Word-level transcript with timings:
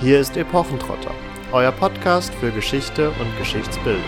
Hier 0.00 0.18
ist 0.18 0.36
Epochentrotter, 0.36 1.14
euer 1.52 1.70
Podcast 1.70 2.34
für 2.34 2.50
Geschichte 2.50 3.10
und 3.10 3.38
Geschichtsbildung. 3.38 4.02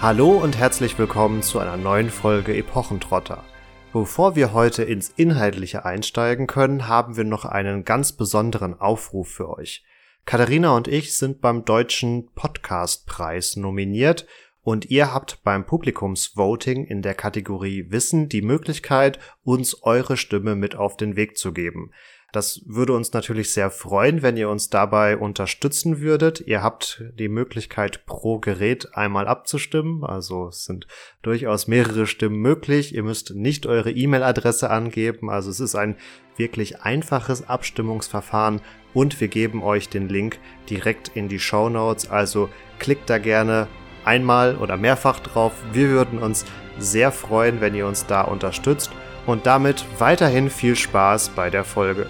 Hallo 0.00 0.30
und 0.30 0.56
herzlich 0.56 0.96
willkommen 0.96 1.42
zu 1.42 1.58
einer 1.58 1.76
neuen 1.76 2.08
Folge 2.08 2.56
Epochentrotter. 2.56 3.44
Bevor 3.92 4.36
wir 4.36 4.52
heute 4.52 4.84
ins 4.84 5.10
Inhaltliche 5.10 5.84
einsteigen 5.84 6.46
können, 6.46 6.86
haben 6.86 7.16
wir 7.16 7.24
noch 7.24 7.44
einen 7.44 7.84
ganz 7.84 8.12
besonderen 8.12 8.80
Aufruf 8.80 9.28
für 9.28 9.50
euch. 9.50 9.84
Katharina 10.24 10.76
und 10.76 10.86
ich 10.86 11.18
sind 11.18 11.40
beim 11.40 11.64
Deutschen 11.64 12.30
Podcastpreis 12.36 13.56
nominiert 13.56 14.26
und 14.62 14.90
ihr 14.90 15.12
habt 15.12 15.42
beim 15.42 15.66
Publikumsvoting 15.66 16.84
in 16.84 17.02
der 17.02 17.14
Kategorie 17.14 17.86
Wissen 17.90 18.28
die 18.28 18.42
Möglichkeit, 18.42 19.18
uns 19.42 19.82
eure 19.82 20.16
Stimme 20.16 20.54
mit 20.54 20.76
auf 20.76 20.96
den 20.96 21.16
Weg 21.16 21.36
zu 21.36 21.52
geben. 21.52 21.90
Das 22.32 22.62
würde 22.64 22.94
uns 22.94 23.12
natürlich 23.12 23.52
sehr 23.52 23.70
freuen, 23.70 24.22
wenn 24.22 24.38
ihr 24.38 24.48
uns 24.48 24.70
dabei 24.70 25.18
unterstützen 25.18 26.00
würdet. 26.00 26.40
Ihr 26.40 26.62
habt 26.62 27.04
die 27.18 27.28
Möglichkeit, 27.28 28.06
pro 28.06 28.38
Gerät 28.38 28.96
einmal 28.96 29.28
abzustimmen. 29.28 30.02
Also 30.02 30.48
es 30.48 30.64
sind 30.64 30.86
durchaus 31.20 31.66
mehrere 31.66 32.06
Stimmen 32.06 32.38
möglich. 32.38 32.94
Ihr 32.94 33.02
müsst 33.02 33.34
nicht 33.34 33.66
eure 33.66 33.90
E-Mail-Adresse 33.90 34.70
angeben. 34.70 35.28
Also 35.28 35.50
es 35.50 35.60
ist 35.60 35.74
ein 35.74 35.96
wirklich 36.38 36.80
einfaches 36.80 37.46
Abstimmungsverfahren 37.46 38.62
und 38.94 39.20
wir 39.20 39.28
geben 39.28 39.62
euch 39.62 39.90
den 39.90 40.08
Link 40.08 40.38
direkt 40.70 41.08
in 41.14 41.28
die 41.28 41.38
Show 41.38 41.68
Notes. 41.68 42.08
Also 42.08 42.48
klickt 42.78 43.10
da 43.10 43.18
gerne 43.18 43.68
einmal 44.04 44.56
oder 44.56 44.76
mehrfach 44.76 45.20
drauf. 45.20 45.52
Wir 45.72 45.88
würden 45.88 46.18
uns 46.18 46.44
sehr 46.78 47.12
freuen, 47.12 47.60
wenn 47.60 47.74
ihr 47.74 47.86
uns 47.86 48.06
da 48.06 48.22
unterstützt. 48.22 48.90
Und 49.26 49.46
damit 49.46 49.84
weiterhin 49.98 50.50
viel 50.50 50.74
Spaß 50.74 51.30
bei 51.30 51.48
der 51.48 51.64
Folge. 51.64 52.06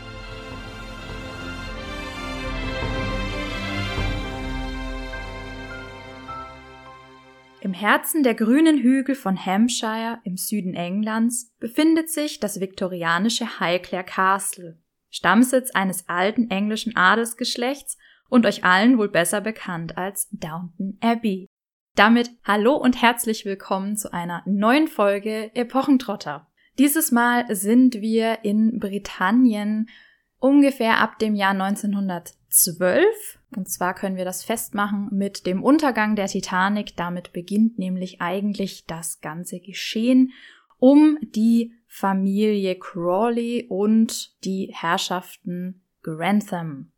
Im 7.60 7.74
Herzen 7.74 8.24
der 8.24 8.34
grünen 8.34 8.78
Hügel 8.78 9.14
von 9.14 9.46
Hampshire 9.46 10.18
im 10.24 10.36
Süden 10.36 10.74
Englands 10.74 11.54
befindet 11.60 12.10
sich 12.10 12.40
das 12.40 12.60
viktorianische 12.60 13.60
Highclere 13.60 14.02
Castle, 14.02 14.78
Stammsitz 15.10 15.70
eines 15.70 16.08
alten 16.08 16.50
englischen 16.50 16.96
Adelsgeschlechts 16.96 17.96
und 18.28 18.46
euch 18.46 18.64
allen 18.64 18.98
wohl 18.98 19.08
besser 19.08 19.40
bekannt 19.40 19.96
als 19.96 20.28
Downton 20.32 20.98
Abbey. 21.00 21.51
Damit 21.94 22.30
hallo 22.42 22.74
und 22.74 23.02
herzlich 23.02 23.44
willkommen 23.44 23.98
zu 23.98 24.14
einer 24.14 24.42
neuen 24.46 24.88
Folge 24.88 25.54
Epochentrotter. 25.54 26.46
Dieses 26.78 27.12
Mal 27.12 27.54
sind 27.54 28.00
wir 28.00 28.46
in 28.46 28.78
Britannien 28.78 29.90
ungefähr 30.38 31.00
ab 31.00 31.18
dem 31.18 31.34
Jahr 31.34 31.50
1912 31.50 33.38
und 33.54 33.68
zwar 33.68 33.92
können 33.94 34.16
wir 34.16 34.24
das 34.24 34.42
festmachen 34.42 35.10
mit 35.12 35.44
dem 35.44 35.62
Untergang 35.62 36.16
der 36.16 36.28
Titanic. 36.28 36.96
Damit 36.96 37.34
beginnt 37.34 37.78
nämlich 37.78 38.22
eigentlich 38.22 38.86
das 38.86 39.20
ganze 39.20 39.60
Geschehen 39.60 40.32
um 40.78 41.18
die 41.20 41.74
Familie 41.88 42.78
Crawley 42.78 43.66
und 43.68 44.42
die 44.44 44.72
Herrschaften 44.74 45.82
Grantham. 46.02 46.90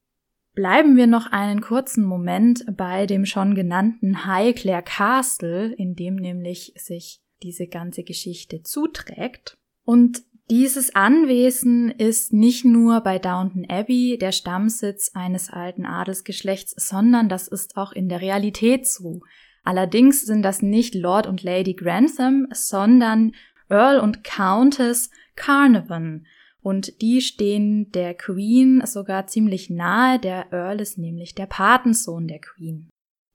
Bleiben 0.55 0.97
wir 0.97 1.09
noch 1.09 1.33
einen 1.33 1.61
kurzen 1.61 2.05
Moment 2.05 2.65
bei 2.77 3.07
dem 3.07 3.27
schon 3.27 3.55
genannten 3.55 4.25
Highclere 4.25 4.83
Castle, 4.83 5.73
in 5.73 5.97
dem 5.97 6.15
nämlich 6.15 6.73
sich 6.77 7.21
diese 7.43 7.67
ganze 7.67 8.05
Geschichte 8.05 8.63
zuträgt. 8.63 9.57
Und 9.85 10.23
dieses 10.51 10.95
Anwesen 10.95 11.91
ist 11.91 12.33
nicht 12.33 12.65
nur 12.65 13.01
bei 13.01 13.19
Downton 13.19 13.67
Abbey 13.69 14.19
der 14.21 14.31
Stammsitz 14.31 15.11
eines 15.15 15.51
alten 15.51 15.87
Adelsgeschlechts, 15.87 16.75
sondern 16.77 17.29
das 17.29 17.49
ist 17.49 17.77
auch 17.77 17.93
in 17.93 18.09
der 18.09 18.21
Realität 18.21 18.87
so. 18.87 19.23
Allerdings 19.65 20.25
sind 20.27 20.43
das 20.43 20.61
nicht 20.63 20.95
Lord 20.95 21.27
und 21.27 21.43
Lady 21.43 21.75
Grantham, 21.75 22.47
sondern 22.53 23.33
Earl 23.71 23.99
und 23.99 24.23
Countess 24.23 25.11
Carnarvon. 25.35 26.27
Und 26.65 27.03
die 27.03 27.21
stehen 27.21 27.93
der 27.93 28.15
Queen 28.15 28.81
sogar 28.87 29.27
ziemlich 29.27 29.69
nahe. 29.69 30.19
Der 30.19 30.51
Earl 30.51 30.81
ist 30.81 30.97
nämlich 30.97 31.35
der 31.35 31.45
Patensohn 31.45 32.27
der 32.27 32.39
Queen. 32.41 32.89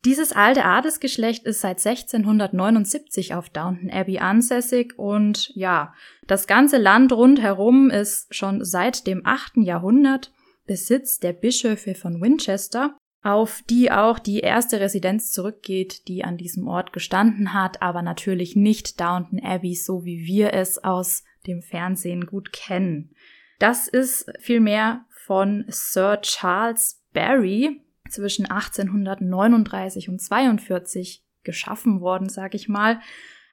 Dieses 0.04 0.32
alte 0.32 0.66
Adelsgeschlecht 0.66 1.46
ist 1.46 1.62
seit 1.62 1.86
1679 1.86 3.36
auf 3.36 3.52
Downton 3.52 3.92
Abbey 3.92 4.18
ansässig 4.18 4.98
und 4.98 5.52
ja, 5.56 5.94
das 6.26 6.48
ganze 6.48 6.78
Land 6.78 7.14
rundherum 7.14 7.92
ist 7.92 8.34
schon 8.34 8.66
seit 8.66 9.06
dem 9.06 9.22
8. 9.26 9.58
Jahrhundert 9.58 10.32
Besitz 10.66 11.20
der 11.20 11.34
Bischöfe 11.34 11.94
von 11.94 12.22
Winchester, 12.22 12.98
auf 13.22 13.62
die 13.70 13.92
auch 13.92 14.18
die 14.18 14.40
erste 14.40 14.80
Residenz 14.80 15.32
zurückgeht, 15.32 16.08
die 16.08 16.24
an 16.24 16.38
diesem 16.38 16.68
Ort 16.68 16.94
gestanden 16.94 17.54
hat, 17.54 17.84
aber 17.84 18.02
natürlich 18.02 18.56
nicht 18.56 19.00
Downton 19.00 19.40
Abbey, 19.44 19.76
so 19.76 20.04
wie 20.04 20.26
wir 20.26 20.54
es 20.54 20.84
aus 20.84 21.26
dem 21.46 21.62
Fernsehen 21.62 22.26
gut 22.26 22.54
kennen. 22.54 23.14
Das 23.60 23.88
ist 23.88 24.32
vielmehr 24.40 25.06
von 25.12 25.66
Sir 25.68 26.22
Charles 26.22 27.04
Barry, 27.14 27.82
zwischen 28.10 28.46
1839 28.46 30.10
und 30.10 30.20
42 30.20 31.24
geschaffen 31.44 32.02
worden, 32.02 32.30
sag 32.30 32.56
ich 32.56 32.68
mal. 32.68 33.00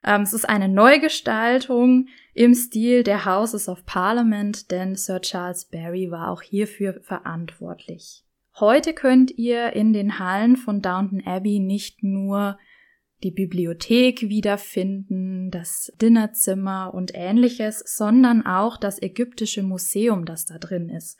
Ähm, 0.03 0.23
es 0.23 0.33
ist 0.33 0.49
eine 0.49 0.69
Neugestaltung 0.69 2.09
im 2.35 2.55
Stil 2.55 3.03
der 3.03 3.25
Houses 3.25 3.69
of 3.69 3.85
Parliament, 3.87 4.71
denn 4.71 4.97
Sir 4.97 5.21
Charles 5.21 5.67
Barry 5.67 6.11
war 6.11 6.31
auch 6.31 6.43
hierfür 6.43 7.01
verantwortlich. 7.03 8.25
Heute 8.59 8.95
könnt 8.95 9.33
ihr 9.33 9.75
in 9.75 9.93
den 9.93 10.19
Hallen 10.19 10.57
von 10.57 10.81
Downton 10.81 11.23
Abbey 11.27 11.59
nicht 11.59 12.03
nur 12.03 12.59
die 13.23 13.31
Bibliothek 13.31 14.23
wiederfinden, 14.29 15.51
das 15.51 15.93
Dinnerzimmer 16.01 16.93
und 16.93 17.13
ähnliches, 17.15 17.83
sondern 17.87 18.45
auch 18.45 18.77
das 18.77 19.01
ägyptische 19.01 19.63
Museum, 19.63 20.25
das 20.25 20.45
da 20.45 20.59
drin 20.59 20.89
ist. 20.89 21.19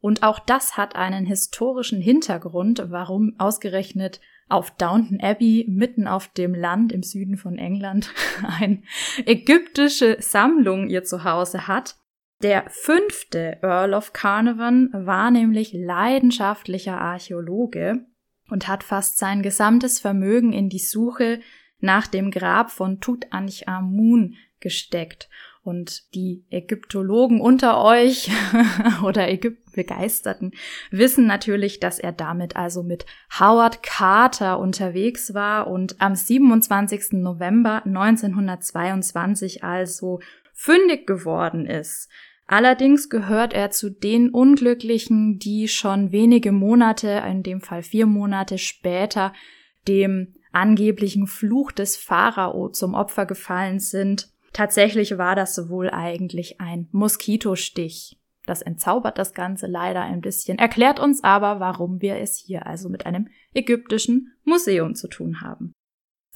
Und 0.00 0.22
auch 0.22 0.38
das 0.38 0.76
hat 0.76 0.96
einen 0.96 1.26
historischen 1.26 2.00
Hintergrund, 2.00 2.84
warum 2.88 3.34
ausgerechnet 3.38 4.20
auf 4.48 4.70
Downton 4.72 5.20
Abbey 5.20 5.66
mitten 5.68 6.06
auf 6.06 6.28
dem 6.28 6.54
Land 6.54 6.92
im 6.92 7.02
Süden 7.02 7.36
von 7.36 7.58
England 7.58 8.12
eine 8.60 8.82
ägyptische 9.24 10.18
Sammlung 10.20 10.88
ihr 10.88 11.04
Zuhause 11.04 11.66
hat. 11.66 11.96
Der 12.42 12.64
fünfte 12.68 13.58
Earl 13.62 13.94
of 13.94 14.12
Carnarvon 14.12 14.90
war 14.92 15.30
nämlich 15.30 15.72
leidenschaftlicher 15.72 17.00
Archäologe 17.00 18.04
und 18.50 18.68
hat 18.68 18.82
fast 18.82 19.18
sein 19.18 19.42
gesamtes 19.42 19.98
Vermögen 19.98 20.52
in 20.52 20.68
die 20.68 20.78
Suche 20.78 21.40
nach 21.80 22.06
dem 22.06 22.30
Grab 22.30 22.70
von 22.70 23.00
Tutanchamun 23.00 24.36
gesteckt. 24.60 25.28
Und 25.62 26.14
die 26.14 26.44
Ägyptologen 26.48 27.40
unter 27.40 27.82
euch 27.82 28.30
oder 29.02 29.28
Ägyptenbegeisterten 29.28 30.52
wissen 30.92 31.26
natürlich, 31.26 31.80
dass 31.80 31.98
er 31.98 32.12
damit 32.12 32.54
also 32.54 32.84
mit 32.84 33.04
Howard 33.40 33.82
Carter 33.82 34.60
unterwegs 34.60 35.34
war 35.34 35.66
und 35.66 36.00
am 36.00 36.14
27. 36.14 37.14
November 37.14 37.84
1922 37.84 39.64
also 39.64 40.20
fündig 40.52 41.04
geworden 41.04 41.66
ist. 41.66 42.08
Allerdings 42.46 43.08
gehört 43.08 43.52
er 43.52 43.70
zu 43.70 43.90
den 43.90 44.30
Unglücklichen, 44.30 45.38
die 45.38 45.68
schon 45.68 46.12
wenige 46.12 46.52
Monate, 46.52 47.22
in 47.28 47.42
dem 47.42 47.60
Fall 47.60 47.82
vier 47.82 48.06
Monate 48.06 48.58
später, 48.58 49.32
dem 49.88 50.34
angeblichen 50.52 51.26
Fluch 51.26 51.72
des 51.72 51.96
Pharao 51.96 52.68
zum 52.68 52.94
Opfer 52.94 53.26
gefallen 53.26 53.78
sind 53.80 54.30
Tatsächlich 54.56 55.18
war 55.18 55.36
das 55.36 55.68
wohl 55.68 55.90
eigentlich 55.90 56.62
ein 56.62 56.88
Moskitostich. 56.90 58.18
Das 58.46 58.62
entzaubert 58.62 59.18
das 59.18 59.34
Ganze 59.34 59.66
leider 59.66 60.00
ein 60.00 60.22
bisschen, 60.22 60.58
erklärt 60.58 60.98
uns 60.98 61.22
aber, 61.22 61.60
warum 61.60 62.00
wir 62.00 62.16
es 62.16 62.38
hier 62.38 62.64
also 62.64 62.88
mit 62.88 63.04
einem 63.04 63.28
ägyptischen 63.52 64.32
Museum 64.44 64.94
zu 64.94 65.08
tun 65.08 65.42
haben. 65.42 65.74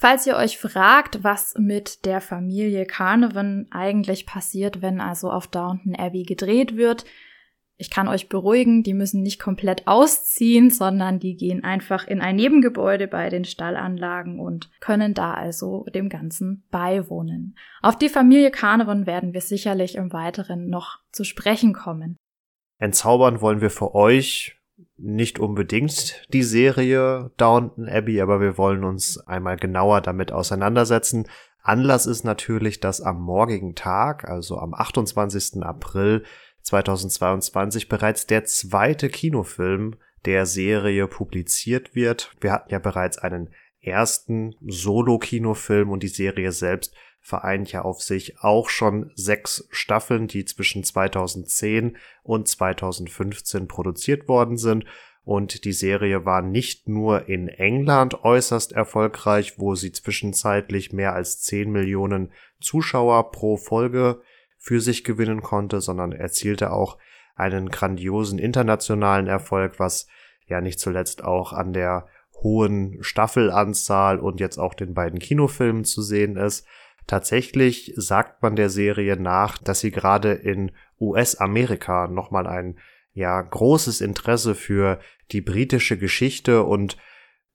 Falls 0.01 0.25
ihr 0.25 0.35
euch 0.35 0.57
fragt, 0.57 1.23
was 1.23 1.53
mit 1.59 2.05
der 2.05 2.21
Familie 2.21 2.87
Carnarvon 2.87 3.67
eigentlich 3.69 4.25
passiert, 4.25 4.81
wenn 4.81 4.99
also 4.99 5.29
auf 5.29 5.45
Downton 5.45 5.95
Abbey 5.95 6.23
gedreht 6.23 6.75
wird, 6.75 7.05
ich 7.77 7.91
kann 7.91 8.07
euch 8.07 8.27
beruhigen, 8.27 8.81
die 8.81 8.95
müssen 8.95 9.21
nicht 9.21 9.39
komplett 9.39 9.87
ausziehen, 9.87 10.71
sondern 10.71 11.19
die 11.19 11.35
gehen 11.35 11.63
einfach 11.63 12.07
in 12.07 12.19
ein 12.19 12.35
Nebengebäude 12.35 13.07
bei 13.07 13.29
den 13.29 13.45
Stallanlagen 13.45 14.39
und 14.39 14.71
können 14.79 15.13
da 15.13 15.35
also 15.35 15.85
dem 15.93 16.09
Ganzen 16.09 16.63
beiwohnen. 16.71 17.55
Auf 17.83 17.95
die 17.95 18.09
Familie 18.09 18.49
Carnarvon 18.49 19.05
werden 19.05 19.35
wir 19.35 19.41
sicherlich 19.41 19.93
im 19.93 20.11
Weiteren 20.11 20.67
noch 20.67 20.97
zu 21.11 21.23
sprechen 21.23 21.73
kommen. 21.73 22.17
Entzaubern 22.79 23.39
wollen 23.39 23.61
wir 23.61 23.69
für 23.69 23.93
euch 23.93 24.59
nicht 25.01 25.39
unbedingt 25.39 26.27
die 26.31 26.43
Serie 26.43 27.31
Downton 27.37 27.89
Abbey, 27.89 28.21
aber 28.21 28.39
wir 28.39 28.57
wollen 28.57 28.83
uns 28.83 29.17
einmal 29.17 29.57
genauer 29.57 30.01
damit 30.01 30.31
auseinandersetzen. 30.31 31.27
Anlass 31.63 32.05
ist 32.05 32.23
natürlich, 32.23 32.79
dass 32.79 33.01
am 33.01 33.21
morgigen 33.21 33.75
Tag, 33.75 34.27
also 34.27 34.57
am 34.57 34.73
28. 34.73 35.63
April 35.63 36.23
2022 36.63 37.89
bereits 37.89 38.27
der 38.27 38.45
zweite 38.45 39.09
Kinofilm 39.09 39.95
der 40.25 40.45
Serie 40.45 41.07
publiziert 41.07 41.95
wird. 41.95 42.35
Wir 42.39 42.51
hatten 42.51 42.71
ja 42.71 42.79
bereits 42.79 43.17
einen 43.17 43.49
ersten 43.81 44.55
Solo-Kinofilm 44.61 45.89
und 45.89 46.03
die 46.03 46.07
Serie 46.07 46.51
selbst 46.51 46.95
vereint 47.21 47.71
ja 47.71 47.83
auf 47.83 48.01
sich 48.01 48.39
auch 48.39 48.69
schon 48.69 49.11
sechs 49.15 49.67
Staffeln, 49.69 50.27
die 50.27 50.43
zwischen 50.43 50.83
2010 50.83 51.97
und 52.23 52.47
2015 52.47 53.67
produziert 53.67 54.27
worden 54.27 54.57
sind. 54.57 54.85
Und 55.23 55.65
die 55.65 55.73
Serie 55.73 56.25
war 56.25 56.41
nicht 56.41 56.89
nur 56.89 57.29
in 57.29 57.47
England 57.47 58.23
äußerst 58.23 58.71
erfolgreich, 58.71 59.59
wo 59.59 59.75
sie 59.75 59.91
zwischenzeitlich 59.91 60.91
mehr 60.91 61.13
als 61.13 61.41
10 61.41 61.71
Millionen 61.71 62.31
Zuschauer 62.59 63.31
pro 63.31 63.55
Folge 63.55 64.21
für 64.57 64.81
sich 64.81 65.03
gewinnen 65.03 65.41
konnte, 65.41 65.79
sondern 65.79 66.11
erzielte 66.11 66.71
auch 66.71 66.97
einen 67.35 67.69
grandiosen 67.69 68.39
internationalen 68.39 69.27
Erfolg, 69.27 69.79
was 69.79 70.07
ja 70.47 70.59
nicht 70.59 70.79
zuletzt 70.79 71.23
auch 71.23 71.53
an 71.53 71.71
der 71.73 72.07
hohen 72.43 72.97
Staffelanzahl 73.01 74.19
und 74.19 74.39
jetzt 74.39 74.57
auch 74.57 74.73
den 74.73 74.93
beiden 74.93 75.19
Kinofilmen 75.19 75.85
zu 75.85 76.01
sehen 76.01 76.35
ist. 76.35 76.65
Tatsächlich 77.07 77.93
sagt 77.95 78.41
man 78.41 78.55
der 78.55 78.69
Serie 78.69 79.17
nach, 79.17 79.57
dass 79.57 79.79
sie 79.79 79.91
gerade 79.91 80.33
in 80.33 80.71
US-Amerika 80.99 82.07
nochmal 82.07 82.47
ein 82.47 82.79
ja 83.13 83.41
großes 83.41 84.01
Interesse 84.01 84.55
für 84.55 84.99
die 85.31 85.41
britische 85.41 85.97
Geschichte 85.97 86.63
und 86.63 86.97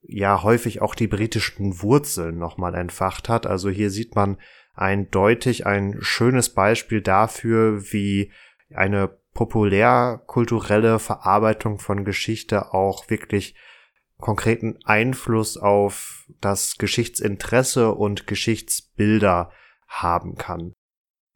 ja 0.03 0.43
häufig 0.43 0.83
auch 0.83 0.95
die 0.95 1.07
britischen 1.07 1.83
Wurzeln 1.83 2.39
nochmal 2.39 2.75
entfacht 2.75 3.29
hat. 3.29 3.47
Also 3.47 3.71
hier 3.71 3.91
sieht 3.91 4.15
man 4.15 4.39
eindeutig 4.75 5.67
ein 5.67 5.97
schönes 6.01 6.51
Beispiel 6.51 7.01
dafür, 7.01 7.93
wie 7.93 8.31
eine 8.75 9.17
populärkulturelle 9.33 10.99
Verarbeitung 10.99 11.79
von 11.79 12.05
Geschichte 12.05 12.73
auch 12.73 13.11
wirklich 13.11 13.55
konkreten 14.19 14.79
Einfluss 14.85 15.57
auf 15.57 16.25
das 16.41 16.79
Geschichtsinteresse 16.79 17.93
und 17.93 18.27
Geschichtsbilder 18.27 19.51
haben 19.87 20.37
kann. 20.37 20.73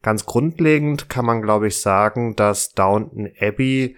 Ganz 0.01 0.25
grundlegend 0.25 1.09
kann 1.09 1.25
man, 1.25 1.41
glaube 1.41 1.67
ich, 1.67 1.77
sagen, 1.77 2.35
dass 2.35 2.71
Downton 2.71 3.29
Abbey 3.39 3.97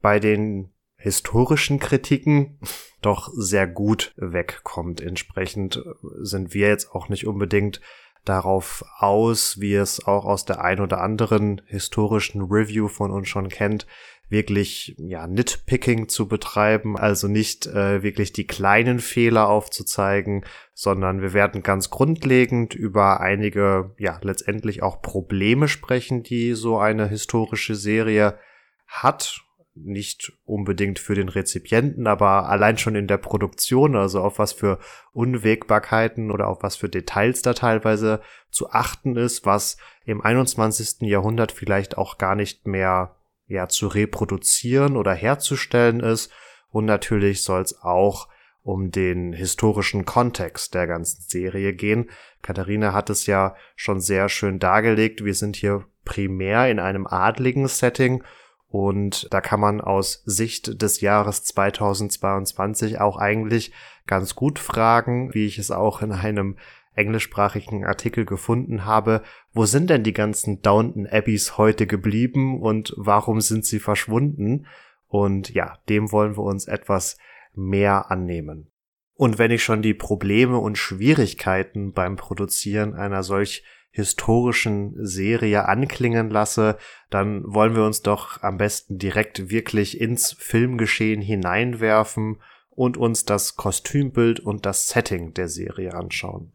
bei 0.00 0.20
den 0.20 0.72
historischen 0.96 1.78
Kritiken 1.78 2.58
doch 3.02 3.30
sehr 3.34 3.66
gut 3.66 4.12
wegkommt. 4.16 5.00
Entsprechend 5.00 5.82
sind 6.20 6.54
wir 6.54 6.68
jetzt 6.68 6.92
auch 6.92 7.08
nicht 7.08 7.26
unbedingt 7.26 7.80
darauf 8.24 8.84
aus, 8.98 9.60
wie 9.60 9.74
es 9.74 10.06
auch 10.06 10.26
aus 10.26 10.44
der 10.44 10.62
ein 10.62 10.80
oder 10.80 11.00
anderen 11.00 11.62
historischen 11.66 12.42
Review 12.42 12.88
von 12.88 13.10
uns 13.10 13.28
schon 13.28 13.48
kennt, 13.48 13.86
wirklich 14.30 14.94
ja 14.98 15.26
Nitpicking 15.26 16.08
zu 16.08 16.28
betreiben, 16.28 16.96
also 16.96 17.28
nicht 17.28 17.66
äh, 17.66 18.02
wirklich 18.02 18.32
die 18.32 18.46
kleinen 18.46 19.00
Fehler 19.00 19.48
aufzuzeigen, 19.48 20.44
sondern 20.72 21.20
wir 21.20 21.32
werden 21.32 21.62
ganz 21.62 21.90
grundlegend 21.90 22.74
über 22.74 23.20
einige 23.20 23.94
ja 23.98 24.18
letztendlich 24.22 24.82
auch 24.82 25.02
Probleme 25.02 25.68
sprechen, 25.68 26.22
die 26.22 26.54
so 26.54 26.78
eine 26.78 27.08
historische 27.08 27.74
Serie 27.74 28.38
hat 28.86 29.42
nicht 29.74 30.32
unbedingt 30.44 30.98
für 30.98 31.14
den 31.14 31.28
Rezipienten, 31.28 32.06
aber 32.06 32.48
allein 32.48 32.76
schon 32.76 32.96
in 32.96 33.06
der 33.06 33.18
Produktion, 33.18 33.96
also 33.96 34.20
auf 34.20 34.38
was 34.38 34.52
für 34.52 34.78
Unwägbarkeiten 35.12 36.30
oder 36.30 36.48
auf 36.48 36.62
was 36.62 36.76
für 36.76 36.88
Details 36.88 37.42
da 37.42 37.54
teilweise 37.54 38.20
zu 38.50 38.70
achten 38.70 39.16
ist, 39.16 39.46
was 39.46 39.76
im 40.04 40.20
21. 40.20 41.02
Jahrhundert 41.08 41.52
vielleicht 41.52 41.96
auch 41.96 42.18
gar 42.18 42.34
nicht 42.34 42.66
mehr 42.66 43.16
ja 43.50 43.68
zu 43.68 43.88
reproduzieren 43.88 44.96
oder 44.96 45.12
herzustellen 45.12 46.00
ist. 46.00 46.32
Und 46.70 46.84
natürlich 46.84 47.42
soll 47.42 47.62
es 47.62 47.82
auch 47.82 48.28
um 48.62 48.90
den 48.90 49.32
historischen 49.32 50.04
Kontext 50.04 50.74
der 50.74 50.86
ganzen 50.86 51.22
Serie 51.22 51.72
gehen. 51.72 52.10
Katharina 52.42 52.92
hat 52.92 53.10
es 53.10 53.26
ja 53.26 53.56
schon 53.74 54.00
sehr 54.00 54.28
schön 54.28 54.58
dargelegt. 54.58 55.24
Wir 55.24 55.34
sind 55.34 55.56
hier 55.56 55.84
primär 56.04 56.70
in 56.70 56.78
einem 56.78 57.06
adligen 57.06 57.66
Setting 57.68 58.22
und 58.68 59.26
da 59.32 59.40
kann 59.40 59.58
man 59.58 59.80
aus 59.80 60.22
Sicht 60.26 60.80
des 60.80 61.00
Jahres 61.00 61.42
2022 61.44 63.00
auch 63.00 63.16
eigentlich 63.16 63.72
ganz 64.06 64.36
gut 64.36 64.58
fragen, 64.58 65.34
wie 65.34 65.46
ich 65.46 65.58
es 65.58 65.70
auch 65.70 66.02
in 66.02 66.12
einem 66.12 66.56
englischsprachigen 66.94 67.84
Artikel 67.84 68.24
gefunden 68.24 68.84
habe, 68.84 69.22
wo 69.52 69.64
sind 69.64 69.90
denn 69.90 70.02
die 70.02 70.12
ganzen 70.12 70.62
Downton 70.62 71.06
Abbeys 71.06 71.56
heute 71.56 71.86
geblieben 71.86 72.60
und 72.60 72.94
warum 72.96 73.40
sind 73.40 73.64
sie 73.64 73.78
verschwunden? 73.78 74.66
Und 75.06 75.50
ja, 75.54 75.78
dem 75.88 76.12
wollen 76.12 76.36
wir 76.36 76.44
uns 76.44 76.66
etwas 76.66 77.18
mehr 77.54 78.10
annehmen. 78.10 78.70
Und 79.14 79.38
wenn 79.38 79.50
ich 79.50 79.62
schon 79.62 79.82
die 79.82 79.94
Probleme 79.94 80.58
und 80.58 80.78
Schwierigkeiten 80.78 81.92
beim 81.92 82.16
Produzieren 82.16 82.94
einer 82.94 83.22
solch 83.22 83.64
historischen 83.90 84.94
Serie 85.04 85.68
anklingen 85.68 86.30
lasse, 86.30 86.78
dann 87.10 87.42
wollen 87.44 87.74
wir 87.74 87.84
uns 87.84 88.02
doch 88.02 88.42
am 88.42 88.56
besten 88.56 88.98
direkt 88.98 89.50
wirklich 89.50 90.00
ins 90.00 90.32
Filmgeschehen 90.38 91.20
hineinwerfen 91.20 92.40
und 92.70 92.96
uns 92.96 93.24
das 93.24 93.56
Kostümbild 93.56 94.40
und 94.40 94.64
das 94.64 94.88
Setting 94.88 95.34
der 95.34 95.48
Serie 95.48 95.92
anschauen. 95.92 96.52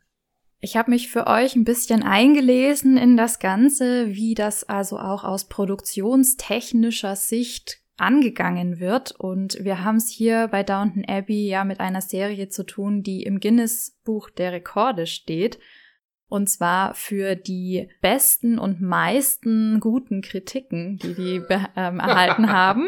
Ich 0.60 0.78
habe 0.78 0.92
mich 0.92 1.10
für 1.10 1.28
euch 1.28 1.56
ein 1.56 1.64
bisschen 1.64 2.04
eingelesen 2.04 2.98
in 2.98 3.18
das 3.18 3.40
Ganze, 3.40 4.16
wie 4.16 4.34
das 4.34 4.64
also 4.64 4.98
auch 4.98 5.24
aus 5.24 5.48
produktionstechnischer 5.48 7.16
Sicht 7.16 7.82
angegangen 7.98 8.80
wird. 8.80 9.12
Und 9.12 9.64
wir 9.64 9.84
haben 9.84 9.98
es 9.98 10.10
hier 10.10 10.48
bei 10.48 10.64
Downton 10.64 11.06
Abbey 11.06 11.48
ja 11.48 11.64
mit 11.64 11.80
einer 11.80 12.02
Serie 12.02 12.50
zu 12.50 12.66
tun, 12.66 13.04
die 13.04 13.24
im 13.24 13.40
Guinness 13.40 13.98
Buch 14.04 14.30
der 14.30 14.52
Rekorde 14.52 15.08
steht. 15.08 15.60
Und 16.28 16.50
zwar 16.50 16.96
für 16.96 17.36
die 17.36 17.88
besten 18.02 18.58
und 18.58 18.82
meisten 18.82 19.80
guten 19.80 20.22
Kritiken, 20.22 20.98
die 20.98 21.14
die 21.14 21.42
ähm, 21.76 22.00
erhalten 22.00 22.52
haben. 22.52 22.88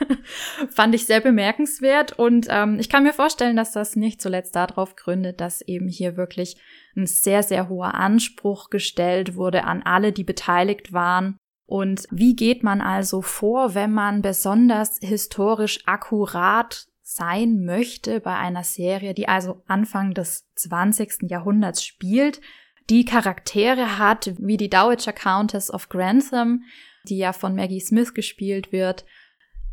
Fand 0.70 0.94
ich 0.94 1.06
sehr 1.06 1.20
bemerkenswert. 1.20 2.18
Und 2.18 2.46
ähm, 2.50 2.78
ich 2.78 2.90
kann 2.90 3.04
mir 3.04 3.14
vorstellen, 3.14 3.56
dass 3.56 3.72
das 3.72 3.96
nicht 3.96 4.20
zuletzt 4.20 4.54
darauf 4.54 4.96
gründet, 4.96 5.40
dass 5.40 5.62
eben 5.62 5.88
hier 5.88 6.18
wirklich 6.18 6.56
ein 6.94 7.06
sehr, 7.06 7.42
sehr 7.42 7.70
hoher 7.70 7.94
Anspruch 7.94 8.68
gestellt 8.68 9.34
wurde 9.34 9.64
an 9.64 9.82
alle, 9.82 10.12
die 10.12 10.24
beteiligt 10.24 10.92
waren. 10.92 11.38
Und 11.66 12.06
wie 12.10 12.34
geht 12.34 12.62
man 12.62 12.80
also 12.80 13.22
vor, 13.22 13.74
wenn 13.74 13.92
man 13.92 14.22
besonders 14.22 14.98
historisch 15.00 15.80
akkurat 15.86 16.87
sein 17.10 17.64
möchte 17.64 18.20
bei 18.20 18.36
einer 18.36 18.64
Serie, 18.64 19.14
die 19.14 19.28
also 19.28 19.62
Anfang 19.66 20.12
des 20.12 20.46
20. 20.56 21.30
Jahrhunderts 21.30 21.82
spielt, 21.82 22.42
die 22.90 23.06
Charaktere 23.06 23.98
hat, 23.98 24.34
wie 24.38 24.58
die 24.58 24.68
Dowager 24.68 25.14
Countess 25.14 25.72
of 25.72 25.88
Grantham, 25.88 26.64
die 27.08 27.16
ja 27.16 27.32
von 27.32 27.54
Maggie 27.54 27.80
Smith 27.80 28.12
gespielt 28.12 28.72
wird 28.72 29.06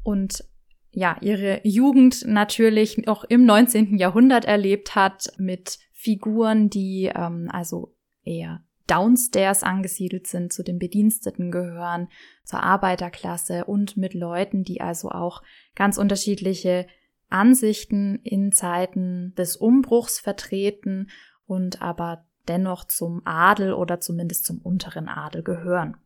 und 0.01 0.45
ja, 0.91 1.17
ihre 1.19 1.59
Jugend 1.65 2.25
natürlich 2.25 2.99
noch 2.99 3.25
im 3.25 3.45
19. 3.45 3.97
Jahrhundert 3.97 4.45
erlebt 4.45 4.95
hat 4.95 5.33
mit 5.37 5.79
Figuren, 5.91 6.69
die 6.69 7.11
ähm, 7.13 7.49
also 7.51 7.97
eher 8.23 8.63
downstairs 8.87 9.61
angesiedelt 9.61 10.27
sind, 10.27 10.53
zu 10.53 10.63
den 10.63 10.79
Bediensteten 10.79 11.51
gehören, 11.51 12.07
zur 12.45 12.63
Arbeiterklasse 12.63 13.65
und 13.65 13.97
mit 13.97 14.13
Leuten, 14.13 14.63
die 14.63 14.79
also 14.79 15.09
auch 15.09 15.43
ganz 15.75 15.97
unterschiedliche 15.97 16.87
Ansichten 17.29 18.19
in 18.23 18.51
Zeiten 18.51 19.33
des 19.35 19.55
Umbruchs 19.55 20.19
vertreten 20.19 21.09
und 21.45 21.81
aber 21.81 22.25
dennoch 22.47 22.85
zum 22.85 23.21
Adel 23.25 23.73
oder 23.73 23.99
zumindest 23.99 24.45
zum 24.45 24.59
unteren 24.59 25.07
Adel 25.07 25.43
gehören. 25.43 25.97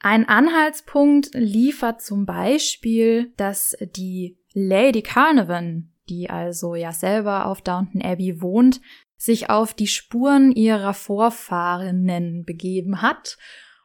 Ein 0.00 0.28
Anhaltspunkt 0.28 1.30
liefert 1.34 2.02
zum 2.02 2.24
Beispiel, 2.24 3.32
dass 3.36 3.76
die 3.96 4.38
Lady 4.52 5.02
Carnarvon, 5.02 5.92
die 6.08 6.30
also 6.30 6.74
ja 6.74 6.92
selber 6.92 7.46
auf 7.46 7.62
Downton 7.62 8.02
Abbey 8.02 8.40
wohnt, 8.40 8.80
sich 9.16 9.50
auf 9.50 9.74
die 9.74 9.88
Spuren 9.88 10.52
ihrer 10.52 10.94
Vorfahrinnen 10.94 12.44
begeben 12.44 13.02
hat 13.02 13.36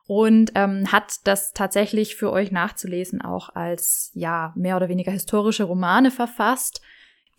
und 0.05 0.51
ähm, 0.55 0.91
hat 0.91 1.25
das 1.25 1.53
tatsächlich 1.53 2.15
für 2.15 2.31
euch 2.31 2.51
nachzulesen 2.51 3.22
auch 3.22 3.50
als 3.55 4.12
ja 4.13 4.53
mehr 4.55 4.75
oder 4.75 4.89
weniger 4.89 5.12
historische 5.12 5.63
Romane 5.63 6.12
verfasst, 6.12 6.81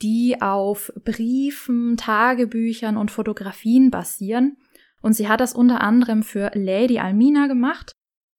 die 0.03 0.41
auf 0.41 0.93
Briefen, 1.05 1.97
Tagebüchern 1.97 2.97
und 2.97 3.11
Fotografien 3.11 3.91
basieren. 3.91 4.57
Und 5.03 5.13
sie 5.13 5.29
hat 5.29 5.41
das 5.41 5.53
unter 5.53 5.83
anderem 5.83 6.23
für 6.23 6.51
Lady 6.55 6.99
Almina 6.99 7.47
gemacht, 7.47 7.93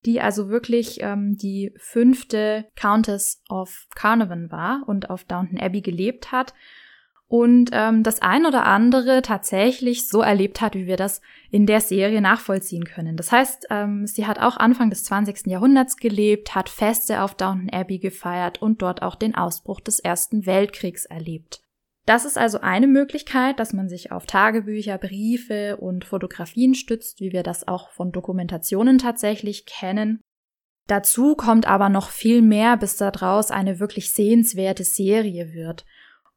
die 0.05 0.20
also 0.20 0.50
wirklich 0.50 0.98
ähm, 1.01 1.38
die 1.38 1.74
fünfte 1.77 2.65
Countess 2.75 3.44
of 3.50 3.88
Carnarvon 3.96 4.51
war 4.51 4.84
und 4.88 5.10
auf 5.10 5.24
Downton 5.24 5.60
Abbey 5.60 5.82
gelebt 5.82 6.32
hat. 6.32 6.53
Und 7.27 7.72
ähm, 7.74 8.03
das 8.03 8.22
ein 8.22 8.46
oder 8.46 8.65
andere 8.65 9.22
tatsächlich 9.22 10.08
so 10.08 10.22
erlebt 10.22 10.62
hat, 10.62 10.75
wie 10.75 10.86
wir 10.86 10.98
das 10.98 11.22
in 11.50 11.65
der 11.65 11.82
Serie 11.82 12.22
nachvollziehen 12.22 12.86
können. 12.86 13.17
Das 13.17 13.32
heißt, 13.32 13.67
ähm, 13.72 14.05
sie 14.05 14.27
hat 14.27 14.39
auch 14.39 14.58
Anfang 14.58 14.89
des 14.89 15.03
20. 15.05 15.48
Jahrhunderts 15.48 15.98
gelebt, 15.98 16.53
hat 16.53 16.70
Feste 16.70 17.24
auf 17.24 17.34
Downton 17.34 17.70
Abbey 17.72 17.98
gefeiert 17.98 18.62
und 18.62 18.82
dort 18.82 19.01
auch 19.01 19.15
den 19.15 19.36
Ausbruch 19.36 19.82
des 19.82 20.00
Ersten 20.00 20.46
Weltkriegs 20.46 21.05
erlebt. 21.05 21.62
Das 22.05 22.24
ist 22.24 22.38
also 22.38 22.62
eine 22.62 22.86
Möglichkeit, 22.86 23.60
dass 23.60 23.74
man 23.74 23.89
sich 23.89 24.12
auf 24.12 24.27
Tagebücher, 24.27 25.00
Briefe 25.00 25.77
und 25.77 26.05
Fotografien 26.05 26.75
stützt, 26.75 27.20
wie 27.20 27.32
wir 27.32 27.41
das 27.41 27.67
auch 27.67 27.89
von 27.89 28.12
Dokumentationen 28.12 29.00
tatsächlich 29.00 29.65
kennen. 29.65 30.22
Dazu 30.88 31.36
kommt 31.36 31.67
aber 31.67 31.89
noch 31.89 32.10
viel 32.10 32.44
mehr, 32.44 32.77
bis 32.77 32.98
daraus 32.98 33.50
eine 33.50 33.79
wirklich 33.79 34.12
sehenswerte 34.12 34.84
Serie 34.84 35.53
wird. 35.53 35.84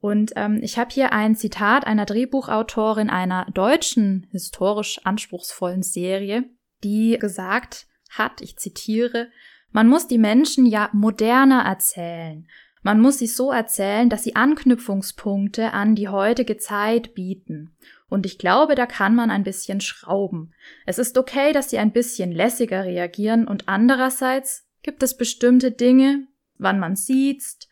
Und 0.01 0.33
ähm, 0.37 0.61
ich 0.63 0.79
habe 0.79 0.91
hier 0.93 1.13
ein 1.13 1.35
Zitat 1.35 1.87
einer 1.87 2.07
Drehbuchautorin 2.07 3.11
einer 3.11 3.47
deutschen 3.53 4.29
historisch 4.31 5.01
anspruchsvollen 5.05 5.83
Serie, 5.83 6.45
die 6.85 7.19
gesagt 7.19 7.87
hat, 8.11 8.41
ich 8.41 8.57
zitiere, 8.57 9.29
man 9.71 9.89
muss 9.89 10.07
die 10.07 10.19
Menschen 10.19 10.67
ja 10.67 10.89
moderner 10.93 11.65
erzählen. 11.65 12.47
Man 12.83 13.01
muss 13.01 13.19
sie 13.19 13.27
so 13.27 13.51
erzählen, 13.51 14.09
dass 14.09 14.23
sie 14.23 14.37
Anknüpfungspunkte 14.37 15.73
an 15.73 15.95
die 15.95 16.09
heutige 16.09 16.57
Zeit 16.57 17.15
bieten. 17.15 17.77
Und 18.09 18.25
ich 18.25 18.39
glaube, 18.39 18.77
da 18.77 18.87
kann 18.87 19.15
man 19.15 19.31
ein 19.31 19.43
bisschen 19.43 19.81
schrauben. 19.81 20.55
Es 20.87 20.99
ist 20.99 21.19
okay, 21.19 21.53
dass 21.53 21.71
sie 21.71 21.79
ein 21.79 21.93
bisschen 21.93 22.33
lässiger 22.33 22.85
reagieren 22.85 23.47
und 23.47 23.69
andererseits 23.69 24.67
gibt 24.83 25.03
es 25.03 25.17
bestimmte 25.17 25.73
Dinge, 25.73 26.29
wann 26.57 26.79
man 26.79 26.97
sieht, 26.97 27.68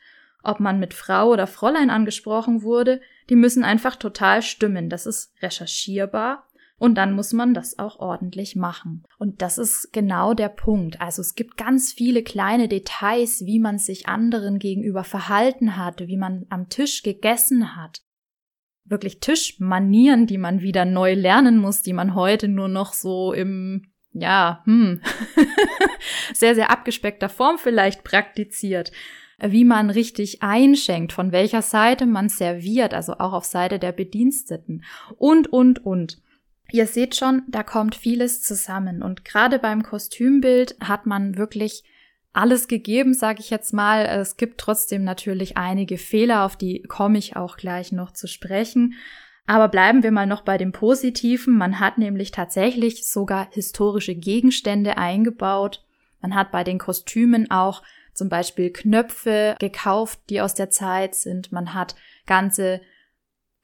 ob 0.47 0.61
man 0.61 0.79
mit 0.79 0.95
Frau 0.95 1.31
oder 1.31 1.47
Fräulein 1.47 1.91
angesprochen 1.91 2.63
wurde, 2.63 3.01
die 3.29 3.37
müssen 3.37 3.65
einfach 3.65 3.97
total 3.97 4.43
stimmen. 4.43 4.89
Das 4.89 5.07
ist 5.07 5.33
recherchierbar 5.43 6.47
und 6.79 6.97
dann 6.97 7.15
muss 7.15 7.33
man 7.33 7.55
das 7.55 7.79
auch 7.79 7.99
ordentlich 7.99 8.55
machen. 8.55 9.05
Und 9.19 9.43
das 9.43 9.59
ist 9.59 9.93
genau 9.93 10.35
der 10.35 10.49
Punkt. 10.49 11.01
Also 11.01 11.23
es 11.23 11.35
gibt 11.35 11.57
ganz 11.57 11.93
viele 11.93 12.23
kleine 12.23 12.69
Details, 12.69 13.45
wie 13.47 13.59
man 13.59 13.79
sich 13.79 14.09
anderen 14.09 14.59
gegenüber 14.59 15.03
verhalten 15.03 15.77
hat, 15.77 16.07
wie 16.07 16.19
man 16.19 16.47
am 16.51 16.69
Tisch 16.69 17.03
gegessen 17.03 17.77
hat. 17.77 18.03
Wirklich 18.85 19.19
Tischmanieren, 19.19 20.27
die 20.27 20.39
man 20.39 20.61
wieder 20.61 20.85
neu 20.85 21.15
lernen 21.15 21.59
muss, 21.59 21.83
die 21.83 21.93
man 21.95 22.15
heute 22.15 22.47
nur 22.47 22.69
noch 22.69 22.93
so 22.93 23.33
im, 23.33 23.91
ja, 24.13 24.63
hm, 24.65 25.01
sehr, 26.35 26.55
sehr 26.55 26.71
abgespeckter 26.71 27.29
Form 27.29 27.59
vielleicht 27.59 28.05
praktiziert 28.05 28.93
wie 29.39 29.65
man 29.65 29.91
richtig 29.91 30.43
einschenkt, 30.43 31.13
von 31.13 31.33
welcher 31.33 31.63
Seite 31.63 32.07
man 32.07 32.29
serviert, 32.29 32.95
also 32.95 33.15
auch 33.15 33.33
auf 33.33 33.45
Seite 33.45 33.79
der 33.79 33.93
Bediensteten 33.93 34.85
und, 35.17 35.53
und, 35.53 35.85
und. 35.85 36.19
Ihr 36.73 36.87
seht 36.87 37.15
schon, 37.15 37.43
da 37.49 37.63
kommt 37.63 37.95
vieles 37.95 38.43
zusammen 38.43 39.03
und 39.03 39.25
gerade 39.25 39.59
beim 39.59 39.83
Kostümbild 39.83 40.77
hat 40.81 41.07
man 41.07 41.37
wirklich 41.37 41.85
alles 42.33 42.69
gegeben, 42.69 43.15
sage 43.15 43.41
ich 43.41 43.51
jetzt 43.51 43.73
mal. 43.73 44.05
Es 44.05 44.37
gibt 44.37 44.59
trotzdem 44.59 45.05
natürlich 45.05 45.57
einige 45.57 45.97
Fehler, 45.97 46.45
auf 46.45 46.57
die 46.57 46.83
komme 46.83 47.19
ich 47.19 47.37
auch 47.37 47.57
gleich 47.57 47.93
noch 47.93 48.13
zu 48.13 48.27
sprechen. 48.27 48.95
Aber 49.47 49.69
bleiben 49.69 50.03
wir 50.03 50.11
mal 50.11 50.27
noch 50.27 50.43
bei 50.43 50.59
dem 50.59 50.73
Positiven. 50.73 51.57
Man 51.57 51.79
hat 51.79 51.99
nämlich 51.99 52.33
tatsächlich 52.33 53.09
sogar 53.09 53.49
historische 53.53 54.15
Gegenstände 54.15 54.99
eingebaut. 54.99 55.85
Man 56.21 56.35
hat 56.35 56.51
bei 56.51 56.65
den 56.65 56.79
Kostümen 56.79 57.51
auch 57.51 57.83
zum 58.17 58.29
Beispiel 58.29 58.73
Knöpfe 58.73 59.57
gekauft, 59.59 60.21
die 60.31 60.41
aus 60.41 60.55
der 60.55 60.71
Zeit 60.71 61.15
sind. 61.15 61.53
Man 61.53 61.75
hat 61.75 61.95
ganze 62.27 62.81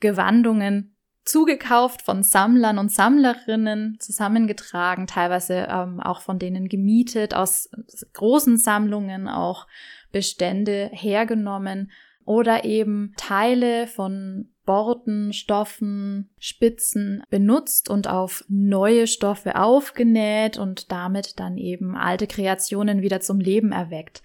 Gewandungen 0.01 0.97
zugekauft 1.25 2.03
von 2.03 2.23
Sammlern 2.23 2.79
und 2.79 2.91
Sammlerinnen, 2.91 3.99
zusammengetragen, 4.01 5.07
teilweise 5.07 5.69
ähm, 5.71 6.01
auch 6.01 6.21
von 6.21 6.39
denen 6.39 6.69
gemietet, 6.69 7.35
aus 7.35 7.71
großen 8.13 8.57
Sammlungen 8.59 9.29
auch 9.29 9.67
Bestände 10.11 10.91
hergenommen 10.93 11.93
oder 12.25 12.65
eben 12.65 13.15
Teile 13.17 13.87
von 13.87 14.52
Borten, 14.65 15.33
Stoffen, 15.33 16.31
Spitzen 16.39 17.23
benutzt 17.31 17.91
und 17.91 18.09
auf 18.09 18.45
neue 18.49 19.07
Stoffe 19.07 19.57
aufgenäht 19.57 20.59
und 20.59 20.93
damit 20.93 21.41
dann 21.41 21.57
eben 21.57 21.97
alte 21.97 22.27
Kreationen 22.27 23.03
wieder 23.03 23.21
zum 23.21 23.41
Leben 23.41 23.73
erweckt. 23.73 24.23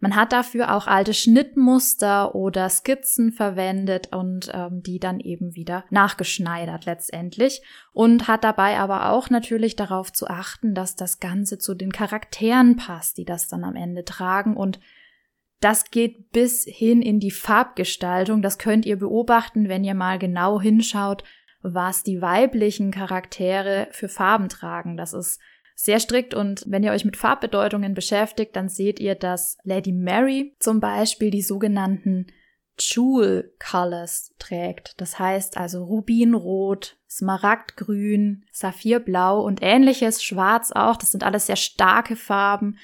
Man 0.00 0.16
hat 0.16 0.32
dafür 0.32 0.74
auch 0.74 0.86
alte 0.86 1.12
Schnittmuster 1.12 2.34
oder 2.34 2.70
Skizzen 2.70 3.32
verwendet 3.32 4.14
und 4.14 4.50
ähm, 4.54 4.82
die 4.82 4.98
dann 4.98 5.20
eben 5.20 5.54
wieder 5.54 5.84
nachgeschneidert 5.90 6.86
letztendlich 6.86 7.62
und 7.92 8.26
hat 8.26 8.42
dabei 8.42 8.78
aber 8.78 9.10
auch 9.10 9.28
natürlich 9.28 9.76
darauf 9.76 10.10
zu 10.10 10.26
achten, 10.26 10.74
dass 10.74 10.96
das 10.96 11.20
Ganze 11.20 11.58
zu 11.58 11.74
den 11.74 11.92
Charakteren 11.92 12.76
passt, 12.76 13.18
die 13.18 13.26
das 13.26 13.48
dann 13.48 13.62
am 13.62 13.76
Ende 13.76 14.04
tragen 14.06 14.56
und 14.56 14.80
das 15.60 15.90
geht 15.90 16.32
bis 16.32 16.64
hin 16.64 17.02
in 17.02 17.20
die 17.20 17.30
Farbgestaltung. 17.30 18.42
Das 18.42 18.58
könnt 18.58 18.86
ihr 18.86 18.98
beobachten, 18.98 19.68
wenn 19.68 19.84
ihr 19.84 19.94
mal 19.94 20.18
genau 20.18 20.60
hinschaut, 20.60 21.22
was 21.62 22.02
die 22.02 22.22
weiblichen 22.22 22.90
Charaktere 22.90 23.88
für 23.92 24.08
Farben 24.08 24.48
tragen. 24.48 24.96
Das 24.96 25.12
ist 25.12 25.38
sehr 25.74 26.00
strikt 26.00 26.34
und 26.34 26.64
wenn 26.66 26.82
ihr 26.82 26.92
euch 26.92 27.04
mit 27.04 27.16
Farbbedeutungen 27.16 27.94
beschäftigt, 27.94 28.56
dann 28.56 28.68
seht 28.68 29.00
ihr, 29.00 29.14
dass 29.14 29.56
Lady 29.64 29.92
Mary 29.92 30.54
zum 30.58 30.80
Beispiel 30.80 31.30
die 31.30 31.42
sogenannten 31.42 32.26
Jewel 32.78 33.54
Colors 33.58 34.34
trägt. 34.38 35.00
Das 35.00 35.18
heißt 35.18 35.56
also 35.56 35.84
Rubinrot, 35.84 36.96
Smaragdgrün, 37.08 38.44
Saphirblau 38.52 39.42
und 39.42 39.60
ähnliches, 39.62 40.22
Schwarz 40.22 40.72
auch. 40.72 40.96
Das 40.96 41.12
sind 41.12 41.24
alles 41.24 41.46
sehr 41.46 41.56
starke 41.56 42.16
Farben, 42.16 42.78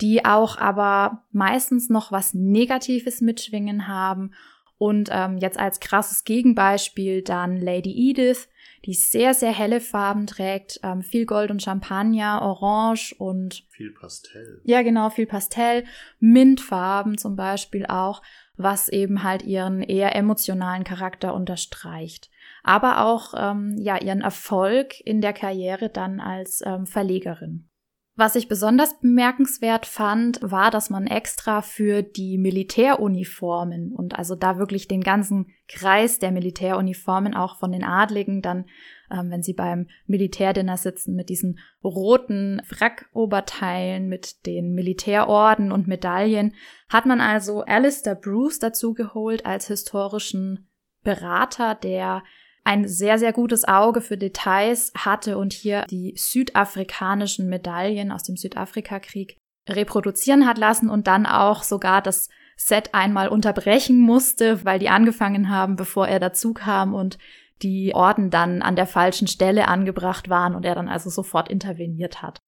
die 0.00 0.24
auch 0.24 0.56
aber 0.58 1.24
meistens 1.32 1.88
noch 1.88 2.12
was 2.12 2.34
Negatives 2.34 3.20
mitschwingen 3.20 3.86
haben. 3.88 4.32
Und 4.78 5.10
ähm, 5.12 5.36
jetzt 5.36 5.58
als 5.58 5.78
krasses 5.78 6.24
Gegenbeispiel 6.24 7.22
dann 7.22 7.58
Lady 7.58 8.10
Edith, 8.10 8.48
die 8.86 8.94
sehr, 8.94 9.34
sehr 9.34 9.52
helle 9.52 9.80
Farben 9.80 10.26
trägt, 10.26 10.80
ähm, 10.82 11.02
viel 11.02 11.26
Gold 11.26 11.50
und 11.50 11.62
Champagner, 11.62 12.40
Orange 12.40 13.14
und 13.18 13.64
viel 13.68 13.92
Pastell. 13.92 14.62
Ja, 14.64 14.80
genau, 14.80 15.10
viel 15.10 15.26
Pastell, 15.26 15.84
Mintfarben 16.18 17.18
zum 17.18 17.36
Beispiel 17.36 17.84
auch, 17.86 18.22
was 18.56 18.88
eben 18.88 19.22
halt 19.22 19.42
ihren 19.42 19.82
eher 19.82 20.16
emotionalen 20.16 20.84
Charakter 20.84 21.34
unterstreicht. 21.34 22.30
Aber 22.62 23.04
auch 23.04 23.34
ähm, 23.36 23.76
ja 23.78 23.98
ihren 23.98 24.22
Erfolg 24.22 24.98
in 25.00 25.20
der 25.20 25.34
Karriere 25.34 25.90
dann 25.90 26.20
als 26.20 26.62
ähm, 26.64 26.86
Verlegerin. 26.86 27.69
Was 28.16 28.34
ich 28.34 28.48
besonders 28.48 28.98
bemerkenswert 29.00 29.86
fand, 29.86 30.40
war, 30.42 30.70
dass 30.70 30.90
man 30.90 31.06
extra 31.06 31.62
für 31.62 32.02
die 32.02 32.38
Militäruniformen 32.38 33.92
und 33.92 34.18
also 34.18 34.34
da 34.34 34.58
wirklich 34.58 34.88
den 34.88 35.00
ganzen 35.00 35.46
Kreis 35.68 36.18
der 36.18 36.32
Militäruniformen 36.32 37.34
auch 37.34 37.56
von 37.58 37.72
den 37.72 37.84
Adligen 37.84 38.42
dann, 38.42 38.66
ähm, 39.10 39.30
wenn 39.30 39.42
sie 39.42 39.54
beim 39.54 39.88
Militärdinner 40.06 40.76
sitzen, 40.76 41.14
mit 41.14 41.28
diesen 41.28 41.60
roten 41.84 42.60
Frackoberteilen, 42.64 44.08
mit 44.08 44.44
den 44.44 44.74
Militärorden 44.74 45.70
und 45.70 45.86
Medaillen, 45.86 46.54
hat 46.88 47.06
man 47.06 47.20
also 47.20 47.62
Alistair 47.62 48.16
Bruce 48.16 48.58
dazu 48.58 48.92
geholt 48.92 49.46
als 49.46 49.68
historischen 49.68 50.68
Berater, 51.02 51.74
der 51.74 52.22
ein 52.70 52.86
sehr, 52.86 53.18
sehr 53.18 53.32
gutes 53.32 53.66
Auge 53.66 54.00
für 54.00 54.16
Details 54.16 54.92
hatte 54.96 55.38
und 55.38 55.52
hier 55.52 55.84
die 55.90 56.14
südafrikanischen 56.16 57.48
Medaillen 57.48 58.12
aus 58.12 58.22
dem 58.22 58.36
Südafrikakrieg 58.36 59.36
reproduzieren 59.68 60.46
hat 60.46 60.56
lassen 60.56 60.88
und 60.88 61.08
dann 61.08 61.26
auch 61.26 61.64
sogar 61.64 62.00
das 62.00 62.28
Set 62.56 62.94
einmal 62.94 63.26
unterbrechen 63.26 63.98
musste, 63.98 64.64
weil 64.64 64.78
die 64.78 64.88
angefangen 64.88 65.50
haben, 65.50 65.74
bevor 65.74 66.06
er 66.06 66.20
dazu 66.20 66.54
kam 66.54 66.94
und 66.94 67.18
die 67.60 67.92
Orden 67.92 68.30
dann 68.30 68.62
an 68.62 68.76
der 68.76 68.86
falschen 68.86 69.26
Stelle 69.26 69.66
angebracht 69.66 70.28
waren 70.28 70.54
und 70.54 70.64
er 70.64 70.76
dann 70.76 70.88
also 70.88 71.10
sofort 71.10 71.50
interveniert 71.50 72.22
hat. 72.22 72.38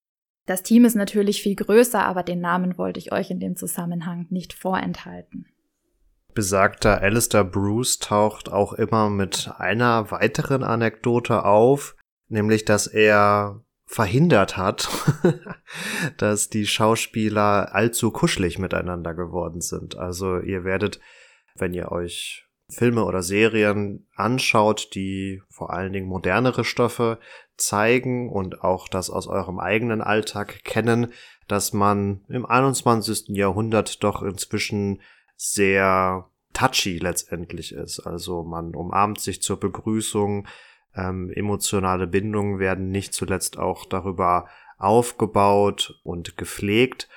Das 0.47 0.63
Team 0.63 0.85
ist 0.85 0.95
natürlich 0.95 1.43
viel 1.43 1.57
größer, 1.57 2.05
aber 2.05 2.23
den 2.23 2.41
Namen 2.41 2.79
wollte 2.79 3.01
ich 3.01 3.13
euch 3.13 3.31
in 3.33 3.41
dem 3.41 3.57
Zusammenhang 3.57 4.27
nicht 4.31 4.53
vorenthalten. 4.53 5.52
Besagter 6.35 7.01
Alistair 7.01 7.45
Bruce 7.45 7.99
taucht 7.99 8.51
auch 8.51 8.73
immer 8.73 9.11
mit 9.11 9.51
einer 9.59 10.11
weiteren 10.11 10.63
Anekdote 10.63 11.45
auf, 11.45 11.97
nämlich 12.29 12.65
dass 12.65 12.87
er 12.87 13.63
verhindert 13.85 14.57
hat, 14.57 14.89
dass 16.17 16.49
die 16.49 16.67
Schauspieler 16.67 17.75
allzu 17.75 18.11
kuschelig 18.11 18.59
miteinander 18.59 19.15
geworden 19.15 19.61
sind. 19.61 19.97
Also 19.97 20.39
ihr 20.39 20.65
werdet, 20.65 20.99
wenn 21.55 21.75
ihr 21.75 21.93
euch 21.93 22.47
Filme 22.71 23.05
oder 23.05 23.23
Serien 23.23 24.07
anschaut, 24.17 24.95
die 24.95 25.43
vor 25.51 25.75
allen 25.75 25.93
Dingen 25.93 26.09
modernere 26.09 26.65
Stoffe 26.65 27.19
zeigen 27.59 28.31
und 28.31 28.63
auch 28.63 28.89
das 28.89 29.11
aus 29.11 29.27
eurem 29.27 29.59
eigenen 29.59 30.01
Alltag 30.01 30.65
kennen, 30.65 31.13
dass 31.49 31.75
man 31.75 32.25
im 32.29 32.47
21. 32.47 33.25
Jahrhundert 33.29 34.03
doch 34.03 34.23
inzwischen 34.23 35.03
sehr 35.43 36.31
touchy 36.53 36.99
letztendlich 36.99 37.73
ist. 37.73 37.99
Also 38.01 38.45
man 38.45 38.77
umarmt 38.77 39.21
sich 39.21 39.43
zur 39.43 39.59
Begrüßung, 39.59 40.47
ähm, 40.95 41.31
emotionale 41.31 42.07
Bindungen 42.07 42.61
werden 42.61 42.91
nicht 42.91 43.13
zuletzt 43.13 43.59
auch 43.59 43.85
darüber 43.87 44.47
aufgebaut 44.79 45.99
und 46.05 46.37
gepflegt. 46.37 47.09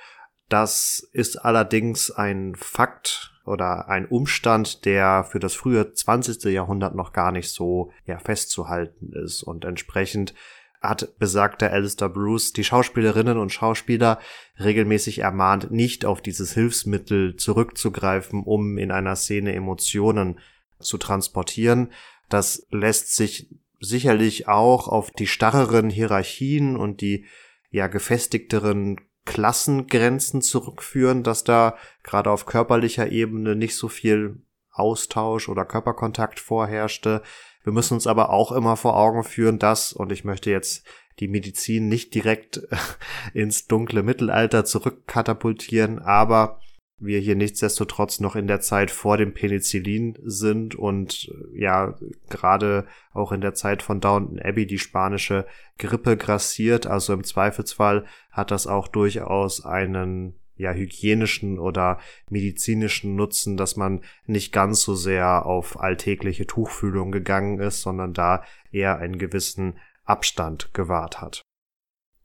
Das 0.49 1.07
ist 1.13 1.37
allerdings 1.37 2.09
ein 2.09 2.55
Fakt 2.55 3.31
oder 3.45 3.89
ein 3.89 4.07
Umstand, 4.07 4.85
der 4.85 5.23
für 5.23 5.39
das 5.39 5.53
frühe 5.53 5.93
20. 5.93 6.45
Jahrhundert 6.45 6.95
noch 6.95 7.13
gar 7.13 7.31
nicht 7.31 7.51
so 7.51 7.91
ja, 8.07 8.17
festzuhalten 8.17 9.13
ist. 9.13 9.43
Und 9.43 9.65
entsprechend 9.65 10.33
hat 10.81 11.17
besagter 11.19 11.71
Alistair 11.71 12.09
Bruce 12.09 12.53
die 12.53 12.63
Schauspielerinnen 12.63 13.37
und 13.37 13.51
Schauspieler 13.51 14.19
regelmäßig 14.59 15.19
ermahnt, 15.19 15.71
nicht 15.71 16.05
auf 16.05 16.21
dieses 16.21 16.53
Hilfsmittel 16.53 17.35
zurückzugreifen, 17.35 18.43
um 18.43 18.77
in 18.77 18.91
einer 18.91 19.15
Szene 19.15 19.53
Emotionen 19.53 20.39
zu 20.79 20.97
transportieren. 20.97 21.91
Das 22.29 22.67
lässt 22.69 23.15
sich 23.15 23.49
sicherlich 23.79 24.47
auch 24.47 24.87
auf 24.87 25.11
die 25.11 25.27
starreren 25.27 25.89
Hierarchien 25.89 26.75
und 26.75 27.01
die 27.01 27.25
ja 27.71 27.87
gefestigteren 27.87 29.01
Klassengrenzen 29.25 30.41
zurückführen, 30.41 31.23
dass 31.23 31.43
da 31.43 31.77
gerade 32.03 32.29
auf 32.29 32.45
körperlicher 32.45 33.11
Ebene 33.11 33.55
nicht 33.55 33.75
so 33.75 33.87
viel 33.87 34.41
Austausch 34.71 35.49
oder 35.49 35.65
Körperkontakt 35.65 36.39
vorherrschte. 36.39 37.21
Wir 37.65 37.73
müssen 37.73 37.95
uns 37.95 38.05
aber 38.05 38.29
auch 38.29 38.51
immer 38.51 38.77
vor 38.77 38.95
Augen 38.95 39.23
führen, 39.23 39.57
dass, 39.57 39.91
und 39.91 40.11
ich 40.11 40.23
möchte 40.23 40.51
jetzt 40.51 40.85
die 41.19 41.27
Medizin 41.27 41.89
nicht 41.89 42.13
direkt 42.13 42.61
ins 43.33 43.67
dunkle 43.67 44.03
Mittelalter 44.03 44.65
zurückkatapultieren, 44.65 45.97
aber 45.99 46.59
wir 46.97 47.19
hier 47.19 47.35
nichtsdestotrotz 47.35 48.19
noch 48.19 48.35
in 48.35 48.47
der 48.47 48.61
Zeit 48.61 48.91
vor 48.91 49.17
dem 49.17 49.33
Penicillin 49.33 50.17
sind 50.23 50.75
und 50.75 51.27
äh, 51.29 51.59
ja, 51.61 51.95
gerade 52.29 52.85
auch 53.13 53.31
in 53.31 53.41
der 53.41 53.55
Zeit 53.55 53.81
von 53.81 53.99
Downton 53.99 54.39
Abbey 54.39 54.67
die 54.67 54.79
spanische 54.79 55.45
Grippe 55.79 56.17
grassiert. 56.17 56.85
Also 56.85 57.13
im 57.13 57.23
Zweifelsfall 57.23 58.05
hat 58.31 58.51
das 58.51 58.67
auch 58.67 58.87
durchaus 58.87 59.65
einen 59.65 60.35
ja, 60.57 60.71
hygienischen 60.71 61.59
oder 61.59 61.99
medizinischen 62.29 63.15
Nutzen, 63.15 63.57
dass 63.57 63.75
man 63.75 64.01
nicht 64.25 64.51
ganz 64.51 64.81
so 64.81 64.95
sehr 64.95 65.45
auf 65.45 65.79
alltägliche 65.79 66.47
Tuchfühlung 66.47 67.11
gegangen 67.11 67.59
ist, 67.59 67.81
sondern 67.81 68.13
da 68.13 68.43
eher 68.71 68.97
einen 68.97 69.17
gewissen 69.17 69.77
Abstand 70.03 70.73
gewahrt 70.73 71.21
hat. 71.21 71.41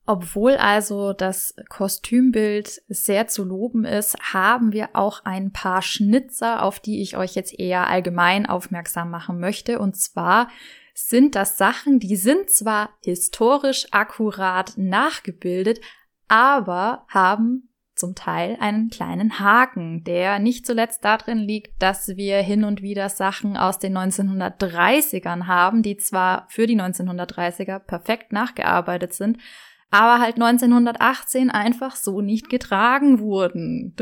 Obwohl 0.06 0.56
also 0.56 1.12
das 1.12 1.54
Kostümbild 1.68 2.82
sehr 2.88 3.28
zu 3.28 3.44
loben 3.44 3.84
ist, 3.84 4.16
haben 4.32 4.72
wir 4.72 4.90
auch 4.94 5.24
ein 5.24 5.52
paar 5.52 5.82
Schnitzer, 5.82 6.64
auf 6.64 6.80
die 6.80 7.00
ich 7.00 7.16
euch 7.16 7.36
jetzt 7.36 7.56
eher 7.56 7.86
allgemein 7.86 8.46
aufmerksam 8.46 9.10
machen 9.10 9.38
möchte. 9.38 9.78
Und 9.78 9.96
zwar 9.96 10.48
sind 10.94 11.36
das 11.36 11.58
Sachen, 11.58 12.00
die 12.00 12.16
sind 12.16 12.50
zwar 12.50 12.90
historisch 13.04 13.86
akkurat 13.92 14.72
nachgebildet, 14.76 15.80
aber 16.26 17.04
haben 17.08 17.69
zum 18.00 18.16
Teil 18.16 18.56
einen 18.58 18.90
kleinen 18.90 19.38
Haken, 19.38 20.02
der 20.02 20.40
nicht 20.40 20.66
zuletzt 20.66 21.04
darin 21.04 21.38
liegt, 21.38 21.80
dass 21.80 22.08
wir 22.16 22.38
hin 22.38 22.64
und 22.64 22.82
wieder 22.82 23.08
Sachen 23.08 23.56
aus 23.56 23.78
den 23.78 23.96
1930ern 23.96 25.46
haben, 25.46 25.82
die 25.82 25.96
zwar 25.96 26.46
für 26.48 26.66
die 26.66 26.76
1930er 26.76 27.78
perfekt 27.78 28.32
nachgearbeitet 28.32 29.12
sind, 29.12 29.38
aber 29.90 30.20
halt 30.20 30.34
1918 30.34 31.50
einfach 31.50 31.94
so 31.94 32.20
nicht 32.20 32.50
getragen 32.50 33.20
wurden. 33.20 33.94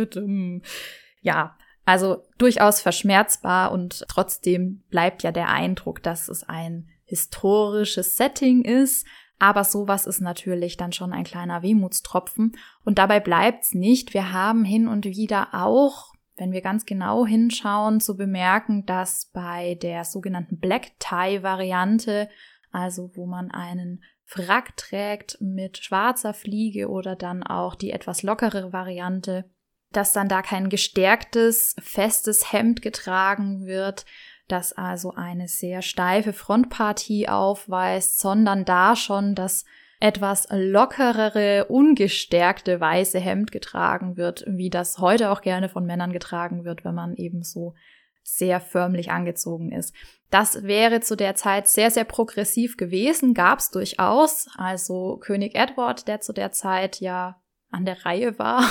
Ja, 1.21 1.57
also 1.85 2.25
durchaus 2.37 2.81
verschmerzbar 2.81 3.73
und 3.73 4.05
trotzdem 4.09 4.83
bleibt 4.91 5.23
ja 5.23 5.33
der 5.33 5.49
Eindruck, 5.49 6.03
dass 6.03 6.29
es 6.29 6.45
ein 6.45 6.89
historisches 7.05 8.17
Setting 8.17 8.63
ist. 8.63 9.07
Aber 9.39 9.65
sowas 9.65 10.07
ist 10.07 10.21
natürlich 10.21 10.77
dann 10.77 10.93
schon 10.93 11.13
ein 11.13 11.25
kleiner 11.25 11.63
Wehmutstropfen. 11.63 12.57
Und 12.85 12.99
dabei 12.99 13.21
bleibt's 13.21 13.75
nicht. 13.75 14.15
Wir 14.15 14.33
haben 14.33 14.65
hin 14.65 14.89
und 14.89 15.05
wieder 15.05 15.49
auch, 15.53 16.13
wenn 16.37 16.53
wir 16.53 16.61
ganz 16.61 16.87
genau 16.87 17.27
hinschauen, 17.27 18.01
zu 18.01 18.17
bemerken, 18.17 18.85
dass 18.87 19.31
bei 19.33 19.77
der 19.77 20.05
sogenannten 20.05 20.59
Black 20.59 20.99
Tie 20.99 21.43
Variante, 21.43 22.29
also 22.71 23.11
wo 23.15 23.27
man 23.27 23.51
einen 23.51 24.03
Frack 24.25 24.77
trägt 24.77 25.39
mit 25.41 25.79
schwarzer 25.79 26.35
Fliege 26.35 26.89
oder 26.89 27.17
dann 27.17 27.43
auch 27.43 27.75
die 27.75 27.93
etwas 27.93 28.23
lockere 28.23 28.73
Variante, 28.73 29.49
dass 29.91 30.13
dann 30.13 30.29
da 30.29 30.43
kein 30.43 30.69
gestärktes, 30.69 31.75
festes 31.81 32.53
Hemd 32.53 32.83
getragen 32.83 33.65
wird, 33.65 34.05
das 34.49 34.73
also 34.73 35.15
eine 35.15 35.49
sehr 35.49 35.83
steife 35.83 36.33
Frontpartie 36.33 37.29
aufweist, 37.29 38.19
sondern 38.19 38.65
da 38.65 38.97
schon 38.97 39.35
das 39.35 39.65
etwas 40.01 40.47
lockerere, 40.51 41.67
ungestärkte 41.67 42.81
weiße 42.81 43.19
Hemd 43.19 43.51
getragen 43.51 44.17
wird, 44.17 44.45
wie 44.47 44.71
das 44.71 44.99
heute 44.99 45.31
auch 45.31 45.41
gerne 45.41 45.69
von 45.69 45.87
Männern 45.87 46.13
getragen 46.13 46.65
wird, 46.65 46.85
wenn 46.85 46.95
man 46.95 47.15
eben 47.17 47.43
so 47.43 47.75
sehr 48.23 48.61
förmlich 48.61 49.11
angezogen 49.11 49.73
ist. 49.73 49.95
Das 50.31 50.63
wäre 50.63 51.01
zu 51.01 51.17
der 51.17 51.35
Zeit 51.35 51.67
sehr, 51.67 51.91
sehr 51.91 52.05
progressiv 52.05 52.77
gewesen, 52.77 53.33
gab 53.33 53.59
es 53.61 53.71
durchaus. 53.71 54.49
Also 54.57 55.17
König 55.17 55.55
Edward, 55.55 56.07
der 56.07 56.21
zu 56.21 56.33
der 56.33 56.53
Zeit 56.53 57.01
ja 57.01 57.41
an 57.71 57.85
der 57.85 58.05
Reihe 58.05 58.39
war, 58.39 58.65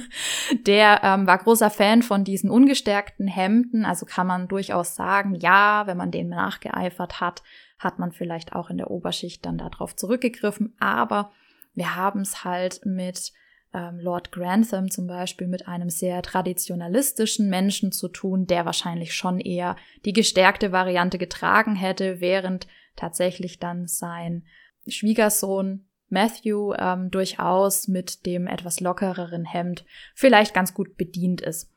der 0.66 1.00
ähm, 1.04 1.26
war 1.26 1.38
großer 1.38 1.70
Fan 1.70 2.02
von 2.02 2.24
diesen 2.24 2.50
ungestärkten 2.50 3.28
Hemden. 3.28 3.84
Also 3.84 4.04
kann 4.04 4.26
man 4.26 4.48
durchaus 4.48 4.96
sagen, 4.96 5.34
ja, 5.36 5.86
wenn 5.86 5.96
man 5.96 6.10
denen 6.10 6.30
nachgeeifert 6.30 7.20
hat, 7.20 7.42
hat 7.78 7.98
man 7.98 8.12
vielleicht 8.12 8.54
auch 8.54 8.70
in 8.70 8.78
der 8.78 8.90
Oberschicht 8.90 9.46
dann 9.46 9.58
darauf 9.58 9.94
zurückgegriffen. 9.94 10.74
Aber 10.80 11.32
wir 11.74 11.94
haben 11.94 12.20
es 12.20 12.44
halt 12.44 12.80
mit 12.84 13.32
ähm, 13.72 13.98
Lord 14.00 14.32
Grantham 14.32 14.90
zum 14.90 15.06
Beispiel 15.06 15.46
mit 15.46 15.68
einem 15.68 15.88
sehr 15.88 16.22
traditionalistischen 16.22 17.48
Menschen 17.48 17.92
zu 17.92 18.08
tun, 18.08 18.46
der 18.46 18.66
wahrscheinlich 18.66 19.14
schon 19.14 19.40
eher 19.40 19.76
die 20.04 20.12
gestärkte 20.12 20.72
Variante 20.72 21.18
getragen 21.18 21.74
hätte, 21.74 22.20
während 22.20 22.66
tatsächlich 22.96 23.58
dann 23.58 23.86
sein 23.86 24.44
Schwiegersohn 24.86 25.86
Matthew 26.12 26.74
ähm, 26.78 27.10
durchaus 27.10 27.88
mit 27.88 28.26
dem 28.26 28.46
etwas 28.46 28.80
lockereren 28.80 29.44
Hemd 29.44 29.84
vielleicht 30.14 30.54
ganz 30.54 30.74
gut 30.74 30.96
bedient 30.96 31.40
ist. 31.40 31.70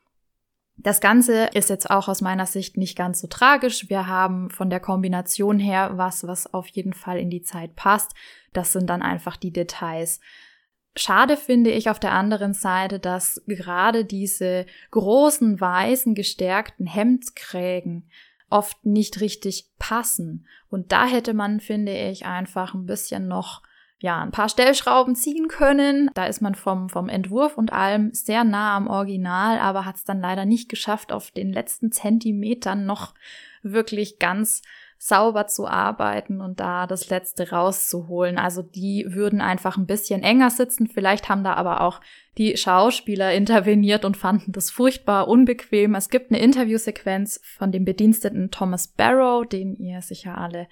Das 0.78 1.00
Ganze 1.00 1.46
ist 1.54 1.70
jetzt 1.70 1.90
auch 1.90 2.10
aus 2.10 2.22
meiner 2.22 2.46
Sicht 2.46 2.76
nicht 2.76 2.98
ganz 2.98 3.22
so 3.22 3.28
tragisch. 3.28 3.90
Wir 3.90 4.08
haben 4.08 4.50
von 4.50 4.70
der 4.70 4.82
Kombination 4.82 5.58
her 5.58 5.92
was, 5.96 6.28
was 6.28 6.54
auf 6.54 6.68
jeden 6.68 6.94
Fall 6.94 7.18
in 7.18 7.30
die 7.30 7.42
Zeit 7.42 7.76
passt. 7.76 8.14
Das 8.52 8.74
sind 8.74 8.90
dann 8.90 9.02
einfach 9.02 9.38
die 9.38 9.52
Details. 9.52 10.20
Schade 10.98 11.38
finde 11.38 11.72
ich 11.72 11.90
auf 11.90 12.00
der 12.00 12.12
anderen 12.12 12.54
Seite, 12.54 13.00
dass 13.00 13.42
gerade 13.48 14.06
diese 14.06 14.66
großen, 14.92 15.60
weißen, 15.60 16.14
gestärkten 16.14 16.88
Hemdskrägen 16.88 18.10
oft 18.50 18.86
nicht 18.86 19.22
richtig 19.22 19.72
passen. 19.80 20.46
Und 20.70 20.92
da 20.92 21.06
hätte 21.06 21.34
man, 21.34 21.60
finde 21.60 21.94
ich, 21.94 22.26
einfach 22.26 22.74
ein 22.74 22.86
bisschen 22.86 23.28
noch 23.28 23.62
ja, 24.00 24.22
ein 24.22 24.32
paar 24.32 24.50
Stellschrauben 24.50 25.16
ziehen 25.16 25.48
können. 25.48 26.12
Da 26.14 26.26
ist 26.26 26.42
man 26.42 26.56
vom, 26.56 26.90
vom 26.90 27.10
Entwurf 27.10 27.58
und 27.58 27.72
allem 27.72 28.14
sehr 28.14 28.44
nah 28.44 28.76
am 28.76 28.88
Original, 28.88 29.60
aber 29.60 29.86
hat 29.86 29.96
es 29.96 30.04
dann 30.04 30.20
leider 30.20 30.46
nicht 30.46 30.70
geschafft, 30.70 31.12
auf 31.12 31.32
den 31.32 31.52
letzten 31.52 31.92
Zentimetern 31.92 32.86
noch 32.86 33.14
wirklich 33.64 34.20
ganz 34.20 34.62
sauber 34.98 35.48
zu 35.48 35.68
arbeiten 35.68 36.42
und 36.42 36.60
da 36.60 36.88
das 36.88 37.10
Letzte 37.10 37.52
rauszuholen. 37.52 38.38
Also 38.38 38.62
die 38.62 39.06
würden 39.10 39.42
einfach 39.42 39.78
ein 39.78 39.86
bisschen 39.86 40.24
enger 40.24 40.50
sitzen. 40.50 40.88
Vielleicht 40.88 41.30
haben 41.30 41.44
da 41.44 41.54
aber 41.54 41.82
auch 41.82 42.02
die 42.38 42.58
Schauspieler 42.58 43.34
interveniert 43.34 44.06
und 44.06 44.18
fanden 44.18 44.52
das 44.52 44.72
furchtbar 44.72 45.28
unbequem. 45.28 45.96
Es 45.96 46.10
gibt 46.10 46.32
eine 46.32 46.42
Interviewsequenz 46.42 47.40
von 47.44 47.72
dem 47.72 47.86
Bediensteten 47.86 48.52
Thomas 48.52 48.88
Barrow, 48.88 49.46
den 49.46 49.76
ihr 49.76 50.02
sicher 50.02 50.38
alle 50.38 50.68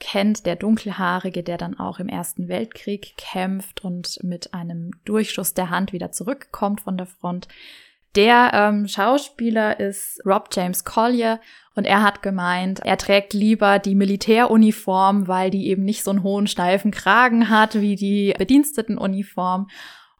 kennt, 0.00 0.46
der 0.46 0.56
Dunkelhaarige, 0.56 1.42
der 1.42 1.56
dann 1.56 1.78
auch 1.78 1.98
im 1.98 2.08
Ersten 2.08 2.48
Weltkrieg 2.48 3.16
kämpft 3.16 3.84
und 3.84 4.18
mit 4.22 4.54
einem 4.54 4.92
Durchschuss 5.04 5.54
der 5.54 5.70
Hand 5.70 5.92
wieder 5.92 6.12
zurückkommt 6.12 6.82
von 6.82 6.96
der 6.96 7.06
Front. 7.06 7.48
Der 8.14 8.52
ähm, 8.54 8.86
Schauspieler 8.86 9.80
ist 9.80 10.20
Rob 10.24 10.48
James 10.52 10.84
Collier 10.84 11.40
und 11.74 11.84
er 11.84 12.02
hat 12.02 12.22
gemeint, 12.22 12.80
er 12.80 12.96
trägt 12.96 13.32
lieber 13.32 13.80
die 13.80 13.96
Militäruniform, 13.96 15.26
weil 15.26 15.50
die 15.50 15.66
eben 15.68 15.84
nicht 15.84 16.04
so 16.04 16.10
einen 16.12 16.22
hohen 16.22 16.46
steifen 16.46 16.92
Kragen 16.92 17.48
hat 17.48 17.80
wie 17.80 17.96
die 17.96 18.32
Bedienstetenuniform 18.38 19.68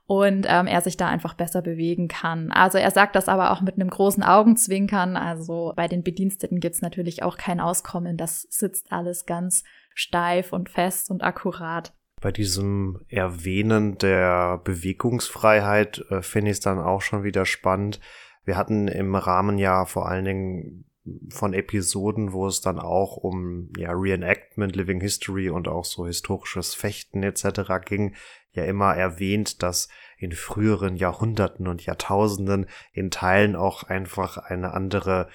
und 0.07 0.47
ähm, 0.49 0.67
er 0.67 0.81
sich 0.81 0.97
da 0.97 1.09
einfach 1.09 1.35
besser 1.35 1.63
bewegen 1.63 2.09
kann. 2.09 2.53
Also 2.53 2.79
er 2.79 2.91
sagt 2.91 3.17
das 3.17 3.29
aber 3.29 3.53
auch 3.53 3.63
mit 3.63 3.77
einem 3.77 3.89
großen 3.89 4.23
Augenzwinkern. 4.23 5.17
Also 5.17 5.73
bei 5.77 5.89
den 5.89 6.03
Bediensteten 6.03 6.61
gibt's 6.61 6.83
natürlich 6.83 7.23
auch 7.23 7.37
kein 7.37 7.61
Auskommen. 7.61 8.17
Das 8.17 8.47
sitzt 8.51 8.93
alles 8.93 9.27
ganz 9.27 9.65
steif 9.95 10.53
und 10.53 10.69
fest 10.69 11.11
und 11.11 11.23
akkurat 11.23 11.93
bei 12.25 12.33
diesem 12.33 13.03
Erwähnen 13.09 13.99
der 13.99 14.57
Bewegungsfreiheit 14.65 16.07
äh, 16.09 16.23
finde 16.23 16.53
ich 16.53 16.57
es 16.57 16.61
dann 16.61 16.79
auch 16.79 17.03
schon 17.03 17.23
wieder 17.23 17.45
spannend, 17.45 18.01
Wir 18.47 18.57
hatten 18.57 18.89
im 18.89 19.15
Rahmen 19.15 19.59
ja 19.59 19.85
vor 19.85 20.09
allen 20.09 20.25
Dingen 20.25 20.85
von 21.29 21.53
Episoden, 21.53 22.33
wo 22.33 22.47
es 22.47 22.61
dann 22.61 22.79
auch 22.79 23.17
um 23.17 23.71
ja 23.77 23.91
Reenactment, 23.93 24.75
Living 24.75 25.01
History 25.01 25.51
und 25.51 25.69
auch 25.69 25.85
so 25.85 26.07
historisches 26.07 26.75
Fechten 26.75 27.23
etc. 27.23 27.85
ging, 27.85 28.15
ja 28.53 28.65
immer 28.65 28.95
erwähnt, 28.95 29.63
dass 29.63 29.89
in 30.19 30.33
früheren 30.33 30.97
Jahrhunderten 30.97 31.69
und 31.69 31.85
Jahrtausenden 31.85 32.67
in 32.93 33.11
Teilen 33.11 33.57
auch 33.57 33.83
einfach 33.83 34.39
eine 34.39 34.73
andere 34.73 35.29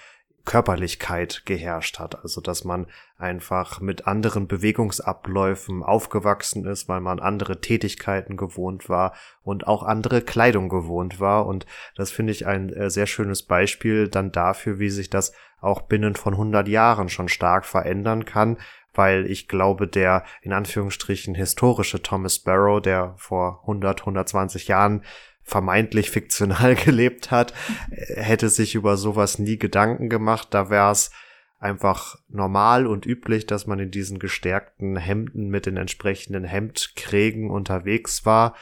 Körperlichkeit 0.46 1.44
geherrscht 1.46 2.00
hat. 2.00 2.24
Also 2.24 2.42
dass 2.42 2.64
man 2.64 2.88
einfach 3.18 3.82
mit 3.82 4.08
anderen 4.08 4.48
Bewegungsabläufen 4.48 5.84
aufgewachsen 5.84 6.66
ist, 6.66 6.88
weil 6.88 7.02
man 7.02 7.20
andere 7.20 7.62
Tätigkeiten 7.62 8.38
gewohnt 8.38 8.90
war 8.90 9.14
und 9.44 9.68
auch 9.68 9.84
andere 9.84 10.22
Kleidung 10.22 10.70
gewohnt 10.70 11.20
war. 11.20 11.46
Und 11.46 11.66
das 11.96 12.12
finde 12.12 12.32
ich 12.32 12.48
ein 12.48 12.70
äh, 12.74 12.90
sehr 12.90 13.08
schönes 13.08 13.44
Beispiel 13.44 14.08
dann 14.08 14.32
dafür, 14.32 14.80
wie 14.80 14.90
sich 14.90 15.10
das 15.10 15.34
auch 15.62 15.82
binnen 15.82 16.16
von 16.16 16.34
100 16.34 16.68
Jahren 16.68 17.10
schon 17.10 17.30
stark 17.30 17.66
verändern 17.66 18.26
kann, 18.26 18.58
weil 18.94 19.26
ich 19.26 19.48
glaube, 19.48 19.88
der 19.88 20.24
in 20.42 20.54
Anführungsstrichen 20.54 21.36
historische 21.36 22.02
Thomas 22.02 22.40
Barrow, 22.40 22.82
der 22.82 23.14
vor 23.18 23.60
100, 23.62 24.02
120 24.02 24.68
Jahren 24.68 25.04
vermeintlich 25.50 26.12
fiktional 26.12 26.76
gelebt 26.86 27.32
hat, 27.32 27.54
hätte 27.90 28.50
sich 28.50 28.76
über 28.76 28.98
sowas 28.98 29.40
nie 29.40 29.58
Gedanken 29.58 30.10
gemacht. 30.10 30.50
Da 30.52 30.70
wäre 30.70 30.92
es 30.92 31.12
einfach 31.60 32.18
normal 32.30 32.88
und 32.88 33.06
üblich, 33.06 33.46
dass 33.46 33.68
man 33.68 33.80
in 33.80 33.92
diesen 33.92 34.20
gestärkten 34.20 34.96
Hemden 34.96 35.50
mit 35.50 35.66
den 35.66 35.78
entsprechenden 35.78 36.46
Hemdkrägen 36.46 37.50
unterwegs 37.50 38.26
war 38.26 38.56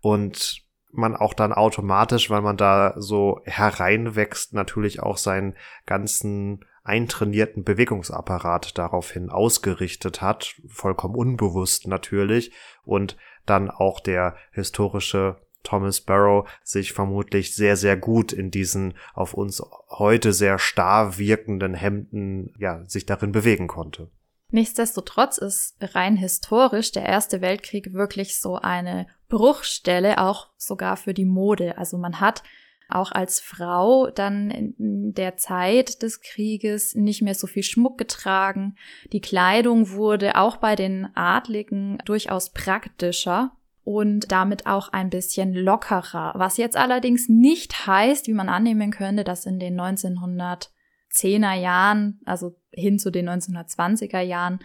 und 0.00 0.62
man 0.92 1.16
auch 1.16 1.34
dann 1.34 1.52
automatisch, 1.52 2.30
weil 2.30 2.42
man 2.42 2.56
da 2.56 2.94
so 2.96 3.40
hereinwächst, 3.44 4.52
natürlich 4.52 5.02
auch 5.02 5.16
seinen 5.16 5.56
ganzen 5.86 6.64
eintrainierten 6.84 7.64
Bewegungsapparat 7.64 8.78
daraufhin 8.78 9.30
ausgerichtet 9.30 10.20
hat, 10.20 10.54
vollkommen 10.68 11.16
unbewusst 11.16 11.88
natürlich, 11.88 12.52
und 12.84 13.16
dann 13.46 13.70
auch 13.70 13.98
der 14.00 14.36
historische 14.52 15.43
Thomas 15.64 16.00
Barrow 16.00 16.48
sich 16.62 16.92
vermutlich 16.92 17.56
sehr, 17.56 17.76
sehr 17.76 17.96
gut 17.96 18.32
in 18.32 18.52
diesen 18.52 18.94
auf 19.14 19.34
uns 19.34 19.60
heute 19.90 20.32
sehr 20.32 20.58
starr 20.60 21.18
wirkenden 21.18 21.74
Hemden, 21.74 22.54
ja, 22.58 22.84
sich 22.84 23.06
darin 23.06 23.32
bewegen 23.32 23.66
konnte. 23.66 24.08
Nichtsdestotrotz 24.50 25.38
ist 25.38 25.74
rein 25.80 26.16
historisch 26.16 26.92
der 26.92 27.04
Erste 27.04 27.40
Weltkrieg 27.40 27.92
wirklich 27.92 28.38
so 28.38 28.56
eine 28.56 29.08
Bruchstelle, 29.28 30.18
auch 30.18 30.50
sogar 30.56 30.96
für 30.96 31.12
die 31.12 31.24
Mode. 31.24 31.76
Also 31.76 31.98
man 31.98 32.20
hat 32.20 32.44
auch 32.88 33.10
als 33.10 33.40
Frau 33.40 34.10
dann 34.10 34.50
in 34.50 35.12
der 35.14 35.36
Zeit 35.36 36.02
des 36.02 36.20
Krieges 36.20 36.94
nicht 36.94 37.22
mehr 37.22 37.34
so 37.34 37.46
viel 37.46 37.62
Schmuck 37.62 37.98
getragen. 37.98 38.76
Die 39.12 39.20
Kleidung 39.20 39.90
wurde 39.90 40.36
auch 40.36 40.58
bei 40.58 40.76
den 40.76 41.08
Adligen 41.16 41.98
durchaus 42.04 42.50
praktischer 42.50 43.56
und 43.84 44.32
damit 44.32 44.66
auch 44.66 44.88
ein 44.88 45.10
bisschen 45.10 45.52
lockerer. 45.54 46.32
Was 46.36 46.56
jetzt 46.56 46.76
allerdings 46.76 47.28
nicht 47.28 47.86
heißt, 47.86 48.26
wie 48.26 48.34
man 48.34 48.48
annehmen 48.48 48.90
könnte, 48.90 49.24
dass 49.24 49.46
in 49.46 49.58
den 49.58 49.78
1910er 49.78 51.54
Jahren, 51.54 52.20
also 52.24 52.56
hin 52.72 52.98
zu 52.98 53.10
den 53.10 53.28
1920er 53.28 54.20
Jahren, 54.20 54.60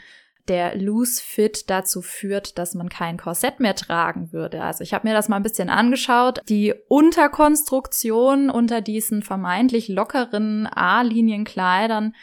der 0.47 0.75
Loose 0.75 1.21
Fit 1.23 1.69
dazu 1.69 2.01
führt, 2.01 2.57
dass 2.57 2.73
man 2.73 2.89
kein 2.89 3.17
Korsett 3.17 3.59
mehr 3.59 3.75
tragen 3.75 4.33
würde. 4.33 4.63
Also 4.63 4.83
ich 4.83 4.93
habe 4.93 5.07
mir 5.07 5.13
das 5.13 5.29
mal 5.29 5.35
ein 5.35 5.43
bisschen 5.43 5.69
angeschaut. 5.69 6.39
Die 6.49 6.73
Unterkonstruktion 6.87 8.49
unter 8.49 8.81
diesen 8.81 9.21
vermeintlich 9.21 9.89
lockeren 9.89 10.65
A-Linienkleidern 10.65 12.15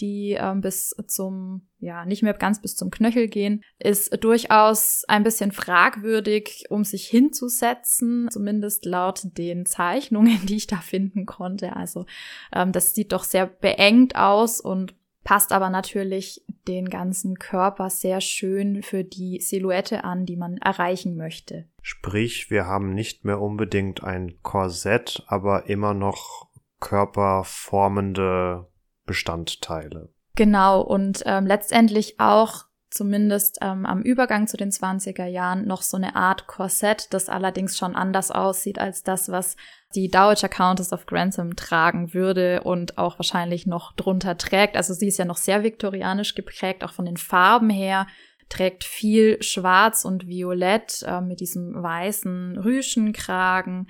die 0.00 0.36
ähm, 0.38 0.60
bis 0.60 0.94
zum, 1.06 1.66
ja, 1.78 2.04
nicht 2.04 2.22
mehr 2.22 2.34
ganz 2.34 2.60
bis 2.60 2.76
zum 2.76 2.90
Knöchel 2.90 3.28
gehen, 3.28 3.62
ist 3.78 4.22
durchaus 4.22 5.04
ein 5.08 5.22
bisschen 5.22 5.52
fragwürdig, 5.52 6.66
um 6.70 6.84
sich 6.84 7.06
hinzusetzen, 7.06 8.28
zumindest 8.30 8.84
laut 8.84 9.22
den 9.24 9.66
Zeichnungen, 9.66 10.38
die 10.46 10.56
ich 10.56 10.66
da 10.66 10.76
finden 10.76 11.26
konnte. 11.26 11.76
Also 11.76 12.06
ähm, 12.52 12.72
das 12.72 12.94
sieht 12.94 13.12
doch 13.12 13.24
sehr 13.24 13.46
beengt 13.46 14.16
aus 14.16 14.60
und 14.60 14.94
passt 15.24 15.52
aber 15.52 15.68
natürlich 15.68 16.42
den 16.66 16.88
ganzen 16.88 17.38
Körper 17.38 17.90
sehr 17.90 18.20
schön 18.20 18.82
für 18.82 19.04
die 19.04 19.40
Silhouette 19.40 20.04
an, 20.04 20.24
die 20.24 20.36
man 20.36 20.56
erreichen 20.58 21.16
möchte. 21.16 21.66
Sprich, 21.82 22.50
wir 22.50 22.66
haben 22.66 22.94
nicht 22.94 23.24
mehr 23.24 23.40
unbedingt 23.40 24.02
ein 24.02 24.38
Korsett, 24.42 25.22
aber 25.26 25.68
immer 25.68 25.92
noch 25.92 26.48
körperformende 26.80 28.68
Bestandteile. 29.08 30.10
Genau, 30.36 30.80
und 30.80 31.24
ähm, 31.26 31.46
letztendlich 31.46 32.20
auch 32.20 32.66
zumindest 32.90 33.58
ähm, 33.60 33.84
am 33.84 34.02
Übergang 34.02 34.46
zu 34.46 34.56
den 34.56 34.70
20er 34.70 35.26
Jahren 35.26 35.66
noch 35.66 35.82
so 35.82 35.96
eine 35.96 36.14
Art 36.14 36.46
Korsett, 36.46 37.12
das 37.12 37.28
allerdings 37.28 37.76
schon 37.76 37.96
anders 37.96 38.30
aussieht 38.30 38.78
als 38.78 39.02
das, 39.02 39.30
was 39.30 39.56
die 39.94 40.08
Dowager 40.08 40.48
Countess 40.48 40.92
of 40.92 41.06
Grantham 41.06 41.56
tragen 41.56 42.14
würde 42.14 42.62
und 42.62 42.98
auch 42.98 43.18
wahrscheinlich 43.18 43.66
noch 43.66 43.92
drunter 43.94 44.38
trägt. 44.38 44.76
Also 44.76 44.94
sie 44.94 45.08
ist 45.08 45.18
ja 45.18 45.24
noch 45.24 45.36
sehr 45.36 45.64
viktorianisch 45.64 46.34
geprägt, 46.34 46.84
auch 46.84 46.92
von 46.92 47.04
den 47.04 47.16
Farben 47.16 47.70
her, 47.70 48.06
trägt 48.48 48.84
viel 48.84 49.42
Schwarz 49.42 50.04
und 50.04 50.26
Violett 50.26 51.02
äh, 51.06 51.20
mit 51.20 51.40
diesem 51.40 51.82
weißen 51.82 52.58
Rüschenkragen 52.58 53.88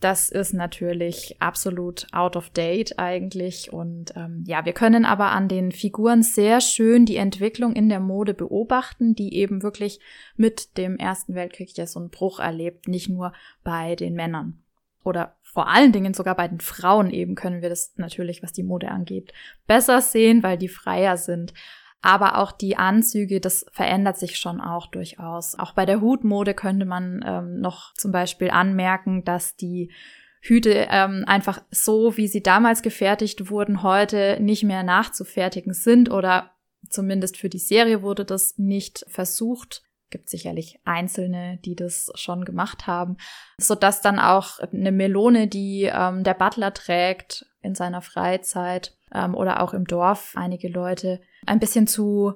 das 0.00 0.28
ist 0.28 0.52
natürlich 0.52 1.36
absolut 1.40 2.06
out 2.12 2.36
of 2.36 2.50
date 2.50 2.98
eigentlich. 2.98 3.72
Und 3.72 4.12
ähm, 4.14 4.44
ja, 4.46 4.64
wir 4.64 4.74
können 4.74 5.04
aber 5.04 5.30
an 5.30 5.48
den 5.48 5.72
Figuren 5.72 6.22
sehr 6.22 6.60
schön 6.60 7.06
die 7.06 7.16
Entwicklung 7.16 7.72
in 7.72 7.88
der 7.88 8.00
Mode 8.00 8.34
beobachten, 8.34 9.14
die 9.14 9.34
eben 9.34 9.62
wirklich 9.62 10.00
mit 10.36 10.76
dem 10.76 10.98
Ersten 10.98 11.34
Weltkrieg 11.34 11.76
ja 11.76 11.86
so 11.86 11.98
einen 11.98 12.10
Bruch 12.10 12.40
erlebt, 12.40 12.88
nicht 12.88 13.08
nur 13.08 13.32
bei 13.64 13.96
den 13.96 14.14
Männern. 14.14 14.62
Oder 15.02 15.36
vor 15.42 15.68
allen 15.68 15.92
Dingen 15.92 16.12
sogar 16.12 16.34
bei 16.34 16.48
den 16.48 16.60
Frauen 16.60 17.10
eben 17.10 17.34
können 17.34 17.62
wir 17.62 17.70
das 17.70 17.94
natürlich, 17.96 18.42
was 18.42 18.52
die 18.52 18.64
Mode 18.64 18.90
angeht, 18.90 19.32
besser 19.66 20.02
sehen, 20.02 20.42
weil 20.42 20.58
die 20.58 20.68
freier 20.68 21.16
sind. 21.16 21.54
Aber 22.02 22.38
auch 22.38 22.52
die 22.52 22.76
Anzüge, 22.76 23.40
das 23.40 23.66
verändert 23.72 24.18
sich 24.18 24.38
schon 24.38 24.60
auch 24.60 24.86
durchaus. 24.86 25.58
Auch 25.58 25.72
bei 25.72 25.86
der 25.86 26.00
Hutmode 26.00 26.54
könnte 26.54 26.86
man 26.86 27.24
ähm, 27.26 27.60
noch 27.60 27.94
zum 27.94 28.12
Beispiel 28.12 28.50
anmerken, 28.50 29.24
dass 29.24 29.56
die 29.56 29.90
Hüte 30.40 30.86
ähm, 30.90 31.24
einfach 31.26 31.60
so, 31.70 32.16
wie 32.16 32.28
sie 32.28 32.42
damals 32.42 32.82
gefertigt 32.82 33.50
wurden, 33.50 33.82
heute 33.82 34.38
nicht 34.40 34.62
mehr 34.62 34.82
nachzufertigen 34.82 35.74
sind 35.74 36.10
oder 36.10 36.52
zumindest 36.88 37.36
für 37.36 37.48
die 37.48 37.58
Serie 37.58 38.02
wurde 38.02 38.24
das 38.24 38.56
nicht 38.58 39.04
versucht. 39.08 39.82
Gibt 40.10 40.30
sicherlich 40.30 40.78
Einzelne, 40.84 41.58
die 41.64 41.74
das 41.74 42.12
schon 42.14 42.44
gemacht 42.44 42.86
haben, 42.86 43.16
so 43.58 43.74
dass 43.74 44.00
dann 44.00 44.20
auch 44.20 44.60
eine 44.60 44.92
Melone, 44.92 45.48
die 45.48 45.90
ähm, 45.92 46.22
der 46.22 46.34
Butler 46.34 46.72
trägt 46.72 47.46
in 47.60 47.74
seiner 47.74 48.02
Freizeit 48.02 48.95
ähm, 49.12 49.34
oder 49.34 49.62
auch 49.62 49.74
im 49.74 49.84
Dorf 49.84 50.32
einige 50.36 50.68
Leute 50.68 51.20
ein 51.46 51.58
bisschen 51.58 51.86
zu 51.86 52.34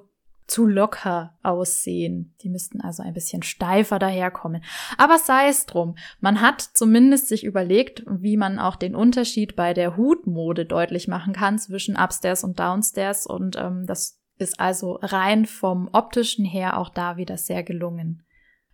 zu 0.51 0.67
locker 0.67 1.37
aussehen. 1.43 2.35
Die 2.41 2.49
müssten 2.49 2.81
also 2.81 3.01
ein 3.01 3.13
bisschen 3.13 3.41
steifer 3.41 3.99
daherkommen. 3.99 4.61
Aber 4.97 5.17
sei 5.17 5.47
es 5.47 5.65
drum. 5.65 5.95
Man 6.19 6.41
hat 6.41 6.61
zumindest 6.61 7.29
sich 7.29 7.45
überlegt, 7.45 8.03
wie 8.05 8.35
man 8.35 8.59
auch 8.59 8.75
den 8.75 8.93
Unterschied 8.93 9.55
bei 9.55 9.73
der 9.73 9.95
Hutmode 9.95 10.65
deutlich 10.65 11.07
machen 11.07 11.31
kann 11.31 11.57
zwischen 11.57 11.95
Upstairs 11.95 12.43
und 12.43 12.59
Downstairs. 12.59 13.25
Und 13.25 13.55
ähm, 13.55 13.85
das 13.87 14.19
ist 14.39 14.59
also 14.59 14.99
rein 15.01 15.45
vom 15.45 15.89
optischen 15.93 16.43
her 16.43 16.77
auch 16.77 16.89
da 16.89 17.15
wieder 17.15 17.37
sehr 17.37 17.63
gelungen. 17.63 18.23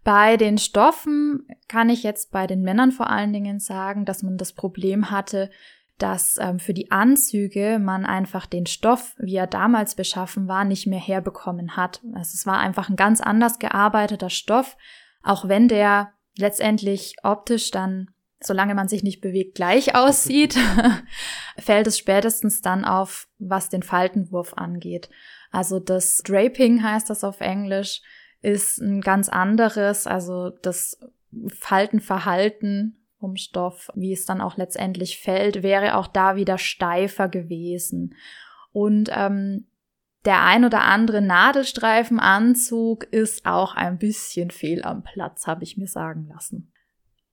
Bei 0.03 0.35
den 0.35 0.57
Stoffen 0.57 1.47
kann 1.67 1.89
ich 1.89 2.01
jetzt 2.01 2.31
bei 2.31 2.47
den 2.47 2.61
Männern 2.61 2.91
vor 2.91 3.09
allen 3.09 3.33
Dingen 3.33 3.59
sagen, 3.59 4.05
dass 4.05 4.23
man 4.23 4.37
das 4.37 4.53
Problem 4.53 5.11
hatte, 5.11 5.51
dass 5.97 6.37
ähm, 6.39 6.59
für 6.59 6.73
die 6.73 6.91
Anzüge 6.91 7.79
man 7.79 8.05
einfach 8.05 8.45
den 8.45 8.65
Stoff, 8.65 9.15
wie 9.17 9.35
er 9.35 9.47
damals 9.47 9.95
beschaffen 9.95 10.47
war, 10.47 10.63
nicht 10.63 10.87
mehr 10.87 10.99
herbekommen 10.99 11.75
hat. 11.75 12.01
Also 12.13 12.31
es 12.35 12.45
war 12.45 12.59
einfach 12.59 12.89
ein 12.89 12.95
ganz 12.95 13.21
anders 13.21 13.59
gearbeiteter 13.59 14.29
Stoff, 14.29 14.77
auch 15.23 15.47
wenn 15.47 15.67
der 15.67 16.11
letztendlich 16.37 17.15
optisch 17.23 17.71
dann, 17.71 18.11
solange 18.39 18.75
man 18.75 18.87
sich 18.87 19.01
nicht 19.01 19.21
bewegt, 19.21 19.55
gleich 19.55 19.95
aussieht, 19.95 20.55
fällt 21.57 21.87
es 21.87 21.97
spätestens 21.97 22.61
dann 22.61 22.85
auf, 22.85 23.27
was 23.39 23.69
den 23.69 23.81
Faltenwurf 23.81 24.53
angeht. 24.53 25.09
Also 25.51 25.79
das 25.79 26.19
Draping 26.19 26.83
heißt 26.83 27.09
das 27.09 27.23
auf 27.23 27.41
Englisch, 27.41 28.01
ist 28.41 28.79
ein 28.79 29.01
ganz 29.01 29.29
anderes, 29.29 30.05
also 30.05 30.51
das 30.61 30.99
Faltenverhalten 31.49 32.96
vom 33.19 33.35
Stoff, 33.35 33.89
wie 33.95 34.13
es 34.13 34.25
dann 34.25 34.41
auch 34.41 34.57
letztendlich 34.57 35.19
fällt, 35.19 35.63
wäre 35.63 35.95
auch 35.95 36.07
da 36.07 36.35
wieder 36.35 36.57
steifer 36.57 37.27
gewesen. 37.29 38.15
Und 38.71 39.09
ähm, 39.11 39.67
der 40.25 40.43
ein 40.43 40.65
oder 40.65 40.81
andere 40.81 41.21
Nadelstreifenanzug 41.21 43.05
ist 43.05 43.45
auch 43.45 43.75
ein 43.75 43.97
bisschen 43.97 44.51
fehl 44.51 44.83
am 44.83 45.03
Platz, 45.03 45.47
habe 45.47 45.63
ich 45.63 45.77
mir 45.77 45.87
sagen 45.87 46.27
lassen. 46.27 46.71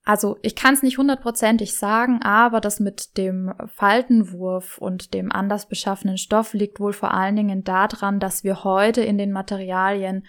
Also 0.05 0.37
ich 0.43 0.55
kann 0.55 0.75
es 0.75 0.83
nicht 0.83 0.99
hundertprozentig 0.99 1.77
sagen, 1.77 2.21
aber 2.23 2.61
das 2.61 2.79
mit 2.79 3.17
dem 3.17 3.55
Faltenwurf 3.67 4.77
und 4.77 5.15
dem 5.15 5.33
anders 5.33 5.67
beschaffenen 5.67 6.19
Stoff 6.19 6.53
liegt 6.53 6.79
wohl 6.79 6.93
vor 6.93 7.15
allen 7.15 7.37
Dingen 7.37 7.65
daran, 7.65 8.21
dass 8.21 8.45
wir 8.45 8.65
heute 8.65 9.01
in 9.01 9.17
den 9.17 9.33
Materialien 9.33 10.27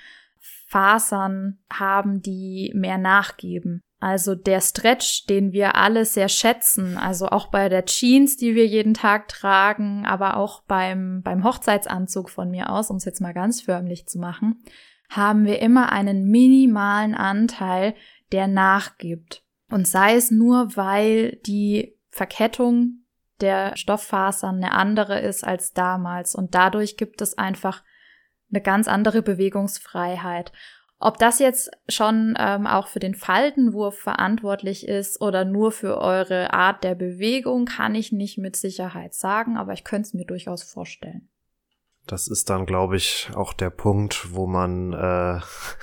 Fasern 0.67 1.59
haben, 1.71 2.21
die 2.21 2.71
mehr 2.73 2.97
nachgeben. 2.97 3.81
Also 4.05 4.35
der 4.35 4.61
Stretch, 4.61 5.25
den 5.25 5.51
wir 5.51 5.73
alle 5.73 6.05
sehr 6.05 6.29
schätzen, 6.29 6.95
also 6.95 7.29
auch 7.29 7.47
bei 7.47 7.69
der 7.69 7.85
Jeans, 7.85 8.37
die 8.37 8.53
wir 8.53 8.67
jeden 8.67 8.93
Tag 8.93 9.27
tragen, 9.29 10.05
aber 10.05 10.37
auch 10.37 10.61
beim, 10.61 11.23
beim 11.23 11.43
Hochzeitsanzug 11.43 12.29
von 12.29 12.51
mir 12.51 12.69
aus, 12.69 12.91
um 12.91 12.97
es 12.97 13.05
jetzt 13.05 13.19
mal 13.19 13.33
ganz 13.33 13.61
förmlich 13.61 14.05
zu 14.05 14.19
machen, 14.19 14.63
haben 15.09 15.45
wir 15.45 15.59
immer 15.59 15.91
einen 15.91 16.25
minimalen 16.25 17.15
Anteil, 17.15 17.95
der 18.31 18.45
nachgibt. 18.47 19.41
Und 19.71 19.87
sei 19.87 20.13
es 20.13 20.29
nur, 20.29 20.77
weil 20.77 21.37
die 21.37 21.97
Verkettung 22.11 23.05
der 23.41 23.75
Stofffasern 23.75 24.57
eine 24.57 24.73
andere 24.73 25.19
ist 25.19 25.43
als 25.43 25.73
damals. 25.73 26.35
Und 26.35 26.53
dadurch 26.53 26.97
gibt 26.97 27.21
es 27.21 27.39
einfach 27.39 27.83
eine 28.51 28.61
ganz 28.61 28.87
andere 28.87 29.23
Bewegungsfreiheit. 29.23 30.51
Ob 30.97 31.17
das 31.17 31.39
jetzt 31.39 31.71
schon 31.89 32.35
ähm, 32.39 32.67
auch 32.67 32.87
für 32.87 32.99
den 32.99 33.15
Faltenwurf 33.15 33.97
verantwortlich 33.99 34.87
ist 34.87 35.21
oder 35.21 35.43
nur 35.43 35.71
für 35.71 35.97
eure 35.97 36.53
Art 36.53 36.83
der 36.83 36.95
Bewegung, 36.95 37.65
kann 37.65 37.95
ich 37.95 38.11
nicht 38.11 38.37
mit 38.37 38.55
Sicherheit 38.55 39.13
sagen, 39.13 39.57
aber 39.57 39.73
ich 39.73 39.83
könnte 39.83 40.07
es 40.07 40.13
mir 40.13 40.25
durchaus 40.25 40.63
vorstellen. 40.63 41.29
Das 42.07 42.27
ist 42.27 42.49
dann, 42.49 42.65
glaube 42.65 42.97
ich, 42.97 43.31
auch 43.33 43.51
der 43.51 43.71
Punkt, 43.71 44.33
wo 44.33 44.45
man 44.45 44.93
äh, 44.93 45.39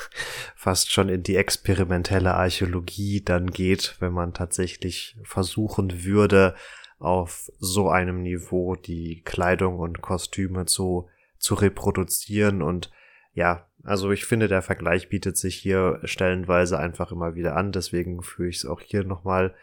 fast 0.55 0.93
schon 0.93 1.09
in 1.09 1.23
die 1.23 1.37
experimentelle 1.37 2.35
Archäologie 2.35 3.23
dann 3.23 3.49
geht, 3.51 3.97
wenn 3.99 4.13
man 4.13 4.33
tatsächlich 4.33 5.19
versuchen 5.25 6.05
würde, 6.05 6.55
auf 6.99 7.51
so 7.59 7.89
einem 7.89 8.23
Niveau 8.23 8.77
die 8.77 9.23
Kleidung 9.25 9.81
und 9.81 10.01
Kostüme 10.01 10.67
zu, 10.67 11.09
zu 11.39 11.55
reproduzieren. 11.55 12.63
Und 12.63 12.93
ja, 13.35 13.67
also 13.85 14.11
ich 14.13 14.25
finde, 14.25 14.49
der 14.49 14.63
Vergleich 14.63 15.09
bietet 15.09 15.37
sich 15.37 15.57
hier 15.57 16.01
stellenweise 16.05 16.79
einfach 16.79 17.11
immer 17.11 17.35
wieder 17.35 17.57
an. 17.57 17.73
Deswegen 17.73 18.23
führe 18.23 18.49
ich 18.49 18.59
es 18.59 18.67
auch 18.67 18.81
hier 18.81 19.05
nochmal 19.05 19.55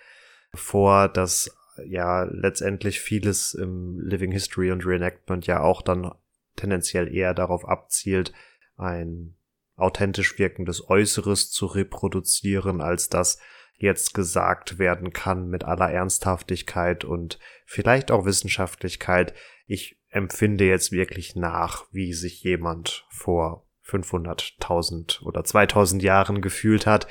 vor, 0.53 1.07
dass 1.07 1.55
ja 1.85 2.23
letztendlich 2.23 2.99
vieles 2.99 3.53
im 3.53 3.99
Living 3.99 4.31
History 4.31 4.71
und 4.71 4.85
Reenactment 4.85 5.47
ja 5.47 5.61
auch 5.61 5.81
dann 5.81 6.11
tendenziell 6.57 7.13
eher 7.13 7.33
darauf 7.33 7.67
abzielt, 7.67 8.33
ein 8.75 9.35
authentisch 9.77 10.37
wirkendes 10.37 10.89
Äußeres 10.89 11.51
zu 11.51 11.65
reproduzieren, 11.67 12.81
als 12.81 13.07
das 13.07 13.39
jetzt 13.75 14.13
gesagt 14.13 14.77
werden 14.77 15.13
kann 15.13 15.47
mit 15.47 15.63
aller 15.63 15.89
Ernsthaftigkeit 15.89 17.05
und 17.05 17.39
vielleicht 17.65 18.11
auch 18.11 18.25
Wissenschaftlichkeit. 18.25 19.33
Ich 19.67 19.97
empfinde 20.09 20.65
jetzt 20.65 20.91
wirklich 20.91 21.37
nach, 21.37 21.85
wie 21.91 22.11
sich 22.11 22.43
jemand 22.43 23.05
vor 23.09 23.68
500.000 23.89 25.23
oder 25.23 25.43
2000 25.43 26.01
Jahren 26.03 26.41
gefühlt 26.41 26.85
hat, 26.85 27.07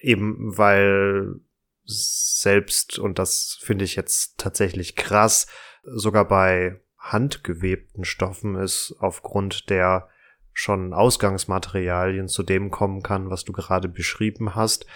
eben 0.00 0.56
weil 0.58 1.40
selbst, 1.84 2.98
und 2.98 3.18
das 3.18 3.58
finde 3.60 3.84
ich 3.84 3.96
jetzt 3.96 4.38
tatsächlich 4.38 4.96
krass, 4.96 5.46
sogar 5.84 6.26
bei 6.26 6.80
handgewebten 6.98 8.04
Stoffen 8.04 8.56
es 8.56 8.94
aufgrund 8.98 9.70
der 9.70 10.08
schon 10.52 10.92
Ausgangsmaterialien 10.92 12.28
zu 12.28 12.42
dem 12.42 12.70
kommen 12.70 13.02
kann, 13.02 13.30
was 13.30 13.44
du 13.44 13.52
gerade 13.52 13.88
beschrieben 13.88 14.54
hast. 14.54 14.86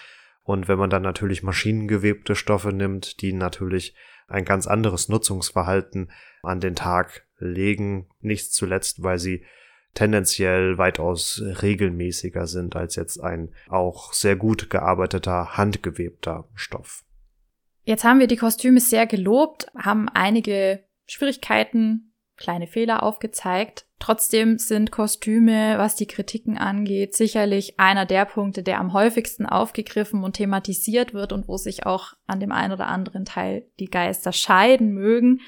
Und 0.42 0.68
wenn 0.68 0.78
man 0.78 0.90
dann 0.90 1.02
natürlich 1.02 1.42
maschinengewebte 1.42 2.34
Stoffe 2.34 2.72
nimmt, 2.72 3.20
die 3.20 3.32
natürlich 3.32 3.94
ein 4.26 4.44
ganz 4.44 4.66
anderes 4.66 5.08
Nutzungsverhalten 5.08 6.10
an 6.42 6.60
den 6.60 6.74
Tag 6.74 7.26
legen, 7.38 8.08
nicht 8.20 8.52
zuletzt, 8.52 9.02
weil 9.02 9.18
sie 9.18 9.44
tendenziell 9.94 10.78
weitaus 10.78 11.42
regelmäßiger 11.62 12.46
sind 12.46 12.76
als 12.76 12.96
jetzt 12.96 13.18
ein 13.18 13.52
auch 13.68 14.12
sehr 14.12 14.36
gut 14.36 14.70
gearbeiteter 14.70 15.56
handgewebter 15.56 16.48
Stoff. 16.54 17.04
Jetzt 17.84 18.04
haben 18.04 18.20
wir 18.20 18.26
die 18.26 18.36
Kostüme 18.36 18.80
sehr 18.80 19.06
gelobt, 19.06 19.66
haben 19.76 20.08
einige 20.08 20.84
Schwierigkeiten, 21.06 22.14
kleine 22.36 22.66
Fehler 22.66 23.02
aufgezeigt. 23.02 23.86
Trotzdem 23.98 24.58
sind 24.58 24.90
Kostüme, 24.90 25.74
was 25.76 25.94
die 25.94 26.06
Kritiken 26.06 26.56
angeht, 26.56 27.14
sicherlich 27.14 27.78
einer 27.78 28.06
der 28.06 28.24
Punkte, 28.24 28.62
der 28.62 28.80
am 28.80 28.92
häufigsten 28.92 29.44
aufgegriffen 29.44 30.24
und 30.24 30.36
thematisiert 30.36 31.12
wird 31.12 31.32
und 31.32 31.48
wo 31.48 31.58
sich 31.58 31.84
auch 31.84 32.14
an 32.26 32.40
dem 32.40 32.50
einen 32.50 32.72
oder 32.72 32.86
anderen 32.86 33.24
Teil 33.24 33.66
die 33.78 33.90
Geister 33.90 34.32
scheiden 34.32 34.92
mögen. 34.92 35.40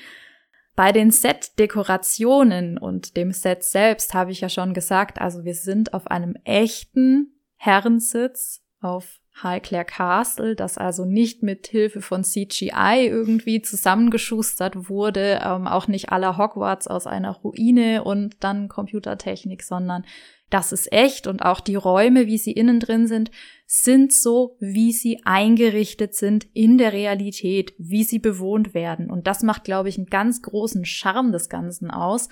Bei 0.75 0.93
den 0.93 1.11
Set-Dekorationen 1.11 2.79
und 2.79 3.17
dem 3.17 3.33
Set 3.33 3.63
selbst 3.63 4.15
habe 4.15 4.31
ich 4.31 4.41
ja 4.41 4.49
schon 4.49 4.73
gesagt, 4.73 5.21
also 5.21 5.45
wir 5.45 5.55
sind 5.55 5.93
auf 5.93 6.07
einem 6.07 6.35
echten 6.45 7.35
Herrensitz 7.57 8.63
auf 8.81 9.21
Highclere 9.43 9.85
Castle, 9.85 10.55
das 10.55 10.77
also 10.77 11.05
nicht 11.05 11.43
mit 11.43 11.67
Hilfe 11.67 12.03
von 12.03 12.23
CGI 12.23 13.07
irgendwie 13.07 13.63
zusammengeschustert 13.63 14.91
wurde, 14.91 15.41
ähm, 15.43 15.67
auch 15.67 15.89
nicht 15.89 16.11
aller 16.11 16.37
Hogwarts 16.37 16.87
aus 16.87 17.07
einer 17.07 17.33
Ruine 17.33 18.05
und 18.05 18.37
dann 18.41 18.69
Computertechnik, 18.69 19.63
sondern 19.63 20.05
das 20.51 20.73
ist 20.73 20.93
echt 20.93 21.27
und 21.27 21.41
auch 21.41 21.61
die 21.61 21.77
Räume, 21.77 22.27
wie 22.27 22.37
sie 22.37 22.53
innen 22.53 22.79
drin 22.79 23.07
sind, 23.07 23.31
sind 23.75 24.13
so, 24.13 24.59
wie 24.61 24.93
sie 24.93 25.23
eingerichtet 25.25 26.15
sind 26.15 26.47
in 26.53 26.77
der 26.77 26.93
Realität, 26.93 27.73
wie 27.79 28.05
sie 28.05 28.19
bewohnt 28.19 28.75
werden. 28.75 29.11
Und 29.11 29.27
das 29.27 29.43
macht, 29.43 29.65
glaube 29.65 29.89
ich, 29.89 29.97
einen 29.97 30.09
ganz 30.09 30.43
großen 30.43 30.85
Charme 30.85 31.33
des 31.33 31.49
Ganzen 31.49 31.91
aus. 31.91 32.29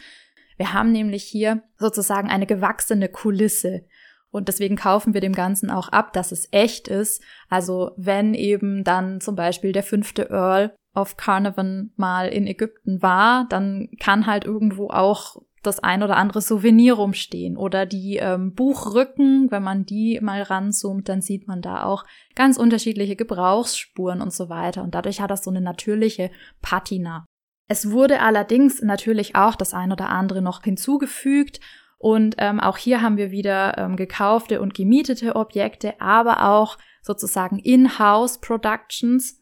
Wir 0.58 0.74
haben 0.74 0.92
nämlich 0.92 1.24
hier 1.24 1.62
sozusagen 1.78 2.28
eine 2.28 2.44
gewachsene 2.44 3.08
Kulisse. 3.08 3.86
Und 4.30 4.48
deswegen 4.48 4.76
kaufen 4.76 5.14
wir 5.14 5.22
dem 5.22 5.32
Ganzen 5.32 5.70
auch 5.70 5.88
ab, 5.88 6.12
dass 6.12 6.30
es 6.30 6.46
echt 6.50 6.88
ist. 6.88 7.22
Also 7.48 7.92
wenn 7.96 8.34
eben 8.34 8.84
dann 8.84 9.22
zum 9.22 9.34
Beispiel 9.34 9.72
der 9.72 9.82
fünfte 9.82 10.28
Earl 10.28 10.76
of 10.94 11.16
Carnarvon 11.16 11.94
mal 11.96 12.28
in 12.28 12.46
Ägypten 12.46 13.00
war, 13.00 13.46
dann 13.48 13.88
kann 13.98 14.26
halt 14.26 14.44
irgendwo 14.44 14.90
auch 14.90 15.36
das 15.62 15.78
ein 15.80 16.02
oder 16.02 16.16
andere 16.16 16.40
Souvenir 16.40 16.94
rumstehen 16.94 17.56
oder 17.56 17.86
die 17.86 18.16
ähm, 18.16 18.54
Buchrücken, 18.54 19.50
wenn 19.50 19.62
man 19.62 19.84
die 19.84 20.18
mal 20.22 20.42
ranzoomt, 20.42 21.08
dann 21.08 21.20
sieht 21.20 21.48
man 21.48 21.60
da 21.60 21.84
auch 21.84 22.04
ganz 22.34 22.56
unterschiedliche 22.56 23.16
Gebrauchsspuren 23.16 24.22
und 24.22 24.32
so 24.32 24.48
weiter 24.48 24.82
und 24.82 24.94
dadurch 24.94 25.20
hat 25.20 25.30
das 25.30 25.44
so 25.44 25.50
eine 25.50 25.60
natürliche 25.60 26.30
Patina. 26.62 27.26
Es 27.68 27.90
wurde 27.90 28.20
allerdings 28.20 28.82
natürlich 28.82 29.36
auch 29.36 29.54
das 29.54 29.74
ein 29.74 29.92
oder 29.92 30.08
andere 30.08 30.42
noch 30.42 30.62
hinzugefügt 30.62 31.60
und 32.02 32.36
ähm, 32.38 32.60
auch 32.60 32.78
hier 32.78 33.02
haben 33.02 33.18
wir 33.18 33.30
wieder 33.30 33.76
ähm, 33.76 33.94
gekaufte 33.96 34.62
und 34.62 34.72
gemietete 34.72 35.36
Objekte, 35.36 36.00
aber 36.00 36.48
auch 36.48 36.78
sozusagen 37.02 37.58
In-house 37.58 38.40
Productions. 38.40 39.38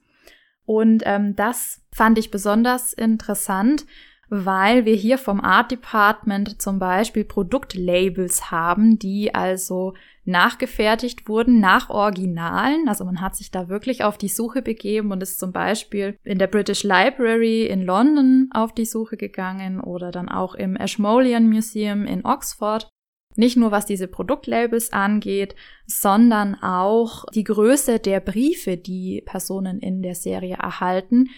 Und 0.64 1.04
ähm, 1.06 1.36
das 1.36 1.80
fand 1.92 2.18
ich 2.18 2.32
besonders 2.32 2.92
interessant, 2.92 3.86
weil 4.30 4.84
wir 4.84 4.94
hier 4.94 5.18
vom 5.18 5.40
Art 5.40 5.70
Department 5.70 6.60
zum 6.60 6.78
Beispiel 6.78 7.24
Produktlabels 7.24 8.50
haben, 8.50 8.98
die 8.98 9.34
also 9.34 9.94
nachgefertigt 10.24 11.28
wurden 11.28 11.58
nach 11.60 11.88
Originalen. 11.88 12.88
Also 12.88 13.04
man 13.04 13.20
hat 13.20 13.34
sich 13.34 13.50
da 13.50 13.68
wirklich 13.68 14.04
auf 14.04 14.18
die 14.18 14.28
Suche 14.28 14.60
begeben 14.60 15.10
und 15.10 15.22
ist 15.22 15.40
zum 15.40 15.52
Beispiel 15.52 16.18
in 16.22 16.38
der 16.38 16.46
British 16.46 16.82
Library 16.82 17.66
in 17.66 17.82
London 17.82 18.50
auf 18.52 18.74
die 18.74 18.84
Suche 18.84 19.16
gegangen 19.16 19.80
oder 19.80 20.10
dann 20.10 20.28
auch 20.28 20.54
im 20.54 20.76
Ashmolean 20.76 21.48
Museum 21.48 22.04
in 22.04 22.24
Oxford. 22.24 22.90
Nicht 23.36 23.56
nur 23.56 23.70
was 23.70 23.86
diese 23.86 24.08
Produktlabels 24.08 24.92
angeht, 24.92 25.54
sondern 25.86 26.56
auch 26.56 27.24
die 27.32 27.44
Größe 27.44 28.00
der 28.00 28.20
Briefe, 28.20 28.76
die 28.76 29.22
Personen 29.24 29.78
in 29.78 30.02
der 30.02 30.16
Serie 30.16 30.56
erhalten. 30.56 31.28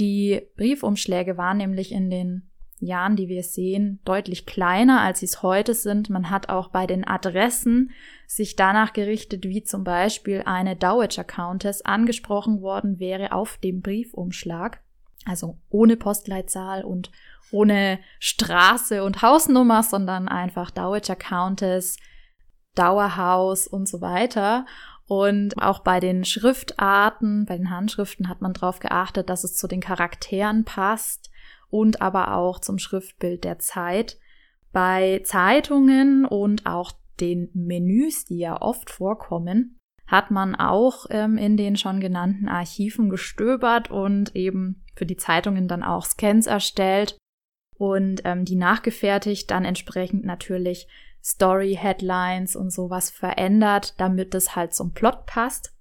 Die 0.00 0.40
Briefumschläge 0.56 1.36
waren 1.36 1.58
nämlich 1.58 1.92
in 1.92 2.10
den 2.10 2.50
Jahren, 2.78 3.14
die 3.14 3.28
wir 3.28 3.42
sehen, 3.42 4.00
deutlich 4.06 4.46
kleiner, 4.46 5.02
als 5.02 5.20
sie 5.20 5.26
es 5.26 5.42
heute 5.42 5.74
sind. 5.74 6.08
Man 6.08 6.30
hat 6.30 6.48
auch 6.48 6.68
bei 6.68 6.86
den 6.86 7.06
Adressen 7.06 7.90
sich 8.26 8.56
danach 8.56 8.94
gerichtet, 8.94 9.44
wie 9.44 9.62
zum 9.62 9.84
Beispiel 9.84 10.42
eine 10.46 10.76
Dowager 10.76 11.24
Countess 11.24 11.82
angesprochen 11.82 12.62
worden 12.62 12.98
wäre 12.98 13.32
auf 13.32 13.58
dem 13.58 13.82
Briefumschlag. 13.82 14.80
Also 15.26 15.58
ohne 15.68 15.98
Postleitzahl 15.98 16.82
und 16.82 17.10
ohne 17.52 17.98
Straße 18.18 19.04
und 19.04 19.20
Hausnummer, 19.20 19.82
sondern 19.82 20.28
einfach 20.28 20.70
Dowager 20.70 21.16
Countess, 21.16 21.98
Dauerhaus 22.74 23.66
und 23.66 23.86
so 23.86 24.00
weiter. 24.00 24.64
Und 25.10 25.60
auch 25.60 25.80
bei 25.80 25.98
den 25.98 26.24
Schriftarten, 26.24 27.44
bei 27.44 27.56
den 27.56 27.70
Handschriften 27.70 28.28
hat 28.28 28.42
man 28.42 28.52
darauf 28.52 28.78
geachtet, 28.78 29.28
dass 29.28 29.42
es 29.42 29.56
zu 29.56 29.66
den 29.66 29.80
Charakteren 29.80 30.64
passt 30.64 31.32
und 31.68 32.00
aber 32.00 32.36
auch 32.36 32.60
zum 32.60 32.78
Schriftbild 32.78 33.42
der 33.42 33.58
Zeit. 33.58 34.20
Bei 34.70 35.20
Zeitungen 35.24 36.24
und 36.24 36.64
auch 36.64 36.92
den 37.18 37.50
Menüs, 37.54 38.24
die 38.24 38.38
ja 38.38 38.62
oft 38.62 38.88
vorkommen, 38.88 39.80
hat 40.06 40.30
man 40.30 40.54
auch 40.54 41.06
ähm, 41.10 41.38
in 41.38 41.56
den 41.56 41.76
schon 41.76 41.98
genannten 41.98 42.48
Archiven 42.48 43.10
gestöbert 43.10 43.90
und 43.90 44.36
eben 44.36 44.84
für 44.94 45.06
die 45.06 45.16
Zeitungen 45.16 45.66
dann 45.66 45.82
auch 45.82 46.04
Scans 46.04 46.46
erstellt 46.46 47.18
und 47.76 48.22
ähm, 48.24 48.44
die 48.44 48.54
nachgefertigt, 48.54 49.50
dann 49.50 49.64
entsprechend 49.64 50.24
natürlich 50.24 50.86
Story-Headlines 51.22 52.56
und 52.56 52.70
sowas 52.70 53.10
verändert, 53.10 53.94
damit 53.98 54.34
es 54.34 54.56
halt 54.56 54.74
zum 54.74 54.92
Plot 54.92 55.26
passt. 55.26 55.74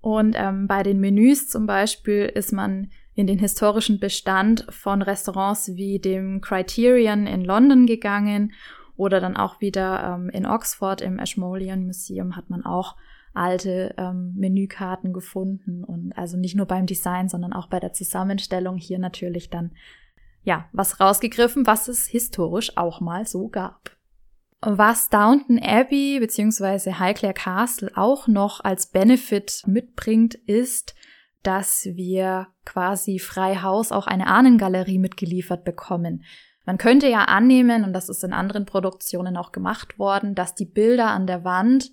Und 0.00 0.36
ähm, 0.38 0.66
bei 0.66 0.82
den 0.82 1.00
Menüs 1.00 1.48
zum 1.48 1.66
Beispiel 1.66 2.26
ist 2.26 2.52
man 2.52 2.90
in 3.14 3.26
den 3.26 3.38
historischen 3.38 3.98
Bestand 3.98 4.66
von 4.68 5.02
Restaurants 5.02 5.74
wie 5.74 5.98
dem 5.98 6.40
Criterion 6.40 7.26
in 7.26 7.44
London 7.44 7.86
gegangen 7.86 8.52
oder 8.96 9.20
dann 9.20 9.36
auch 9.36 9.60
wieder 9.60 10.14
ähm, 10.14 10.28
in 10.30 10.46
Oxford 10.46 11.00
im 11.00 11.18
Ashmolean 11.18 11.86
Museum 11.86 12.36
hat 12.36 12.50
man 12.50 12.64
auch 12.64 12.96
alte 13.34 13.94
ähm, 13.98 14.32
Menükarten 14.36 15.12
gefunden 15.12 15.84
und 15.84 16.12
also 16.16 16.36
nicht 16.36 16.56
nur 16.56 16.66
beim 16.66 16.86
Design, 16.86 17.28
sondern 17.28 17.52
auch 17.52 17.68
bei 17.68 17.80
der 17.80 17.92
Zusammenstellung 17.92 18.78
hier 18.78 18.98
natürlich 18.98 19.50
dann 19.50 19.72
ja 20.42 20.66
was 20.72 21.00
rausgegriffen, 21.00 21.66
was 21.66 21.88
es 21.88 22.06
historisch 22.06 22.76
auch 22.76 23.00
mal 23.00 23.26
so 23.26 23.48
gab. 23.48 23.95
Was 24.60 25.10
Downton 25.10 25.58
Abbey 25.62 26.18
bzw. 26.18 26.94
Highclere 26.94 27.34
Castle 27.34 27.90
auch 27.94 28.26
noch 28.26 28.60
als 28.64 28.86
Benefit 28.86 29.62
mitbringt, 29.66 30.34
ist, 30.34 30.94
dass 31.42 31.84
wir 31.92 32.48
quasi 32.64 33.18
frei 33.18 33.56
Haus 33.56 33.92
auch 33.92 34.06
eine 34.06 34.26
Ahnengalerie 34.26 34.98
mitgeliefert 34.98 35.64
bekommen. 35.64 36.24
Man 36.64 36.78
könnte 36.78 37.08
ja 37.08 37.24
annehmen, 37.24 37.84
und 37.84 37.92
das 37.92 38.08
ist 38.08 38.24
in 38.24 38.32
anderen 38.32 38.66
Produktionen 38.66 39.36
auch 39.36 39.52
gemacht 39.52 39.98
worden, 39.98 40.34
dass 40.34 40.54
die 40.54 40.64
Bilder 40.64 41.08
an 41.08 41.26
der 41.26 41.44
Wand 41.44 41.92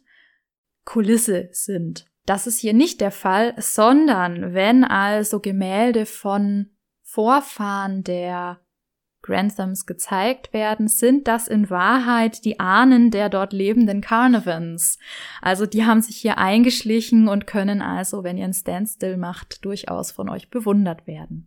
Kulisse 0.83 1.49
sind. 1.51 2.07
Das 2.25 2.47
ist 2.47 2.59
hier 2.59 2.73
nicht 2.73 2.99
der 3.01 3.11
Fall, 3.11 3.53
sondern 3.57 4.53
wenn 4.53 4.83
also 4.83 5.39
Gemälde 5.39 6.05
von 6.05 6.71
Vorfahren 7.03 8.03
der 8.03 8.62
Granthams 9.23 9.87
gezeigt 9.87 10.53
werden, 10.53 10.87
sind 10.87 11.27
das 11.27 11.47
in 11.47 11.69
Wahrheit 11.69 12.45
die 12.45 12.59
Ahnen 12.59 13.09
der 13.09 13.29
dort 13.29 13.53
lebenden 13.53 14.01
Carnavans. 14.01 14.99
Also 15.41 15.65
die 15.65 15.85
haben 15.85 16.01
sich 16.01 16.17
hier 16.17 16.37
eingeschlichen 16.37 17.27
und 17.27 17.47
können 17.47 17.81
also, 17.81 18.23
wenn 18.23 18.37
ihr 18.37 18.45
ein 18.45 18.53
Standstill 18.53 19.17
macht, 19.17 19.65
durchaus 19.65 20.11
von 20.11 20.29
euch 20.29 20.51
bewundert 20.51 21.07
werden. 21.07 21.45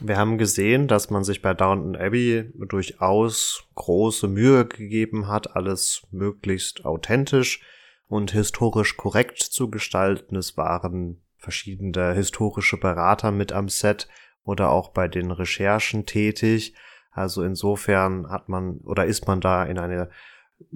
Wir 0.00 0.16
haben 0.16 0.38
gesehen, 0.38 0.86
dass 0.86 1.10
man 1.10 1.24
sich 1.24 1.42
bei 1.42 1.54
Downton 1.54 1.96
Abbey 1.96 2.52
durchaus 2.68 3.64
große 3.74 4.28
Mühe 4.28 4.64
gegeben 4.66 5.26
hat, 5.26 5.56
alles 5.56 6.06
möglichst 6.12 6.84
authentisch 6.84 7.62
und 8.06 8.30
historisch 8.30 8.96
korrekt 8.96 9.38
zu 9.38 9.70
gestalten. 9.70 10.36
Es 10.36 10.56
waren 10.56 11.20
verschiedene 11.36 12.12
historische 12.14 12.76
Berater 12.76 13.32
mit 13.32 13.52
am 13.52 13.68
Set 13.68 14.08
oder 14.48 14.70
auch 14.70 14.88
bei 14.88 15.08
den 15.08 15.30
Recherchen 15.30 16.06
tätig. 16.06 16.74
Also 17.10 17.42
insofern 17.42 18.30
hat 18.30 18.48
man 18.48 18.78
oder 18.78 19.04
ist 19.04 19.26
man 19.26 19.42
da 19.42 19.64
in 19.64 19.78
eine 19.78 20.08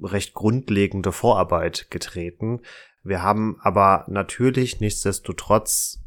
recht 0.01 0.35
grundlegende 0.35 1.11
Vorarbeit 1.11 1.89
getreten. 1.89 2.61
Wir 3.01 3.23
haben 3.23 3.57
aber 3.61 4.05
natürlich 4.07 4.79
nichtsdestotrotz 4.79 6.03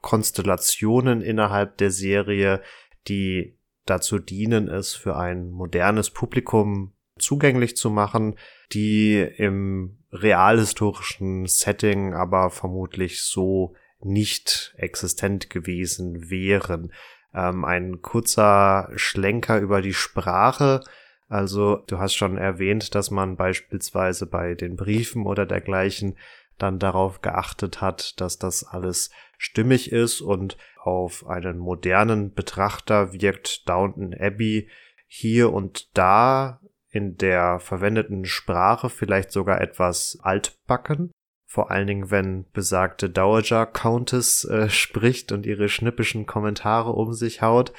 Konstellationen 0.00 1.20
innerhalb 1.20 1.76
der 1.76 1.90
Serie, 1.90 2.62
die 3.06 3.58
dazu 3.84 4.18
dienen, 4.18 4.68
es 4.68 4.94
für 4.94 5.16
ein 5.16 5.50
modernes 5.50 6.10
Publikum 6.10 6.94
zugänglich 7.18 7.76
zu 7.76 7.90
machen, 7.90 8.36
die 8.72 9.18
im 9.20 9.98
realhistorischen 10.10 11.44
Setting 11.46 12.14
aber 12.14 12.48
vermutlich 12.48 13.22
so 13.22 13.74
nicht 14.00 14.74
existent 14.76 15.50
gewesen 15.50 16.30
wären. 16.30 16.92
Ähm, 17.34 17.64
ein 17.64 18.02
kurzer 18.02 18.90
Schlenker 18.96 19.58
über 19.58 19.82
die 19.82 19.94
Sprache. 19.94 20.82
Also 21.28 21.76
du 21.86 21.98
hast 21.98 22.14
schon 22.14 22.38
erwähnt, 22.38 22.94
dass 22.94 23.10
man 23.10 23.36
beispielsweise 23.36 24.26
bei 24.26 24.54
den 24.54 24.76
Briefen 24.76 25.26
oder 25.26 25.46
dergleichen 25.46 26.16
dann 26.56 26.78
darauf 26.78 27.22
geachtet 27.22 27.80
hat, 27.80 28.20
dass 28.20 28.38
das 28.38 28.64
alles 28.64 29.10
stimmig 29.36 29.92
ist 29.92 30.20
und 30.20 30.56
auf 30.82 31.26
einen 31.26 31.58
modernen 31.58 32.34
Betrachter 32.34 33.12
wirkt 33.12 33.68
Downton 33.68 34.14
Abbey 34.14 34.68
hier 35.06 35.52
und 35.52 35.96
da 35.96 36.60
in 36.90 37.16
der 37.16 37.60
verwendeten 37.60 38.24
Sprache 38.24 38.90
vielleicht 38.90 39.30
sogar 39.30 39.60
etwas 39.60 40.18
altbacken. 40.22 41.10
Vor 41.50 41.70
allen 41.70 41.86
Dingen, 41.86 42.10
wenn 42.10 42.44
besagte 42.52 43.08
Dowager 43.08 43.64
Countess 43.64 44.44
äh, 44.44 44.68
spricht 44.68 45.32
und 45.32 45.46
ihre 45.46 45.70
schnippischen 45.70 46.26
Kommentare 46.26 46.92
um 46.92 47.14
sich 47.14 47.40
haut. 47.40 47.72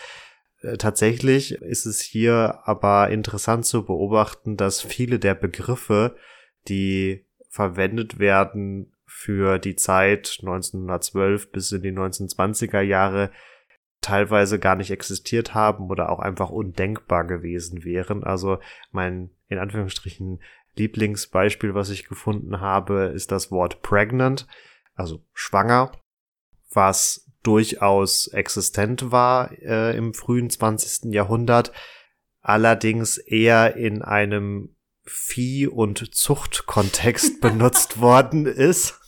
Äh, 0.62 0.78
tatsächlich 0.78 1.52
ist 1.62 1.86
es 1.86 2.02
hier 2.02 2.62
aber 2.66 3.12
interessant 3.12 3.68
zu 3.68 3.86
beobachten, 3.86 4.58
dass 4.58 4.82
viele 4.82 5.20
der 5.20 5.36
Begriffe, 5.36 6.16
die 6.68 7.28
verwendet 7.48 8.18
werden 8.18 8.96
für 9.06 9.60
die 9.60 9.76
Zeit 9.76 10.38
1912 10.40 11.52
bis 11.52 11.72
in 11.72 11.84
die 11.84 11.92
1920er 11.92 12.82
Jahre, 12.82 13.30
teilweise 14.02 14.58
gar 14.58 14.78
nicht 14.78 14.90
existiert 14.90 15.54
haben 15.54 15.92
oder 15.92 16.10
auch 16.10 16.20
einfach 16.20 16.50
undenkbar 16.50 17.24
gewesen 17.26 17.84
wären. 17.84 18.24
Also 18.24 18.58
mein 18.92 19.30
in 19.48 19.58
Anführungsstrichen 19.58 20.42
Lieblingsbeispiel, 20.80 21.76
was 21.76 21.90
ich 21.90 22.08
gefunden 22.08 22.62
habe, 22.62 23.12
ist 23.14 23.32
das 23.32 23.52
Wort 23.52 23.82
pregnant, 23.82 24.48
also 24.96 25.24
schwanger, 25.34 25.92
was 26.72 27.30
durchaus 27.44 28.28
existent 28.28 29.12
war 29.12 29.52
äh, 29.62 29.96
im 29.96 30.14
frühen 30.14 30.50
20. 30.50 31.14
Jahrhundert, 31.14 31.72
allerdings 32.42 33.18
eher 33.18 33.76
in 33.76 34.02
einem 34.02 34.76
Vieh- 35.06 35.68
und 35.68 36.14
Zuchtkontext 36.14 37.42
benutzt 37.42 38.00
worden 38.00 38.46
ist 38.46 39.00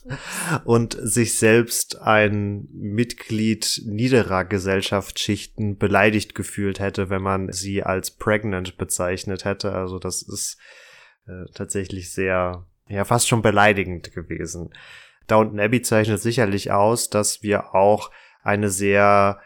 und 0.64 0.98
sich 1.00 1.38
selbst 1.38 2.02
ein 2.02 2.68
Mitglied 2.72 3.84
niederer 3.86 4.46
Gesellschaftsschichten 4.46 5.78
beleidigt 5.78 6.34
gefühlt 6.34 6.80
hätte, 6.80 7.10
wenn 7.10 7.22
man 7.22 7.52
sie 7.52 7.84
als 7.84 8.12
pregnant 8.12 8.78
bezeichnet 8.78 9.46
hätte. 9.46 9.74
Also 9.74 10.00
das 10.00 10.24
ist 10.24 10.58
äh, 11.28 11.46
tatsächlich 11.54 12.12
sehr, 12.12 12.66
ja, 12.88 13.06
fast 13.06 13.28
schon 13.28 13.42
beleidigend 13.42 14.14
gewesen. 14.14 14.74
Downton 15.28 15.60
Abbey 15.60 15.82
zeichnet 15.82 16.20
sicherlich 16.20 16.72
aus, 16.72 17.10
dass 17.10 17.44
wir 17.44 17.74
auch 17.76 18.12
eine 18.44 18.70
sehr 18.70 19.40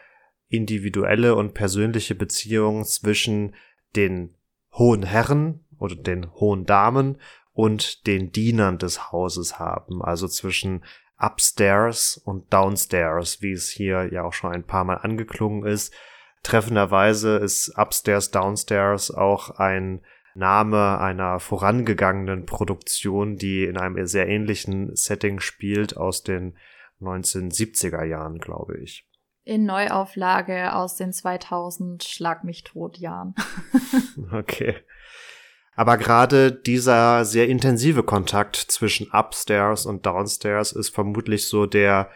individuelle 0.48 1.34
und 1.34 1.54
persönliche 1.54 2.14
Beziehung 2.14 2.84
zwischen 2.84 3.54
den 3.94 4.34
hohen 4.72 5.02
Herren 5.02 5.64
oder 5.78 5.96
den 5.96 6.32
hohen 6.34 6.66
Damen 6.66 7.20
und 7.52 8.06
den 8.06 8.32
Dienern 8.32 8.78
des 8.78 9.10
Hauses 9.10 9.58
haben, 9.58 10.02
also 10.02 10.28
zwischen 10.28 10.84
Upstairs 11.18 12.18
und 12.18 12.52
Downstairs, 12.52 13.40
wie 13.40 13.52
es 13.52 13.70
hier 13.70 14.12
ja 14.12 14.24
auch 14.24 14.34
schon 14.34 14.52
ein 14.52 14.64
paar 14.64 14.84
Mal 14.84 14.96
angeklungen 14.96 15.64
ist. 15.64 15.94
Treffenderweise 16.42 17.36
ist 17.36 17.72
Upstairs, 17.78 18.30
Downstairs 18.30 19.10
auch 19.10 19.50
ein 19.50 20.02
Name 20.36 21.00
einer 21.00 21.40
vorangegangenen 21.40 22.46
Produktion, 22.46 23.36
die 23.36 23.64
in 23.64 23.78
einem 23.78 24.06
sehr 24.06 24.28
ähnlichen 24.28 24.94
Setting 24.94 25.40
spielt, 25.40 25.96
aus 25.96 26.22
den 26.22 26.56
1970er 27.00 28.04
Jahren, 28.04 28.38
glaube 28.38 28.78
ich. 28.78 29.06
In 29.44 29.64
Neuauflage 29.64 30.74
aus 30.74 30.96
den 30.96 31.12
2000 31.12 32.02
Schlag 32.04 32.44
mich 32.44 32.64
tot 32.64 32.98
Jahren. 32.98 33.34
okay. 34.32 34.76
Aber 35.74 35.98
gerade 35.98 36.52
dieser 36.52 37.24
sehr 37.24 37.48
intensive 37.48 38.02
Kontakt 38.02 38.56
zwischen 38.56 39.10
Upstairs 39.12 39.86
und 39.86 40.06
Downstairs 40.06 40.72
ist 40.72 40.88
vermutlich 40.88 41.46
so 41.46 41.66
der 41.66 42.10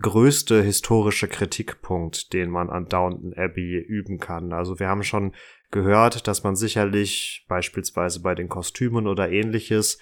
größte 0.00 0.62
historische 0.62 1.26
Kritikpunkt, 1.26 2.32
den 2.32 2.50
man 2.50 2.70
an 2.70 2.86
Downton 2.86 3.34
Abbey 3.34 3.78
üben 3.78 4.18
kann. 4.18 4.52
Also 4.52 4.78
wir 4.78 4.88
haben 4.88 5.02
schon 5.02 5.34
gehört, 5.70 6.26
dass 6.26 6.42
man 6.42 6.56
sicherlich 6.56 7.44
beispielsweise 7.48 8.20
bei 8.20 8.34
den 8.34 8.48
Kostümen 8.48 9.06
oder 9.06 9.30
ähnliches 9.30 9.98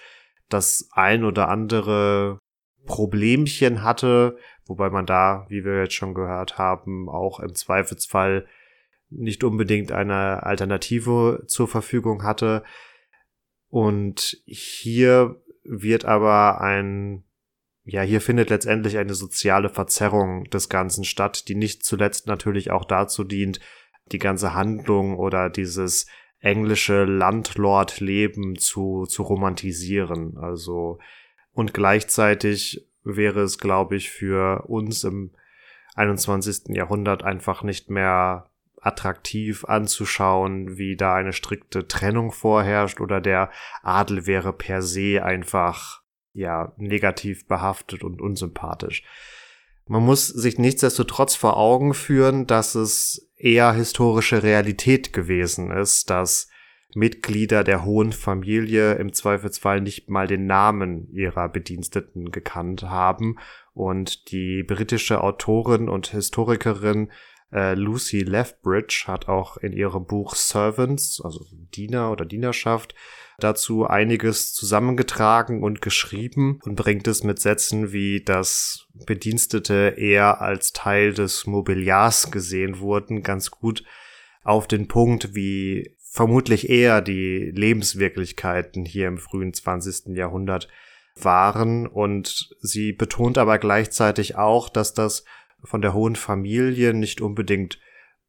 das 0.49 0.89
ein 0.93 1.25
oder 1.25 1.49
andere 1.49 2.39
Problemchen 2.87 3.83
hatte, 3.83 4.39
wobei 4.67 4.91
man 4.91 5.07
da, 5.07 5.47
wie 5.49 5.65
wir 5.65 5.83
jetzt 5.83 5.95
schon 5.95 6.15
gehört 6.15 6.57
haben, 6.57 7.09
auch 7.09 7.41
im 7.41 7.55
Zweifelsfall 7.55 8.47
nicht 9.11 9.45
unbedingt 9.45 9.93
eine 9.93 10.45
Alternative 10.45 11.45
zur 11.47 11.69
Verfügung 11.69 12.23
hatte. 12.23 12.63
Und 13.69 14.41
hier 14.47 15.43
wird 15.65 16.05
aber 16.05 16.61
ein, 16.61 17.25
ja, 17.85 18.03
hier 18.03 18.21
findet 18.21 18.51
letztendlich 18.51 18.99
eine 18.99 19.15
soziale 19.15 19.69
Verzerrung 19.69 20.45
des 20.45 20.69
Ganzen 20.69 21.05
statt, 21.05 21.49
die 21.49 21.55
nicht 21.55 21.85
zuletzt 21.85 22.27
natürlich 22.27 22.71
auch 22.71 22.85
dazu 22.85 23.25
dient, 23.25 23.61
die 24.13 24.19
ganze 24.19 24.55
Handlung 24.55 25.17
oder 25.17 25.51
dieses 25.51 26.07
englische 26.41 27.05
Landlord-Leben 27.05 28.57
zu, 28.57 29.07
zu 29.07 29.23
romantisieren. 29.23 30.37
Also 30.39 30.99
Und 31.53 31.75
gleichzeitig 31.75 32.87
wäre 33.03 33.41
es, 33.41 33.59
glaube 33.59 33.97
ich, 33.97 34.11
für 34.11 34.65
uns 34.69 35.05
im 35.05 35.31
21. 35.95 36.77
Jahrhundert 36.77 37.23
einfach 37.23 37.63
nicht 37.63 37.91
mehr 37.91 38.51
attraktiv 38.81 39.65
anzuschauen, 39.65 40.77
wie 40.77 40.97
da 40.97 41.15
eine 41.15 41.33
strikte 41.33 41.89
Trennung 41.89 42.31
vorherrscht 42.31 43.01
oder 43.01 43.21
der 43.21 43.51
Adel 43.83 44.27
wäre 44.27 44.53
per 44.53 44.83
se 44.83 45.25
einfach 45.25 46.03
ja 46.33 46.73
negativ 46.77 47.49
behaftet 47.49 48.05
und 48.05 48.21
unsympathisch. 48.21 49.03
Man 49.89 50.05
muss 50.05 50.27
sich 50.27 50.59
nichtsdestotrotz 50.59 51.37
vor 51.37 51.57
Augen 51.57 51.95
führen, 51.95 52.47
dass 52.47 52.75
es 52.75 53.31
eher 53.37 53.73
historische 53.73 54.43
Realität 54.43 55.13
gewesen 55.13 55.71
ist, 55.71 56.11
dass 56.11 56.49
Mitglieder 56.95 57.63
der 57.63 57.85
hohen 57.85 58.13
Familie 58.13 58.95
im 58.95 59.13
Zweifelsfall 59.13 59.81
nicht 59.81 60.09
mal 60.09 60.27
den 60.27 60.47
Namen 60.47 61.09
ihrer 61.13 61.49
Bediensteten 61.49 62.33
gekannt 62.33 62.83
haben. 62.83 63.37
Und 63.75 64.33
die 64.33 64.63
britische 64.63 65.23
Autorin 65.23 65.89
und 65.89 66.09
Historikerin 66.09 67.13
äh, 67.53 67.75
Lucy 67.75 68.21
Lethbridge 68.21 69.05
hat 69.07 69.29
auch 69.29 69.57
in 69.59 69.73
ihrem 69.73 70.07
Buch 70.07 70.35
Servants, 70.35 71.21
also 71.23 71.45
Diener 71.53 72.11
oder 72.11 72.25
Dienerschaft, 72.25 72.95
dazu 73.39 73.87
einiges 73.87 74.53
zusammengetragen 74.55 75.63
und 75.63 75.83
geschrieben 75.83 76.59
und 76.65 76.77
bringt 76.77 77.07
es 77.07 77.23
mit 77.23 77.39
Sätzen 77.39 77.93
wie, 77.93 78.23
dass 78.23 78.87
Bedienstete 79.07 79.95
eher 79.97 80.41
als 80.41 80.73
Teil 80.73 81.13
des 81.13 81.47
Mobiliars 81.47 82.31
gesehen 82.31 82.81
wurden, 82.81 83.23
ganz 83.23 83.51
gut 83.51 83.85
auf 84.43 84.69
den 84.69 84.89
Punkt, 84.89 85.35
wie 85.35 85.97
vermutlich 86.17 86.71
eher 86.71 87.03
die 87.03 87.51
Lebenswirklichkeiten 87.55 88.87
hier 88.87 89.09
im 89.09 89.19
frühen 89.19 89.53
20. 89.53 90.17
Jahrhundert 90.17 90.69
waren. 91.15 91.87
Und 91.87 92.57
sie 92.61 92.93
betont 92.93 93.37
aber 93.37 93.59
gleichzeitig 93.59 94.37
auch, 94.37 94.71
dass 94.71 94.95
das 94.95 95.25
von 95.63 95.83
der 95.83 95.93
hohen 95.93 96.17
Familie 96.17 96.95
nicht 96.95 97.21
unbedingt 97.21 97.79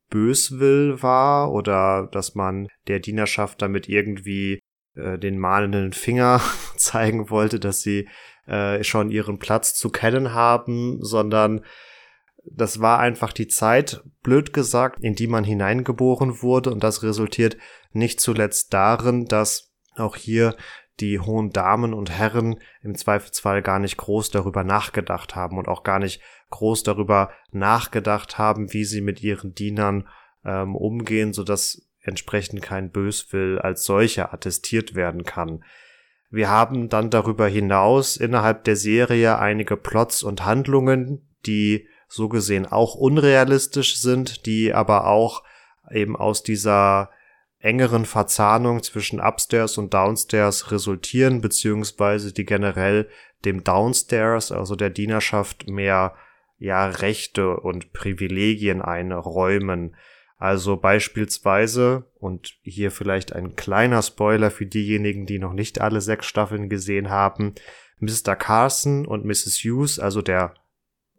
Böswill 0.09 1.01
war 1.01 1.51
oder 1.51 2.09
dass 2.11 2.35
man 2.35 2.67
der 2.87 2.99
Dienerschaft 2.99 3.61
damit 3.61 3.87
irgendwie 3.87 4.59
äh, 4.97 5.17
den 5.17 5.37
mahnenden 5.37 5.93
Finger 5.93 6.41
zeigen 6.77 7.29
wollte, 7.29 7.59
dass 7.59 7.81
sie 7.81 8.07
äh, 8.47 8.83
schon 8.83 9.11
ihren 9.11 9.39
Platz 9.39 9.73
zu 9.73 9.89
kennen 9.89 10.33
haben, 10.33 11.03
sondern 11.03 11.61
das 12.49 12.79
war 12.79 12.99
einfach 12.99 13.33
die 13.33 13.47
Zeit, 13.47 14.03
blöd 14.23 14.53
gesagt, 14.53 14.99
in 15.01 15.15
die 15.15 15.27
man 15.27 15.43
hineingeboren 15.43 16.41
wurde. 16.41 16.71
Und 16.71 16.83
das 16.83 17.03
resultiert 17.03 17.57
nicht 17.91 18.21
zuletzt 18.21 18.73
darin, 18.73 19.25
dass 19.25 19.73
auch 19.95 20.15
hier 20.15 20.55
die 20.99 21.19
hohen 21.19 21.51
Damen 21.51 21.93
und 21.93 22.09
Herren 22.09 22.59
im 22.81 22.95
Zweifelsfall 22.95 23.61
gar 23.61 23.79
nicht 23.79 23.97
groß 23.97 24.31
darüber 24.31 24.63
nachgedacht 24.63 25.35
haben 25.35 25.57
und 25.57 25.67
auch 25.67 25.83
gar 25.83 25.99
nicht 25.99 26.21
groß 26.49 26.83
darüber 26.83 27.31
nachgedacht 27.51 28.37
haben, 28.37 28.73
wie 28.73 28.85
sie 28.85 29.01
mit 29.01 29.21
ihren 29.21 29.53
Dienern 29.53 30.07
ähm, 30.45 30.75
umgehen, 30.75 31.33
so 31.33 31.43
dass 31.43 31.86
entsprechend 32.07 32.61
kein 32.61 32.91
Böswill 32.91 33.59
als 33.59 33.83
solcher 33.83 34.33
attestiert 34.33 34.95
werden 34.95 35.23
kann. 35.23 35.63
Wir 36.29 36.49
haben 36.49 36.89
dann 36.89 37.09
darüber 37.09 37.47
hinaus 37.47 38.17
innerhalb 38.17 38.63
der 38.63 38.75
Serie 38.75 39.39
einige 39.39 39.77
Plots 39.77 40.23
und 40.23 40.45
Handlungen, 40.45 41.27
die 41.45 41.87
so 42.07 42.29
gesehen 42.29 42.65
auch 42.65 42.95
unrealistisch 42.95 43.97
sind, 43.99 44.45
die 44.45 44.73
aber 44.73 45.07
auch 45.07 45.43
eben 45.91 46.15
aus 46.15 46.43
dieser 46.43 47.11
engeren 47.59 48.05
Verzahnung 48.05 48.83
zwischen 48.83 49.19
Upstairs 49.19 49.77
und 49.77 49.93
Downstairs 49.93 50.71
resultieren, 50.71 51.41
beziehungsweise 51.41 52.33
die 52.33 52.45
generell 52.45 53.09
dem 53.45 53.63
Downstairs, 53.63 54.51
also 54.51 54.75
der 54.75 54.89
Dienerschaft, 54.89 55.67
mehr 55.67 56.13
ja 56.59 56.87
Rechte 56.87 57.57
und 57.57 57.93
Privilegien 57.93 58.81
einräumen. 58.81 59.95
Also 60.37 60.77
beispielsweise, 60.77 62.05
und 62.19 62.57
hier 62.61 62.91
vielleicht 62.91 63.33
ein 63.33 63.55
kleiner 63.55 64.03
Spoiler 64.03 64.51
für 64.51 64.67
diejenigen, 64.67 65.25
die 65.25 65.39
noch 65.39 65.53
nicht 65.53 65.81
alle 65.81 65.99
sechs 65.99 66.27
Staffeln 66.27 66.69
gesehen 66.69 67.09
haben, 67.09 67.55
Mr. 67.99 68.35
Carson 68.35 69.07
und 69.07 69.25
Mrs. 69.25 69.63
Hughes, 69.63 69.99
also 69.99 70.21
der 70.21 70.53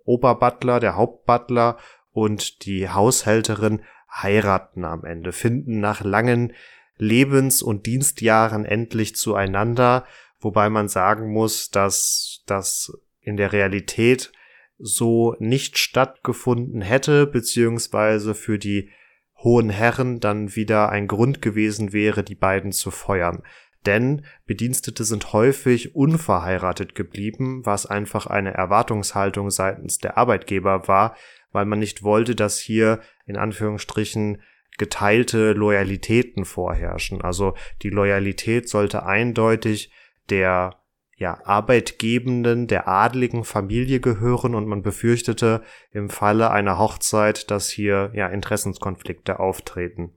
Oberbutler, 0.04 0.78
der 0.78 0.94
Hauptbutler 0.94 1.78
und 2.12 2.64
die 2.64 2.88
Haushälterin 2.88 3.82
heiraten 4.10 4.84
am 4.84 5.04
Ende, 5.04 5.32
finden 5.32 5.80
nach 5.80 6.02
langen 6.02 6.52
Lebens- 6.96 7.62
und 7.62 7.86
Dienstjahren 7.86 8.64
endlich 8.64 9.16
zueinander, 9.16 10.06
wobei 10.40 10.70
man 10.70 10.88
sagen 10.88 11.32
muss, 11.32 11.70
dass 11.70 12.42
das 12.46 12.92
in 13.20 13.36
der 13.36 13.52
Realität 13.52 14.32
so 14.78 15.34
nicht 15.40 15.76
stattgefunden 15.76 16.82
hätte, 16.82 17.26
beziehungsweise 17.26 18.34
für 18.34 18.58
die 18.58 18.90
hohen 19.38 19.70
Herren 19.70 20.20
dann 20.20 20.56
wieder 20.56 20.90
ein 20.90 21.06
Grund 21.06 21.42
gewesen 21.42 21.92
wäre, 21.92 22.24
die 22.24 22.34
beiden 22.34 22.72
zu 22.72 22.90
feuern. 22.90 23.42
Denn 23.86 24.24
Bedienstete 24.46 25.04
sind 25.04 25.32
häufig 25.32 25.94
unverheiratet 25.94 26.94
geblieben, 26.94 27.64
was 27.64 27.86
einfach 27.86 28.26
eine 28.26 28.52
Erwartungshaltung 28.52 29.50
seitens 29.50 29.98
der 29.98 30.18
Arbeitgeber 30.18 30.88
war, 30.88 31.16
weil 31.52 31.64
man 31.64 31.78
nicht 31.78 32.02
wollte, 32.02 32.34
dass 32.34 32.58
hier 32.58 33.00
in 33.26 33.36
Anführungsstrichen 33.36 34.42
geteilte 34.76 35.52
Loyalitäten 35.52 36.44
vorherrschen. 36.44 37.22
Also 37.22 37.54
die 37.82 37.90
Loyalität 37.90 38.68
sollte 38.68 39.06
eindeutig 39.06 39.92
der 40.28 40.76
ja, 41.18 41.44
arbeitgebenden, 41.44 42.68
der 42.68 42.86
adligen 42.86 43.42
Familie 43.42 43.98
gehören 43.98 44.54
und 44.54 44.68
man 44.68 44.82
befürchtete 44.82 45.62
im 45.90 46.10
Falle 46.10 46.52
einer 46.52 46.78
Hochzeit, 46.78 47.50
dass 47.50 47.68
hier 47.68 48.12
ja 48.14 48.28
Interessenskonflikte 48.28 49.40
auftreten. 49.40 50.14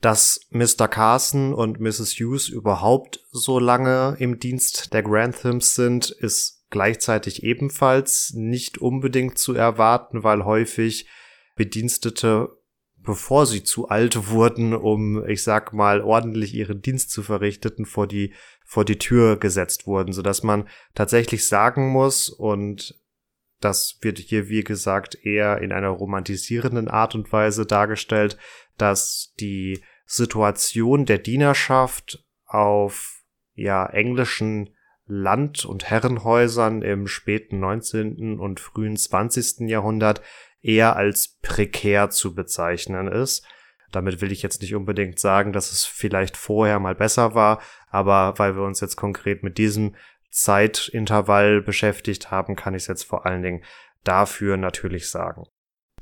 Dass 0.00 0.46
Mr. 0.50 0.86
Carson 0.86 1.52
und 1.54 1.80
Mrs. 1.80 2.12
Hughes 2.20 2.48
überhaupt 2.48 3.20
so 3.32 3.58
lange 3.58 4.16
im 4.20 4.38
Dienst 4.38 4.92
der 4.92 5.02
Granthams 5.02 5.74
sind, 5.74 6.10
ist 6.10 6.64
gleichzeitig 6.70 7.42
ebenfalls 7.42 8.32
nicht 8.34 8.78
unbedingt 8.78 9.38
zu 9.38 9.54
erwarten, 9.54 10.22
weil 10.22 10.44
häufig 10.44 11.08
Bedienstete, 11.56 12.48
bevor 12.96 13.46
sie 13.46 13.64
zu 13.64 13.88
alt 13.88 14.28
wurden, 14.28 14.72
um, 14.74 15.26
ich 15.26 15.42
sag 15.42 15.72
mal, 15.72 16.00
ordentlich 16.00 16.54
ihren 16.54 16.80
Dienst 16.80 17.10
zu 17.10 17.22
verrichten, 17.22 17.86
vor 17.86 18.06
die, 18.06 18.34
vor 18.64 18.84
die 18.84 18.98
Tür 18.98 19.36
gesetzt 19.36 19.86
wurden, 19.86 20.12
so 20.12 20.22
dass 20.22 20.42
man 20.42 20.68
tatsächlich 20.94 21.46
sagen 21.46 21.88
muss 21.88 22.28
und 22.28 23.00
das 23.60 23.98
wird 24.02 24.18
hier, 24.18 24.48
wie 24.48 24.64
gesagt, 24.64 25.16
eher 25.24 25.62
in 25.62 25.72
einer 25.72 25.88
romantisierenden 25.88 26.88
Art 26.88 27.14
und 27.14 27.32
Weise 27.32 27.64
dargestellt, 27.64 28.36
dass 28.76 29.32
die 29.40 29.82
Situation 30.06 31.06
der 31.06 31.18
Dienerschaft 31.18 32.24
auf 32.44 33.22
ja 33.54 33.86
englischen 33.86 34.74
Land- 35.06 35.64
und 35.64 35.84
Herrenhäusern 35.90 36.82
im 36.82 37.06
späten 37.06 37.60
19. 37.60 38.38
und 38.38 38.60
frühen 38.60 38.96
20. 38.96 39.68
Jahrhundert 39.68 40.22
eher 40.60 40.96
als 40.96 41.38
prekär 41.42 42.10
zu 42.10 42.34
bezeichnen 42.34 43.08
ist. 43.08 43.46
Damit 43.94 44.20
will 44.20 44.32
ich 44.32 44.42
jetzt 44.42 44.60
nicht 44.60 44.74
unbedingt 44.74 45.18
sagen, 45.18 45.52
dass 45.52 45.72
es 45.72 45.84
vielleicht 45.84 46.36
vorher 46.36 46.80
mal 46.80 46.94
besser 46.94 47.34
war, 47.34 47.60
aber 47.88 48.34
weil 48.38 48.56
wir 48.56 48.62
uns 48.62 48.80
jetzt 48.80 48.96
konkret 48.96 49.42
mit 49.42 49.58
diesem 49.58 49.94
Zeitintervall 50.30 51.62
beschäftigt 51.62 52.30
haben, 52.30 52.56
kann 52.56 52.74
ich 52.74 52.82
es 52.82 52.88
jetzt 52.88 53.04
vor 53.04 53.24
allen 53.24 53.42
Dingen 53.42 53.62
dafür 54.02 54.56
natürlich 54.56 55.08
sagen. 55.08 55.44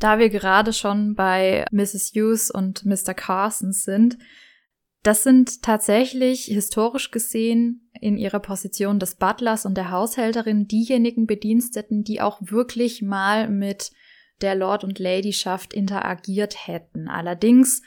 Da 0.01 0.19
wir 0.19 0.31
gerade 0.31 0.73
schon 0.73 1.15
bei 1.15 1.67
Mrs. 1.71 2.13
Hughes 2.15 2.51
und 2.51 2.85
Mr. 2.85 3.15
Carson 3.15 3.73
sind, 3.73 4.19
das 5.03 5.23
sind 5.25 5.63
tatsächlich 5.63 6.45
historisch 6.45 7.11
gesehen 7.11 7.91
in 8.01 8.17
ihrer 8.17 8.41
Position 8.41 8.99
des 8.99 9.17
Butlers 9.17 9.67
und 9.67 9.77
der 9.77 9.91
Haushälterin 9.91 10.67
diejenigen 10.67 11.27
Bediensteten, 11.27 12.05
die 12.05 12.21
auch 12.21 12.39
wirklich 12.41 13.03
mal 13.03 13.49
mit 13.49 13.91
der 14.43 14.55
Lord 14.55 14.85
und 14.85 14.99
Ladyschaft 14.99 15.73
interagiert 15.73 16.67
hätten. 16.67 17.09
Allerdings 17.09 17.83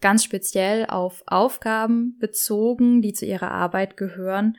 ganz 0.00 0.24
speziell 0.24 0.86
auf 0.86 1.22
Aufgaben 1.26 2.18
bezogen, 2.18 3.00
die 3.00 3.14
zu 3.14 3.24
ihrer 3.24 3.50
Arbeit 3.50 3.96
gehören. 3.96 4.58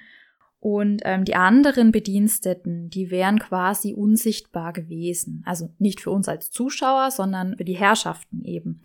Und 0.60 1.02
ähm, 1.04 1.26
die 1.26 1.36
anderen 1.36 1.92
Bediensteten, 1.92 2.90
die 2.90 3.12
wären 3.12 3.38
quasi 3.38 3.94
unsichtbar 3.94 4.72
gewesen. 4.72 5.44
Also 5.46 5.70
nicht 5.78 6.00
für 6.00 6.12
uns 6.12 6.30
als 6.30 6.50
Zuschauer, 6.52 7.12
sondern 7.12 7.58
für 7.58 7.66
die 7.66 7.76
Herrschaften 7.76 8.46
eben. 8.46 8.82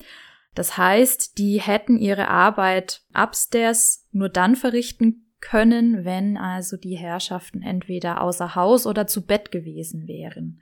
Das 0.56 0.76
heißt, 0.76 1.38
die 1.38 1.60
hätten 1.60 1.96
ihre 1.96 2.26
Arbeit 2.26 3.02
upstairs 3.14 4.08
nur 4.10 4.28
dann 4.28 4.56
verrichten 4.56 5.32
können, 5.40 6.04
wenn 6.04 6.36
also 6.36 6.76
die 6.76 6.96
Herrschaften 6.96 7.62
entweder 7.62 8.22
außer 8.22 8.56
Haus 8.56 8.84
oder 8.84 9.06
zu 9.06 9.24
Bett 9.24 9.52
gewesen 9.52 10.08
wären 10.08 10.60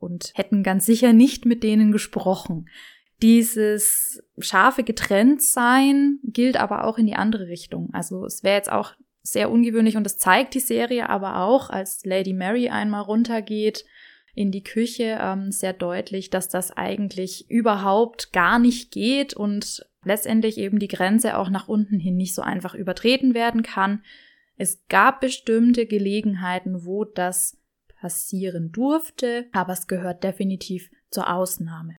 und 0.00 0.32
hätten 0.34 0.62
ganz 0.62 0.86
sicher 0.86 1.12
nicht 1.12 1.46
mit 1.46 1.62
denen 1.62 1.92
gesprochen. 1.92 2.68
Dieses 3.22 4.22
scharfe 4.38 4.82
Getrenntsein 4.82 6.18
gilt 6.24 6.56
aber 6.56 6.84
auch 6.84 6.98
in 6.98 7.06
die 7.06 7.14
andere 7.14 7.48
Richtung. 7.48 7.90
Also 7.92 8.24
es 8.24 8.42
wäre 8.42 8.56
jetzt 8.56 8.72
auch 8.72 8.94
sehr 9.22 9.50
ungewöhnlich 9.50 9.96
und 9.96 10.04
das 10.04 10.16
zeigt 10.16 10.54
die 10.54 10.60
Serie 10.60 11.08
aber 11.10 11.42
auch, 11.42 11.68
als 11.68 12.04
Lady 12.04 12.32
Mary 12.32 12.70
einmal 12.70 13.02
runtergeht 13.02 13.84
in 14.34 14.50
die 14.50 14.62
Küche, 14.62 15.18
ähm, 15.20 15.52
sehr 15.52 15.74
deutlich, 15.74 16.30
dass 16.30 16.48
das 16.48 16.70
eigentlich 16.70 17.50
überhaupt 17.50 18.32
gar 18.32 18.58
nicht 18.58 18.90
geht 18.92 19.34
und 19.34 19.84
letztendlich 20.04 20.56
eben 20.56 20.78
die 20.78 20.88
Grenze 20.88 21.36
auch 21.36 21.50
nach 21.50 21.68
unten 21.68 21.98
hin 21.98 22.16
nicht 22.16 22.34
so 22.34 22.40
einfach 22.40 22.74
übertreten 22.74 23.34
werden 23.34 23.62
kann. 23.62 24.02
Es 24.56 24.86
gab 24.88 25.20
bestimmte 25.20 25.84
Gelegenheiten, 25.86 26.84
wo 26.86 27.04
das 27.04 27.59
passieren 28.00 28.72
durfte, 28.72 29.46
aber 29.52 29.72
es 29.72 29.86
gehört 29.86 30.24
definitiv 30.24 30.90
zur 31.10 31.32
Ausnahme. 31.32 31.96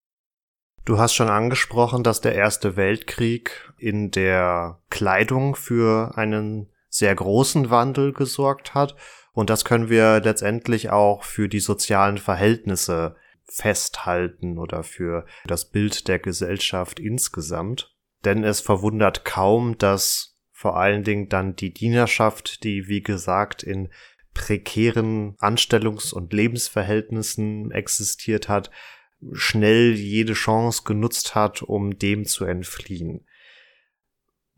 Du 0.84 0.98
hast 0.98 1.14
schon 1.14 1.28
angesprochen, 1.28 2.02
dass 2.02 2.20
der 2.20 2.34
Erste 2.34 2.76
Weltkrieg 2.76 3.72
in 3.76 4.10
der 4.10 4.80
Kleidung 4.88 5.54
für 5.54 6.16
einen 6.16 6.70
sehr 6.88 7.14
großen 7.14 7.70
Wandel 7.70 8.12
gesorgt 8.12 8.74
hat. 8.74 8.96
Und 9.32 9.50
das 9.50 9.64
können 9.64 9.88
wir 9.88 10.20
letztendlich 10.20 10.90
auch 10.90 11.22
für 11.22 11.48
die 11.48 11.60
sozialen 11.60 12.18
Verhältnisse 12.18 13.14
festhalten 13.44 14.58
oder 14.58 14.82
für 14.82 15.26
das 15.44 15.70
Bild 15.70 16.08
der 16.08 16.18
Gesellschaft 16.18 16.98
insgesamt. 16.98 17.94
Denn 18.24 18.42
es 18.42 18.60
verwundert 18.60 19.24
kaum, 19.24 19.78
dass 19.78 20.38
vor 20.50 20.76
allen 20.76 21.04
Dingen 21.04 21.28
dann 21.28 21.56
die 21.56 21.72
Dienerschaft, 21.72 22.64
die 22.64 22.86
wie 22.86 23.02
gesagt 23.02 23.62
in 23.62 23.88
prekären 24.34 25.36
Anstellungs- 25.38 26.12
und 26.12 26.32
Lebensverhältnissen 26.32 27.70
existiert 27.70 28.48
hat, 28.48 28.70
schnell 29.32 29.92
jede 29.92 30.32
Chance 30.32 30.82
genutzt 30.84 31.34
hat, 31.34 31.62
um 31.62 31.98
dem 31.98 32.24
zu 32.24 32.44
entfliehen. 32.44 33.26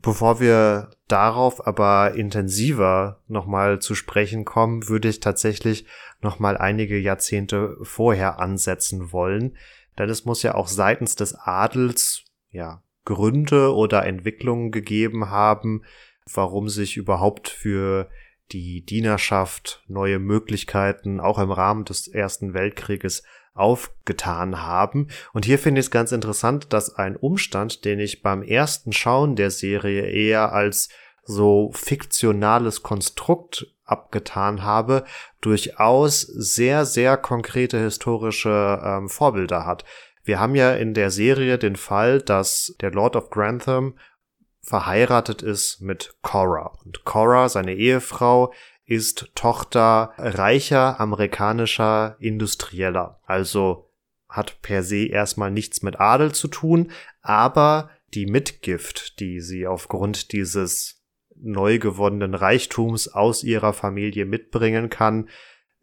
Bevor 0.01 0.41
wir 0.41 0.91
darauf 1.07 1.65
aber 1.65 2.15
intensiver 2.15 3.21
nochmal 3.27 3.79
zu 3.79 3.95
sprechen 3.95 4.43
kommen, 4.43 4.89
würde 4.89 5.07
ich 5.07 5.21
tatsächlich 5.21 5.85
nochmal 6.21 6.57
einige 6.57 6.99
Jahrzehnte 6.99 7.77
vorher 7.81 8.39
ansetzen 8.39 9.13
wollen, 9.13 9.57
denn 9.97 10.09
es 10.09 10.25
muss 10.25 10.43
ja 10.43 10.55
auch 10.55 10.67
seitens 10.67 11.15
des 11.15 11.35
Adels, 11.35 12.25
ja, 12.49 12.83
Gründe 13.05 13.73
oder 13.75 14.05
Entwicklungen 14.05 14.71
gegeben 14.71 15.29
haben, 15.29 15.83
warum 16.31 16.69
sich 16.69 16.97
überhaupt 16.97 17.49
für 17.49 18.09
die 18.51 18.85
Dienerschaft 18.85 19.83
neue 19.87 20.19
Möglichkeiten 20.19 21.19
auch 21.19 21.39
im 21.39 21.51
Rahmen 21.51 21.85
des 21.85 22.07
Ersten 22.07 22.53
Weltkrieges 22.53 23.23
aufgetan 23.53 24.61
haben. 24.63 25.07
Und 25.31 25.45
hier 25.45 25.59
finde 25.59 25.79
ich 25.79 25.87
es 25.87 25.91
ganz 25.91 26.11
interessant, 26.11 26.73
dass 26.73 26.95
ein 26.95 27.15
Umstand, 27.15 27.85
den 27.85 27.99
ich 27.99 28.21
beim 28.21 28.43
ersten 28.43 28.93
Schauen 28.93 29.35
der 29.35 29.51
Serie 29.51 30.07
eher 30.07 30.51
als 30.51 30.89
so 31.25 31.71
fiktionales 31.73 32.83
Konstrukt 32.83 33.67
abgetan 33.85 34.63
habe, 34.63 35.05
durchaus 35.41 36.21
sehr, 36.21 36.85
sehr 36.85 37.17
konkrete 37.17 37.79
historische 37.79 38.81
ähm, 38.83 39.09
Vorbilder 39.09 39.65
hat. 39.65 39.85
Wir 40.23 40.39
haben 40.39 40.55
ja 40.55 40.73
in 40.73 40.93
der 40.93 41.11
Serie 41.11 41.57
den 41.57 41.75
Fall, 41.75 42.21
dass 42.21 42.75
der 42.81 42.91
Lord 42.91 43.15
of 43.15 43.29
Grantham 43.29 43.95
verheiratet 44.63 45.41
ist 45.41 45.81
mit 45.81 46.15
Cora. 46.21 46.77
Und 46.83 47.03
Cora, 47.03 47.49
seine 47.49 47.75
Ehefrau, 47.75 48.53
ist 48.85 49.31
Tochter 49.35 50.13
reicher 50.17 50.99
amerikanischer 50.99 52.15
Industrieller. 52.19 53.19
Also 53.25 53.89
hat 54.27 54.61
per 54.61 54.83
se 54.83 55.05
erstmal 55.05 55.51
nichts 55.51 55.83
mit 55.83 55.99
Adel 55.99 56.31
zu 56.31 56.47
tun, 56.47 56.91
aber 57.21 57.91
die 58.13 58.25
Mitgift, 58.25 59.19
die 59.19 59.41
sie 59.41 59.67
aufgrund 59.67 60.31
dieses 60.31 61.03
neu 61.35 61.77
gewonnenen 61.79 62.33
Reichtums 62.33 63.07
aus 63.07 63.43
ihrer 63.43 63.73
Familie 63.73 64.25
mitbringen 64.25 64.89
kann, 64.89 65.29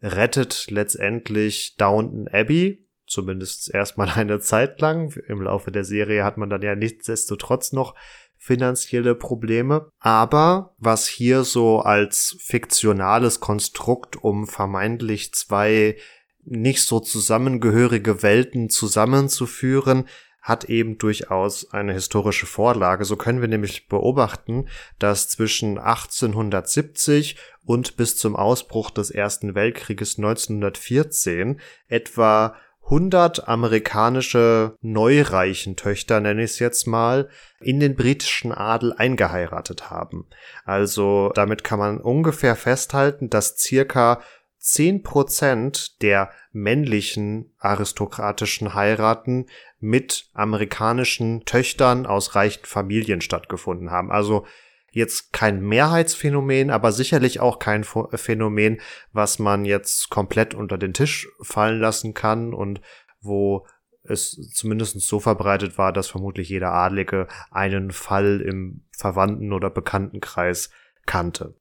rettet 0.01 0.69
letztendlich 0.69 1.75
Downton 1.77 2.27
Abbey, 2.27 2.87
zumindest 3.05 3.73
erstmal 3.73 4.09
eine 4.15 4.39
Zeit 4.39 4.81
lang. 4.81 5.13
Im 5.27 5.41
Laufe 5.41 5.71
der 5.71 5.83
Serie 5.83 6.23
hat 6.23 6.37
man 6.37 6.49
dann 6.49 6.61
ja 6.61 6.75
nichtsdestotrotz 6.75 7.71
noch 7.73 7.95
finanzielle 8.43 9.13
Probleme. 9.13 9.91
Aber 9.99 10.73
was 10.79 11.07
hier 11.07 11.43
so 11.43 11.79
als 11.79 12.35
fiktionales 12.39 13.39
Konstrukt 13.39 14.21
um 14.21 14.47
vermeintlich 14.47 15.31
zwei 15.35 15.95
nicht 16.43 16.81
so 16.81 16.99
zusammengehörige 16.99 18.23
Welten 18.23 18.71
zusammenzuführen, 18.71 20.07
hat 20.41 20.63
eben 20.63 20.97
durchaus 20.97 21.71
eine 21.71 21.93
historische 21.93 22.47
Vorlage. 22.47 23.05
So 23.05 23.15
können 23.15 23.41
wir 23.41 23.47
nämlich 23.47 23.87
beobachten, 23.87 24.67
dass 24.97 25.29
zwischen 25.29 25.77
1870 25.77 27.37
und 27.63 27.95
bis 27.95 28.17
zum 28.17 28.35
Ausbruch 28.35 28.89
des 28.89 29.11
Ersten 29.11 29.53
Weltkrieges 29.53 30.17
1914 30.17 31.59
etwa 31.87 32.55
100 32.83 33.47
amerikanische 33.47 34.75
neureichen 34.81 35.75
Töchter, 35.75 36.19
nenne 36.19 36.43
ich 36.43 36.51
es 36.51 36.59
jetzt 36.59 36.87
mal, 36.87 37.29
in 37.61 37.79
den 37.79 37.95
britischen 37.95 38.51
Adel 38.51 38.93
eingeheiratet 38.93 39.89
haben. 39.89 40.27
Also 40.65 41.31
damit 41.33 41.63
kann 41.63 41.79
man 41.79 42.01
ungefähr 42.01 42.55
festhalten, 42.55 43.29
dass 43.29 43.57
circa 43.57 44.21
10% 44.61 46.01
der 46.01 46.31
männlichen 46.51 47.53
aristokratischen 47.57 48.73
Heiraten 48.73 49.47
mit 49.79 50.29
amerikanischen 50.33 51.45
Töchtern 51.45 52.05
aus 52.05 52.35
reichen 52.35 52.65
Familien 52.65 53.21
stattgefunden 53.21 53.89
haben. 53.89 54.11
Also 54.11 54.45
jetzt 54.91 55.33
kein 55.33 55.61
Mehrheitsphänomen, 55.61 56.69
aber 56.69 56.91
sicherlich 56.91 57.39
auch 57.39 57.59
kein 57.59 57.83
Phänomen, 57.83 58.79
was 59.13 59.39
man 59.39 59.65
jetzt 59.65 60.09
komplett 60.09 60.53
unter 60.53 60.77
den 60.77 60.93
Tisch 60.93 61.29
fallen 61.41 61.79
lassen 61.79 62.13
kann 62.13 62.53
und 62.53 62.81
wo 63.21 63.65
es 64.03 64.51
zumindest 64.53 64.99
so 65.01 65.19
verbreitet 65.19 65.77
war, 65.77 65.93
dass 65.93 66.07
vermutlich 66.07 66.49
jeder 66.49 66.73
Adlige 66.73 67.27
einen 67.51 67.91
Fall 67.91 68.41
im 68.41 68.83
Verwandten- 68.91 69.53
oder 69.53 69.69
Bekanntenkreis 69.69 70.71
kannte. 71.05 71.55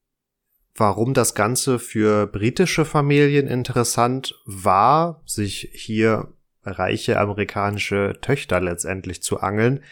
Warum 0.75 1.15
das 1.15 1.35
Ganze 1.35 1.79
für 1.79 2.27
britische 2.27 2.85
Familien 2.85 3.47
interessant 3.47 4.35
war, 4.47 5.23
sich 5.27 5.71
hier 5.73 6.33
reiche 6.65 7.19
amerikanische 7.19 8.19
Töchter 8.21 8.61
letztendlich 8.61 9.23
zu 9.23 9.41
angeln, 9.41 9.83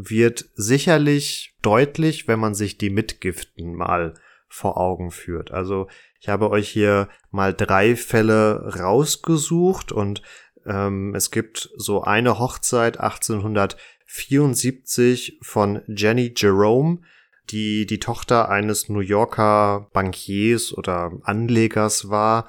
wird 0.00 0.48
sicherlich 0.54 1.56
deutlich, 1.60 2.28
wenn 2.28 2.38
man 2.38 2.54
sich 2.54 2.78
die 2.78 2.90
Mitgiften 2.90 3.74
mal 3.74 4.14
vor 4.48 4.78
Augen 4.78 5.10
führt. 5.10 5.50
Also 5.50 5.88
ich 6.20 6.28
habe 6.28 6.50
euch 6.50 6.68
hier 6.68 7.08
mal 7.32 7.52
drei 7.52 7.96
Fälle 7.96 8.78
rausgesucht 8.78 9.90
und 9.90 10.22
ähm, 10.66 11.16
es 11.16 11.32
gibt 11.32 11.70
so 11.76 12.02
eine 12.02 12.38
Hochzeit 12.38 13.00
1874 13.00 15.40
von 15.42 15.82
Jenny 15.88 16.32
Jerome, 16.36 17.00
die 17.50 17.84
die 17.84 17.98
Tochter 17.98 18.48
eines 18.48 18.88
New 18.88 19.00
Yorker 19.00 19.90
Bankiers 19.92 20.72
oder 20.72 21.10
Anlegers 21.22 22.08
war, 22.08 22.46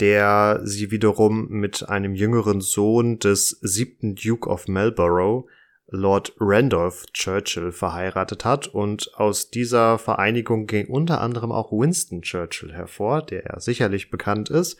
der 0.00 0.60
sie 0.64 0.90
wiederum 0.90 1.46
mit 1.50 1.88
einem 1.88 2.16
jüngeren 2.16 2.60
Sohn 2.60 3.20
des 3.20 3.50
siebten 3.60 4.16
Duke 4.16 4.48
of 4.48 4.66
Marlborough 4.66 5.46
Lord 5.90 6.34
Randolph 6.38 7.06
Churchill 7.12 7.72
verheiratet 7.72 8.44
hat 8.44 8.68
und 8.68 9.14
aus 9.14 9.50
dieser 9.50 9.98
Vereinigung 9.98 10.66
ging 10.66 10.86
unter 10.86 11.20
anderem 11.20 11.52
auch 11.52 11.72
Winston 11.72 12.22
Churchill 12.22 12.72
hervor, 12.72 13.22
der 13.22 13.44
ja 13.44 13.60
sicherlich 13.60 14.10
bekannt 14.10 14.50
ist. 14.50 14.78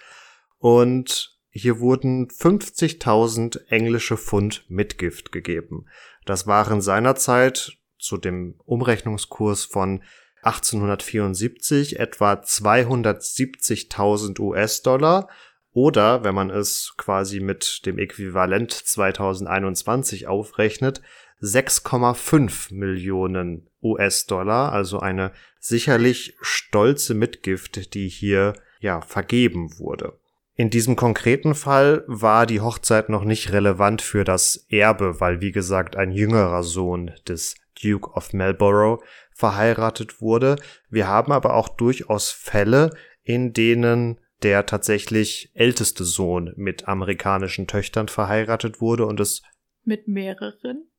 Und 0.58 1.38
hier 1.50 1.80
wurden 1.80 2.28
50.000 2.28 3.66
englische 3.68 4.16
Pfund 4.16 4.64
Mitgift 4.68 5.32
gegeben. 5.32 5.86
Das 6.26 6.46
waren 6.46 6.80
seinerzeit 6.80 7.76
zu 7.98 8.16
dem 8.16 8.54
Umrechnungskurs 8.64 9.64
von 9.64 10.02
1874 10.42 11.98
etwa 11.98 12.34
270.000 12.34 14.38
US-Dollar 14.40 15.28
oder, 15.72 16.24
wenn 16.24 16.34
man 16.34 16.50
es 16.50 16.94
quasi 16.96 17.40
mit 17.40 17.86
dem 17.86 17.98
Äquivalent 17.98 18.72
2021 18.72 20.26
aufrechnet, 20.26 21.00
6,5 21.42 22.74
Millionen 22.74 23.68
US-Dollar, 23.82 24.72
also 24.72 25.00
eine 25.00 25.32
sicherlich 25.58 26.36
stolze 26.40 27.14
Mitgift, 27.14 27.94
die 27.94 28.08
hier 28.08 28.54
ja 28.80 29.00
vergeben 29.00 29.78
wurde. 29.78 30.18
In 30.54 30.68
diesem 30.68 30.96
konkreten 30.96 31.54
Fall 31.54 32.04
war 32.06 32.44
die 32.44 32.60
Hochzeit 32.60 33.08
noch 33.08 33.24
nicht 33.24 33.52
relevant 33.52 34.02
für 34.02 34.24
das 34.24 34.66
Erbe, 34.68 35.20
weil 35.20 35.40
wie 35.40 35.52
gesagt 35.52 35.96
ein 35.96 36.12
jüngerer 36.12 36.62
Sohn 36.62 37.12
des 37.26 37.54
Duke 37.82 38.10
of 38.10 38.34
Marlborough 38.34 39.02
verheiratet 39.32 40.20
wurde. 40.20 40.56
Wir 40.90 41.08
haben 41.08 41.32
aber 41.32 41.54
auch 41.54 41.68
durchaus 41.68 42.30
Fälle, 42.30 42.90
in 43.22 43.54
denen 43.54 44.20
der 44.42 44.66
tatsächlich 44.66 45.50
älteste 45.54 46.04
Sohn 46.04 46.52
mit 46.56 46.88
amerikanischen 46.88 47.66
Töchtern 47.66 48.08
verheiratet 48.08 48.80
wurde 48.80 49.06
und 49.06 49.20
es 49.20 49.42
mit 49.84 50.08
mehreren? 50.08 50.90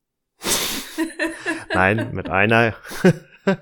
Nein, 1.74 2.10
mit 2.14 2.30
einer. 2.30 2.76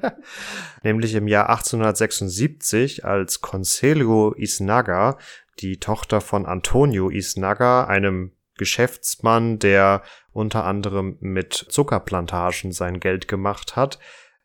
Nämlich 0.84 1.14
im 1.16 1.28
Jahr 1.28 1.50
1876, 1.50 3.06
als 3.06 3.42
Conselho 3.42 4.34
Isnaga, 4.34 5.18
die 5.60 5.80
Tochter 5.80 6.22
von 6.22 6.46
Antonio 6.46 7.10
Isnaga, 7.10 7.86
einem 7.86 8.34
Geschäftsmann, 8.58 9.60
der 9.60 10.04
unter 10.32 10.66
anderem 10.66 11.18
mit 11.22 11.54
Zuckerplantagen 11.54 12.72
sein 12.72 13.00
Geld 13.00 13.28
gemacht 13.28 13.76
hat, 13.76 14.00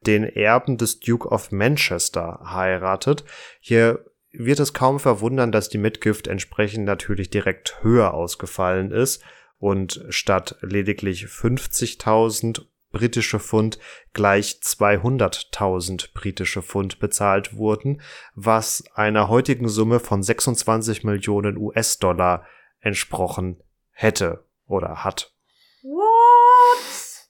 den 0.07 0.25
Erben 0.25 0.77
des 0.77 1.01
Duke 1.01 1.29
of 1.29 1.51
Manchester 1.51 2.41
heiratet. 2.45 3.25
Hier 3.61 4.05
wird 4.37 4.61
es 4.61 4.73
kaum 4.73 5.01
verwundern, 5.01 5.53
dass 5.53 5.69
die 5.69 5.79
Mitgift 5.79 6.27
entsprechend 6.27 6.85
natürlich 6.85 7.31
direkt 7.31 7.83
höher 7.83 8.15
ausgefallen 8.15 8.91
ist 8.91 9.23
und 9.59 10.05
statt 10.09 10.57
lediglich 10.61 11.25
50.000 11.25 12.67
britische 12.95 13.41
Pfund 13.41 13.79
gleich 14.13 14.61
200.000 14.63 16.15
britische 16.15 16.63
Pfund 16.63 17.01
bezahlt 17.01 17.57
wurden, 17.57 18.01
was 18.35 18.85
einer 18.95 19.29
heutigen 19.29 19.69
Summe 19.69 20.01
von 20.01 20.23
26 20.23 21.05
Millionen 21.05 21.59
US-Dollar 21.59 22.47
entsprochen 22.81 23.63
hätte 23.91 24.45
oder 24.67 25.05
hat. 25.05 25.35
What? 25.83 27.25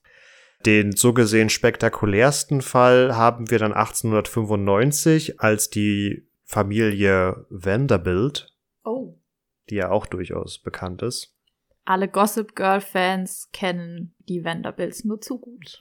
Den 0.67 0.93
so 0.93 1.13
gesehen 1.13 1.51
spektakulärsten 1.51 2.63
Fall 2.63 3.17
haben 3.17 3.51
wir 3.51 3.59
dann 3.59 3.73
1895, 3.73 5.41
als 5.41 5.71
die 5.71 6.27
Familie 6.45 7.47
Vanderbilt, 7.51 8.49
Oh. 8.85 9.19
die 9.71 9.77
ja 9.77 9.91
auch 9.91 10.07
durchaus 10.07 10.61
bekannt 10.63 11.03
ist, 11.03 11.35
Alle 11.87 12.09
Gossip 12.09 12.55
Girl 12.55 12.81
Fans 12.81 13.49
kennen 13.53 14.15
die 14.29 14.45
Vanderbilts 14.45 15.05
nur 15.05 15.21
zu 15.21 15.39
gut. 15.39 15.79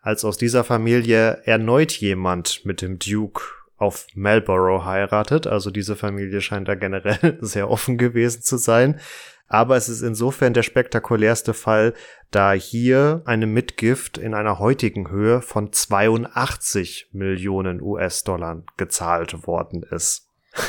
als 0.00 0.24
aus 0.24 0.36
dieser 0.38 0.64
Familie 0.64 1.42
erneut 1.44 1.92
jemand 1.92 2.64
mit 2.64 2.80
dem 2.82 2.98
Duke 2.98 3.42
auf 3.76 4.06
Marlborough 4.14 4.84
heiratet. 4.84 5.46
Also 5.46 5.70
diese 5.70 5.94
Familie 5.96 6.40
scheint 6.40 6.66
da 6.68 6.74
generell 6.74 7.38
sehr 7.40 7.70
offen 7.70 7.96
gewesen 7.98 8.42
zu 8.42 8.56
sein. 8.56 9.00
Aber 9.48 9.76
es 9.76 9.88
ist 9.88 10.02
insofern 10.02 10.52
der 10.52 10.62
spektakulärste 10.62 11.54
Fall, 11.54 11.94
da 12.30 12.52
hier 12.52 13.22
eine 13.24 13.46
Mitgift 13.46 14.18
in 14.18 14.34
einer 14.34 14.58
heutigen 14.58 15.10
Höhe 15.10 15.40
von 15.40 15.72
82 15.72 17.08
Millionen 17.12 17.80
US-Dollar 17.80 18.62
gezahlt 18.76 19.46
worden 19.46 19.82
ist. 19.82 20.28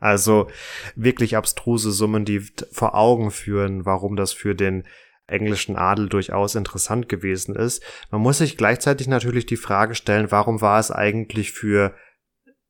Also 0.00 0.46
wirklich 0.94 1.36
abstruse 1.36 1.90
Summen, 1.90 2.24
die 2.24 2.38
vor 2.70 2.94
Augen 2.94 3.32
führen, 3.32 3.84
warum 3.84 4.14
das 4.14 4.32
für 4.32 4.54
den 4.54 4.84
englischen 5.26 5.74
Adel 5.74 6.08
durchaus 6.08 6.54
interessant 6.54 7.08
gewesen 7.08 7.56
ist. 7.56 7.82
Man 8.12 8.20
muss 8.20 8.38
sich 8.38 8.56
gleichzeitig 8.56 9.08
natürlich 9.08 9.44
die 9.44 9.56
Frage 9.56 9.96
stellen, 9.96 10.30
warum 10.30 10.60
war 10.60 10.78
es 10.78 10.92
eigentlich 10.92 11.50
für 11.50 11.94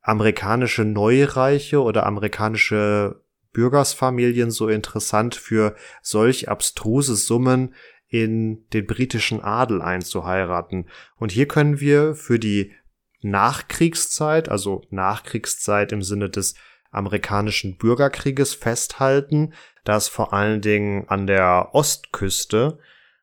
amerikanische 0.00 0.86
Neureiche 0.86 1.82
oder 1.82 2.06
amerikanische 2.06 3.20
Bürgersfamilien 3.58 4.52
so 4.52 4.68
interessant, 4.68 5.34
für 5.34 5.74
solch 6.00 6.48
abstruse 6.48 7.16
Summen 7.16 7.74
in 8.06 8.68
den 8.72 8.86
britischen 8.86 9.42
Adel 9.42 9.82
einzuheiraten. 9.82 10.88
Und 11.16 11.32
hier 11.32 11.48
können 11.48 11.80
wir 11.80 12.14
für 12.14 12.38
die 12.38 12.72
Nachkriegszeit, 13.20 14.48
also 14.48 14.82
Nachkriegszeit 14.90 15.90
im 15.90 16.02
Sinne 16.02 16.30
des 16.30 16.54
amerikanischen 16.92 17.78
Bürgerkrieges 17.78 18.54
festhalten, 18.54 19.52
dass 19.82 20.06
vor 20.06 20.32
allen 20.32 20.60
Dingen 20.60 21.08
an 21.08 21.26
der 21.26 21.70
Ostküste 21.72 22.78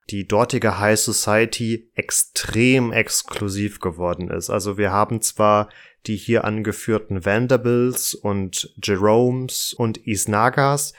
die 0.10 0.28
dortige 0.28 0.80
High 0.80 1.00
Society 1.00 1.90
extrem 1.96 2.92
exklusiv 2.92 3.80
geworden 3.80 4.30
ist. 4.30 4.50
Also 4.50 4.78
wir 4.78 4.92
haben 4.92 5.22
zwar 5.22 5.70
die 6.08 6.16
hier 6.16 6.44
angeführten 6.44 7.26
Vanderbilts 7.26 8.14
und 8.14 8.74
Jeromes 8.84 9.74
und 9.74 9.98
Isnagas, 9.98 10.94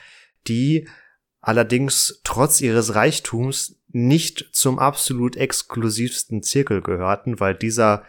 die 0.46 0.88
allerdings 1.40 2.20
trotz 2.24 2.60
ihres 2.60 2.94
Reichtums 2.94 3.80
nicht 3.88 4.50
zum 4.52 4.78
absolut 4.78 5.36
exklusivsten 5.36 6.42
Zirkel 6.42 6.82
gehörten, 6.82 7.40
weil 7.40 7.54
dieser 7.54 8.04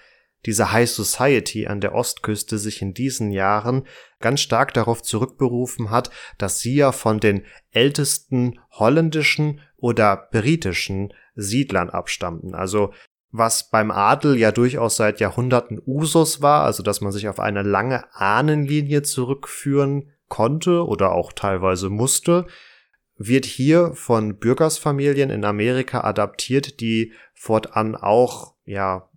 diese 0.45 0.71
High 0.71 0.89
Society 0.89 1.67
an 1.67 1.81
der 1.81 1.93
Ostküste 1.93 2.57
sich 2.57 2.81
in 2.81 2.93
diesen 2.93 3.31
Jahren 3.31 3.85
ganz 4.19 4.39
stark 4.41 4.73
darauf 4.73 5.01
zurückberufen 5.01 5.89
hat, 5.89 6.09
dass 6.37 6.59
sie 6.59 6.75
ja 6.75 6.91
von 6.91 7.19
den 7.19 7.45
ältesten 7.71 8.59
holländischen 8.71 9.61
oder 9.77 10.29
britischen 10.31 11.13
Siedlern 11.35 11.89
abstammten. 11.89 12.55
Also 12.55 12.93
was 13.31 13.69
beim 13.69 13.91
Adel 13.91 14.37
ja 14.37 14.51
durchaus 14.51 14.95
seit 14.95 15.19
Jahrhunderten 15.19 15.81
Usus 15.85 16.41
war, 16.41 16.63
also 16.63 16.83
dass 16.83 17.01
man 17.01 17.11
sich 17.11 17.27
auf 17.27 17.39
eine 17.39 17.61
lange 17.61 18.13
Ahnenlinie 18.13 19.01
zurückführen 19.01 20.11
konnte 20.27 20.85
oder 20.85 21.11
auch 21.11 21.33
teilweise 21.33 21.89
musste, 21.89 22.47
wird 23.17 23.45
hier 23.45 23.93
von 23.93 24.37
Bürgersfamilien 24.37 25.29
in 25.29 25.43
Amerika 25.43 26.01
adaptiert, 26.01 26.79
die 26.79 27.13
fortan 27.33 27.95
auch 27.95 28.53
ja 28.65 29.09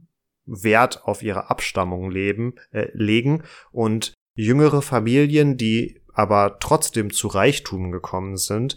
Wert 0.46 1.04
auf 1.04 1.22
ihre 1.22 1.50
Abstammung 1.50 2.10
leben, 2.10 2.54
äh, 2.72 2.88
legen 2.92 3.44
und 3.70 4.14
jüngere 4.34 4.82
Familien, 4.82 5.56
die 5.56 6.00
aber 6.12 6.58
trotzdem 6.60 7.12
zu 7.12 7.28
Reichtum 7.28 7.92
gekommen 7.92 8.36
sind, 8.36 8.76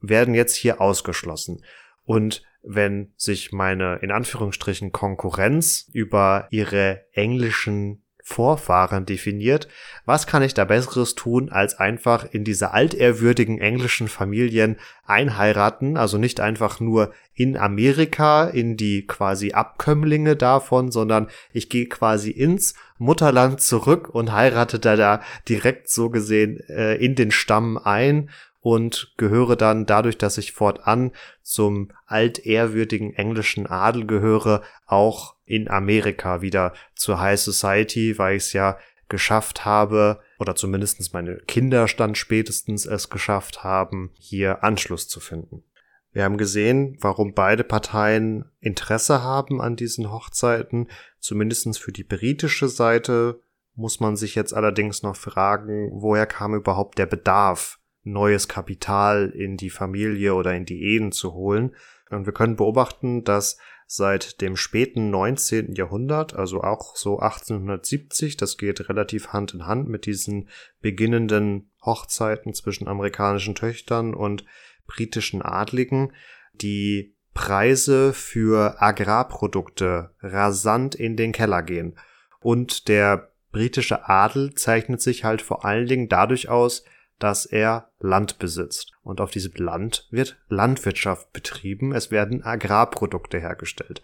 werden 0.00 0.34
jetzt 0.34 0.56
hier 0.56 0.80
ausgeschlossen. 0.80 1.62
Und 2.04 2.42
wenn 2.66 3.12
sich 3.16 3.52
meine 3.52 3.96
in 4.02 4.10
Anführungsstrichen 4.10 4.92
Konkurrenz 4.92 5.88
über 5.92 6.48
ihre 6.50 7.04
englischen 7.12 8.02
Vorfahren 8.28 9.06
definiert, 9.06 9.68
was 10.04 10.26
kann 10.26 10.42
ich 10.42 10.52
da 10.52 10.64
besseres 10.64 11.14
tun, 11.14 11.48
als 11.48 11.78
einfach 11.78 12.26
in 12.28 12.42
diese 12.42 12.72
altehrwürdigen 12.72 13.60
englischen 13.60 14.08
Familien 14.08 14.78
einheiraten, 15.04 15.96
also 15.96 16.18
nicht 16.18 16.40
einfach 16.40 16.80
nur 16.80 17.12
in 17.34 17.56
Amerika, 17.56 18.46
in 18.46 18.76
die 18.76 19.06
quasi 19.06 19.52
Abkömmlinge 19.52 20.34
davon, 20.34 20.90
sondern 20.90 21.28
ich 21.52 21.68
gehe 21.68 21.86
quasi 21.86 22.32
ins 22.32 22.74
Mutterland 22.98 23.60
zurück 23.60 24.08
und 24.08 24.32
heirate 24.32 24.80
da, 24.80 25.22
direkt 25.48 25.88
so 25.88 26.10
gesehen 26.10 26.58
äh, 26.68 26.96
in 26.96 27.14
den 27.14 27.30
Stamm 27.30 27.78
ein 27.78 28.30
und 28.66 29.12
gehöre 29.16 29.54
dann 29.54 29.86
dadurch, 29.86 30.18
dass 30.18 30.38
ich 30.38 30.50
fortan 30.50 31.12
zum 31.40 31.92
altehrwürdigen 32.06 33.14
englischen 33.14 33.68
Adel 33.68 34.08
gehöre, 34.08 34.60
auch 34.86 35.36
in 35.44 35.70
Amerika 35.70 36.42
wieder 36.42 36.72
zur 36.96 37.20
High 37.20 37.38
Society, 37.38 38.18
weil 38.18 38.38
ich 38.38 38.42
es 38.42 38.52
ja 38.54 38.76
geschafft 39.08 39.64
habe, 39.64 40.18
oder 40.40 40.56
zumindestens 40.56 41.12
meine 41.12 41.36
Kinder 41.46 41.86
stand 41.86 42.18
spätestens 42.18 42.86
es 42.86 43.08
geschafft 43.08 43.62
haben, 43.62 44.10
hier 44.14 44.64
Anschluss 44.64 45.06
zu 45.06 45.20
finden. 45.20 45.62
Wir 46.10 46.24
haben 46.24 46.36
gesehen, 46.36 46.98
warum 47.00 47.34
beide 47.34 47.62
Parteien 47.62 48.46
Interesse 48.58 49.22
haben 49.22 49.60
an 49.60 49.76
diesen 49.76 50.10
Hochzeiten. 50.10 50.88
Zumindestens 51.20 51.78
für 51.78 51.92
die 51.92 52.02
britische 52.02 52.68
Seite 52.68 53.38
muss 53.76 54.00
man 54.00 54.16
sich 54.16 54.34
jetzt 54.34 54.52
allerdings 54.52 55.04
noch 55.04 55.14
fragen, 55.14 55.90
woher 55.92 56.26
kam 56.26 56.52
überhaupt 56.52 56.98
der 56.98 57.06
Bedarf 57.06 57.78
neues 58.06 58.48
Kapital 58.48 59.30
in 59.30 59.56
die 59.56 59.70
Familie 59.70 60.34
oder 60.34 60.54
in 60.54 60.64
die 60.64 60.82
Ehen 60.82 61.12
zu 61.12 61.34
holen. 61.34 61.74
Und 62.10 62.26
wir 62.26 62.32
können 62.32 62.56
beobachten, 62.56 63.24
dass 63.24 63.58
seit 63.86 64.40
dem 64.40 64.56
späten 64.56 65.10
19. 65.10 65.74
Jahrhundert, 65.74 66.34
also 66.34 66.62
auch 66.62 66.96
so 66.96 67.18
1870, 67.18 68.36
das 68.36 68.58
geht 68.58 68.88
relativ 68.88 69.28
Hand 69.28 69.54
in 69.54 69.66
Hand 69.66 69.88
mit 69.88 70.06
diesen 70.06 70.48
beginnenden 70.80 71.70
Hochzeiten 71.84 72.52
zwischen 72.54 72.88
amerikanischen 72.88 73.54
Töchtern 73.54 74.14
und 74.14 74.44
britischen 74.86 75.42
Adligen, 75.42 76.12
die 76.54 77.14
Preise 77.34 78.12
für 78.12 78.80
Agrarprodukte 78.80 80.14
rasant 80.20 80.94
in 80.94 81.16
den 81.16 81.32
Keller 81.32 81.62
gehen. 81.62 81.98
Und 82.40 82.88
der 82.88 83.30
britische 83.52 84.08
Adel 84.08 84.54
zeichnet 84.54 85.00
sich 85.00 85.24
halt 85.24 85.42
vor 85.42 85.64
allen 85.64 85.86
Dingen 85.86 86.08
dadurch 86.08 86.48
aus, 86.48 86.84
dass 87.18 87.46
er 87.46 87.90
Land 87.98 88.38
besitzt. 88.38 88.92
Und 89.02 89.20
auf 89.20 89.30
diesem 89.30 89.52
Land 89.56 90.06
wird 90.10 90.38
Landwirtschaft 90.48 91.32
betrieben, 91.32 91.92
es 91.92 92.10
werden 92.10 92.42
Agrarprodukte 92.42 93.38
hergestellt. 93.38 94.02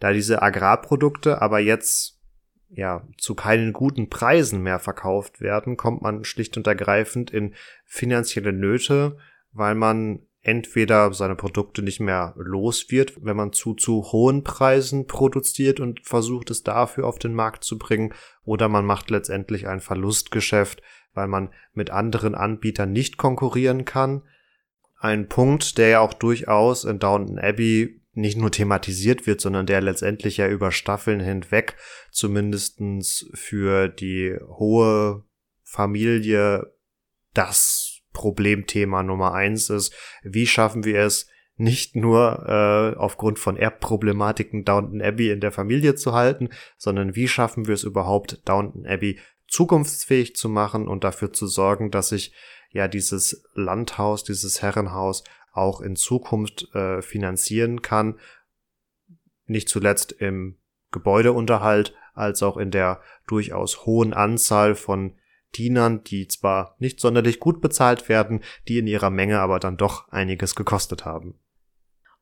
Da 0.00 0.12
diese 0.12 0.42
Agrarprodukte 0.42 1.40
aber 1.40 1.58
jetzt 1.58 2.20
ja 2.68 3.06
zu 3.18 3.34
keinen 3.34 3.72
guten 3.72 4.08
Preisen 4.08 4.62
mehr 4.62 4.78
verkauft 4.78 5.40
werden, 5.40 5.76
kommt 5.76 6.02
man 6.02 6.24
schlicht 6.24 6.56
und 6.56 6.66
ergreifend 6.66 7.30
in 7.30 7.54
finanzielle 7.84 8.52
Nöte, 8.52 9.18
weil 9.52 9.74
man 9.74 10.26
entweder 10.46 11.12
seine 11.12 11.34
Produkte 11.34 11.82
nicht 11.82 11.98
mehr 11.98 12.32
los 12.36 12.86
wird, 12.90 13.14
wenn 13.20 13.36
man 13.36 13.52
zu 13.52 13.74
zu 13.74 14.04
hohen 14.12 14.44
Preisen 14.44 15.08
produziert 15.08 15.80
und 15.80 16.06
versucht 16.06 16.50
es 16.50 16.62
dafür 16.62 17.06
auf 17.06 17.18
den 17.18 17.34
Markt 17.34 17.64
zu 17.64 17.78
bringen, 17.78 18.14
oder 18.44 18.68
man 18.68 18.86
macht 18.86 19.10
letztendlich 19.10 19.66
ein 19.66 19.80
Verlustgeschäft, 19.80 20.82
weil 21.16 21.28
man 21.28 21.50
mit 21.72 21.90
anderen 21.90 22.34
Anbietern 22.34 22.92
nicht 22.92 23.16
konkurrieren 23.16 23.84
kann. 23.84 24.22
Ein 24.98 25.28
Punkt, 25.28 25.78
der 25.78 25.88
ja 25.88 26.00
auch 26.00 26.14
durchaus 26.14 26.84
in 26.84 26.98
Downton 26.98 27.38
Abbey 27.38 28.00
nicht 28.12 28.38
nur 28.38 28.50
thematisiert 28.50 29.26
wird, 29.26 29.40
sondern 29.40 29.66
der 29.66 29.82
letztendlich 29.82 30.38
ja 30.38 30.48
über 30.48 30.72
Staffeln 30.72 31.20
hinweg 31.20 31.76
zumindestens 32.10 33.28
für 33.34 33.88
die 33.88 34.36
hohe 34.40 35.24
Familie 35.62 36.72
das 37.34 38.00
Problemthema 38.14 39.02
Nummer 39.02 39.34
eins 39.34 39.68
ist. 39.68 39.94
Wie 40.22 40.46
schaffen 40.46 40.84
wir 40.84 41.00
es, 41.00 41.28
nicht 41.56 41.96
nur 41.96 42.44
äh, 42.46 42.98
aufgrund 42.98 43.38
von 43.38 43.56
Erbproblematiken 43.56 44.64
Downton 44.64 45.02
Abbey 45.02 45.30
in 45.30 45.40
der 45.40 45.52
Familie 45.52 45.94
zu 45.94 46.12
halten, 46.12 46.50
sondern 46.76 47.14
wie 47.14 47.28
schaffen 47.28 47.66
wir 47.66 47.74
es 47.74 47.84
überhaupt, 47.84 48.46
Downton 48.46 48.86
Abbey 48.86 49.18
zukunftsfähig 49.48 50.36
zu 50.36 50.48
machen 50.48 50.88
und 50.88 51.04
dafür 51.04 51.32
zu 51.32 51.46
sorgen, 51.46 51.90
dass 51.90 52.08
sich 52.10 52.34
ja 52.70 52.88
dieses 52.88 53.44
Landhaus, 53.54 54.24
dieses 54.24 54.62
Herrenhaus 54.62 55.24
auch 55.52 55.80
in 55.80 55.96
Zukunft 55.96 56.74
äh, 56.74 57.00
finanzieren 57.02 57.82
kann. 57.82 58.18
Nicht 59.46 59.68
zuletzt 59.68 60.12
im 60.12 60.58
Gebäudeunterhalt, 60.90 61.94
als 62.14 62.42
auch 62.42 62.56
in 62.56 62.70
der 62.70 63.00
durchaus 63.26 63.86
hohen 63.86 64.12
Anzahl 64.14 64.74
von 64.74 65.16
Dienern, 65.54 66.02
die 66.04 66.28
zwar 66.28 66.76
nicht 66.78 67.00
sonderlich 67.00 67.40
gut 67.40 67.60
bezahlt 67.60 68.08
werden, 68.08 68.42
die 68.68 68.78
in 68.78 68.86
ihrer 68.86 69.10
Menge 69.10 69.38
aber 69.38 69.58
dann 69.60 69.76
doch 69.76 70.08
einiges 70.08 70.54
gekostet 70.54 71.04
haben. 71.04 71.38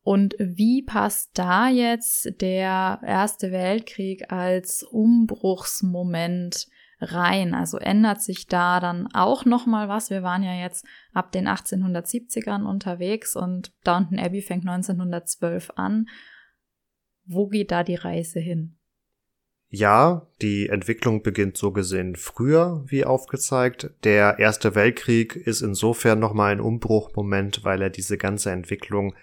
Und 0.02 0.34
wie 0.38 0.82
passt 0.82 1.30
da 1.34 1.68
jetzt 1.68 2.40
der 2.40 3.00
Erste 3.02 3.50
Weltkrieg 3.52 4.30
als 4.30 4.82
Umbruchsmoment 4.82 6.68
rein? 7.12 7.54
Also 7.54 7.78
ändert 7.78 8.22
sich 8.22 8.46
da 8.46 8.80
dann 8.80 9.08
auch 9.12 9.44
noch 9.44 9.66
mal 9.66 9.88
was? 9.88 10.10
Wir 10.10 10.22
waren 10.22 10.42
ja 10.42 10.54
jetzt 10.54 10.86
ab 11.12 11.32
den 11.32 11.46
1870ern 11.46 12.64
unterwegs 12.64 13.36
und 13.36 13.72
Downton 13.84 14.18
Abbey 14.18 14.42
fängt 14.42 14.66
1912 14.68 15.72
an. 15.76 16.06
Wo 17.26 17.46
geht 17.48 17.70
da 17.70 17.84
die 17.84 17.94
Reise 17.94 18.40
hin? 18.40 18.76
Ja, 19.68 20.28
die 20.40 20.68
Entwicklung 20.68 21.22
beginnt 21.22 21.56
so 21.56 21.72
gesehen 21.72 22.14
früher, 22.14 22.84
wie 22.86 23.04
aufgezeigt. 23.04 23.90
Der 24.04 24.38
Erste 24.38 24.76
Weltkrieg 24.76 25.34
ist 25.34 25.62
insofern 25.62 26.20
nochmal 26.20 26.52
ein 26.52 26.60
Umbruchmoment, 26.60 27.64
weil 27.64 27.82
er 27.82 27.90
diese 27.90 28.16
ganze 28.16 28.52
Entwicklung 28.52 29.16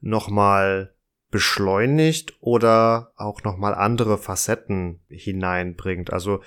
nochmal 0.00 0.94
beschleunigt 1.30 2.36
oder 2.40 3.12
auch 3.16 3.42
nochmal 3.42 3.74
andere 3.74 4.18
Facetten 4.18 5.00
hineinbringt. 5.08 6.12
Also 6.12 6.42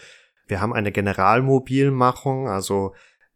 wir 0.51 0.59
haben 0.59 0.73
eine 0.73 0.91
Generalmobilmachung, 0.91 2.49
also 2.49 2.93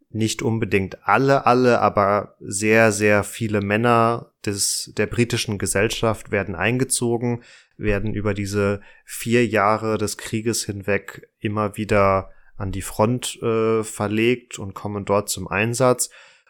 nicht 0.09 0.41
unbedingt 0.41 1.07
alle, 1.07 1.45
alle, 1.45 1.79
aber 1.79 2.35
sehr, 2.41 2.91
sehr 2.91 3.23
viele 3.23 3.61
Männer 3.61 4.33
des, 4.45 4.91
der 4.97 5.05
britischen 5.05 5.57
Gesellschaft 5.57 6.31
werden 6.31 6.55
eingezogen, 6.55 7.41
werden 7.77 8.13
über 8.13 8.33
diese 8.33 8.81
vier 9.05 9.47
Jahre 9.47 9.97
des 9.97 10.17
Krieges 10.17 10.65
hinweg 10.65 11.29
immer 11.39 11.77
wieder 11.77 12.31
an 12.57 12.73
die 12.73 12.81
Front 12.81 13.41
äh, 13.41 13.83
verlegt 13.85 14.59
und 14.59 14.73
kommen 14.73 15.05
dort 15.05 15.29
zum 15.29 15.47
Einsatz. 15.47 16.09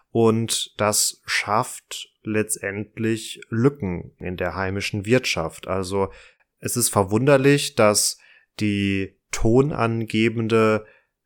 Und 0.09 0.74
das 0.78 1.22
schafft 1.28 2.09
letztendlich 2.24 3.39
Lücken 3.49 4.13
in 4.18 4.36
der 4.36 4.55
heimischen 4.55 5.05
Wirtschaft. 5.05 5.68
Also 5.68 6.11
es 6.57 6.76
ist 6.76 6.89
verwunderlich, 6.89 7.76
dass 7.76 8.18
die 8.59 9.16
tonangebende 9.36 10.86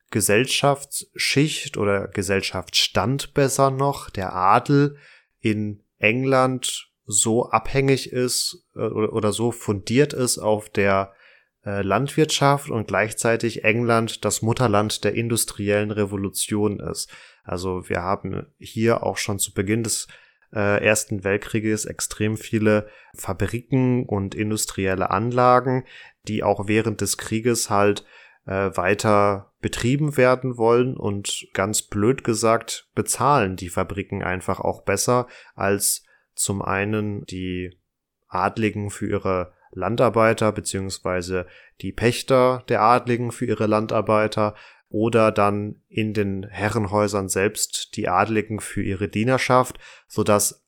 Gesellschaftsschicht 0.10 1.78
oder 1.78 2.08
Gesellschaftsstand 2.08 3.36
besser 3.36 3.70
noch, 3.70 4.10
der 4.10 4.34
Adel 4.34 4.98
in 5.40 5.84
England 6.00 6.90
so 7.06 7.52
abhängig 7.52 8.12
ist 8.12 8.66
äh, 8.76 8.80
oder 8.80 9.32
so 9.32 9.52
fundiert 9.52 10.14
ist 10.14 10.40
auf 10.40 10.70
der 10.70 11.14
äh, 11.64 11.84
Landwirtschaft 11.84 12.72
und 12.72 12.88
gleichzeitig 12.88 13.64
England 13.64 14.26
das 14.26 14.42
Mutterland 14.42 15.04
der 15.04 15.14
industriellen 15.14 15.92
Revolution 15.92 16.80
ist. 16.80 17.12
Also 17.44 17.88
wir 17.88 18.02
haben 18.02 18.48
hier 18.58 19.04
auch 19.04 19.18
schon 19.18 19.38
zu 19.38 19.54
Beginn 19.54 19.84
des 19.84 20.08
äh, 20.52 20.84
Ersten 20.84 21.24
Weltkrieges 21.24 21.86
extrem 21.86 22.38
viele 22.38 22.90
Fabriken 23.16 24.06
und 24.06 24.34
industrielle 24.34 25.12
Anlagen, 25.12 25.86
die 26.28 26.44
auch 26.44 26.68
während 26.68 27.02
des 27.02 27.18
Krieges 27.18 27.70
halt 27.70 28.06
äh, 28.46 28.76
weiter 28.76 29.54
betrieben 29.62 30.18
werden 30.18 30.58
wollen 30.58 30.96
und 30.96 31.48
ganz 31.54 31.82
blöd 31.82 32.24
gesagt 32.24 32.90
bezahlen 32.96 33.56
die 33.56 33.70
Fabriken 33.70 34.24
einfach 34.24 34.60
auch 34.60 34.84
besser 34.84 35.28
als 35.56 36.04
zum 36.34 36.62
einen 36.62 37.26
die 37.26 37.78
Adligen 38.28 38.90
für 38.90 39.08
ihre 39.08 39.54
Landarbeiter 39.72 40.52
beziehungsweise 40.52 41.46
die 41.82 41.92
Pächter 41.92 42.64
der 42.70 42.82
Adligen 42.82 43.32
für 43.32 43.46
ihre 43.46 43.68
Landarbeiter 43.68 44.56
oder 44.90 45.32
dann 45.32 45.82
in 45.88 46.14
den 46.14 46.48
Herrenhäusern 46.48 47.30
selbst 47.30 47.96
die 47.96 48.08
Adligen 48.08 48.60
für 48.60 48.82
ihre 48.82 49.08
Dienerschaft, 49.08 49.78
so 50.08 50.24
dass 50.24 50.66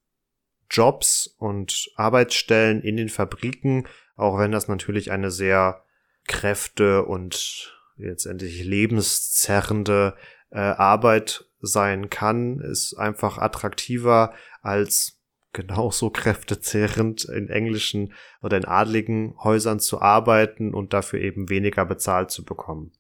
Jobs 0.70 1.28
und 1.38 1.92
Arbeitsstellen 1.96 2.82
in 2.82 2.98
den 2.98 3.10
Fabriken, 3.10 3.88
auch 4.22 4.38
wenn 4.38 4.52
das 4.52 4.68
natürlich 4.68 5.12
eine 5.12 5.32
sehr 5.32 5.84
kräfte- 6.28 7.06
und 7.06 7.76
letztendlich 7.98 8.64
lebenszerrende 8.64 10.16
äh, 10.52 10.60
Arbeit 10.60 11.46
sein 11.60 12.10
kann, 12.10 12.60
ist 12.60 12.96
einfach 12.96 13.38
attraktiver 13.38 14.34
als 14.62 15.20
genauso 15.54 16.10
kräftezehrend 16.10 17.26
in 17.26 17.50
englischen 17.50 18.14
oder 18.42 18.58
in 18.58 18.66
adligen 18.66 19.36
Häusern 19.44 19.80
zu 19.80 20.02
arbeiten 20.02 20.74
und 20.74 20.94
dafür 20.94 21.20
eben 21.20 21.50
weniger 21.50 21.86
bezahlt 21.86 22.32
zu 22.32 22.46
bekommen. 22.46 22.94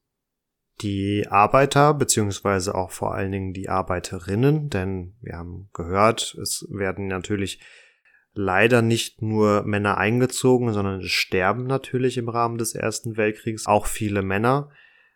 Die 0.82 1.28
Arbeiter 1.30 1.94
beziehungsweise 1.94 2.76
auch 2.76 2.92
vor 2.92 3.14
allen 3.14 3.32
Dingen 3.32 3.54
die 3.54 3.70
Arbeiterinnen, 3.70 4.70
denn 4.70 5.16
wir 5.22 5.38
haben 5.38 5.70
gehört, 5.74 6.36
es 6.42 6.68
werden 6.70 7.08
natürlich 7.08 7.60
leider 8.34 8.82
nicht 8.82 9.22
nur 9.22 9.64
Männer 9.64 9.98
eingezogen, 9.98 10.74
sondern 10.74 11.02
es 11.02 11.12
sterben 11.12 11.66
natürlich 11.66 12.18
im 12.18 12.30
Rahmen 12.30 12.58
des 12.58 12.76
Ersten 12.76 13.18
Weltkriegs 13.18 13.66
auch 13.68 13.86
viele 13.86 14.22
Männer, 14.22 14.70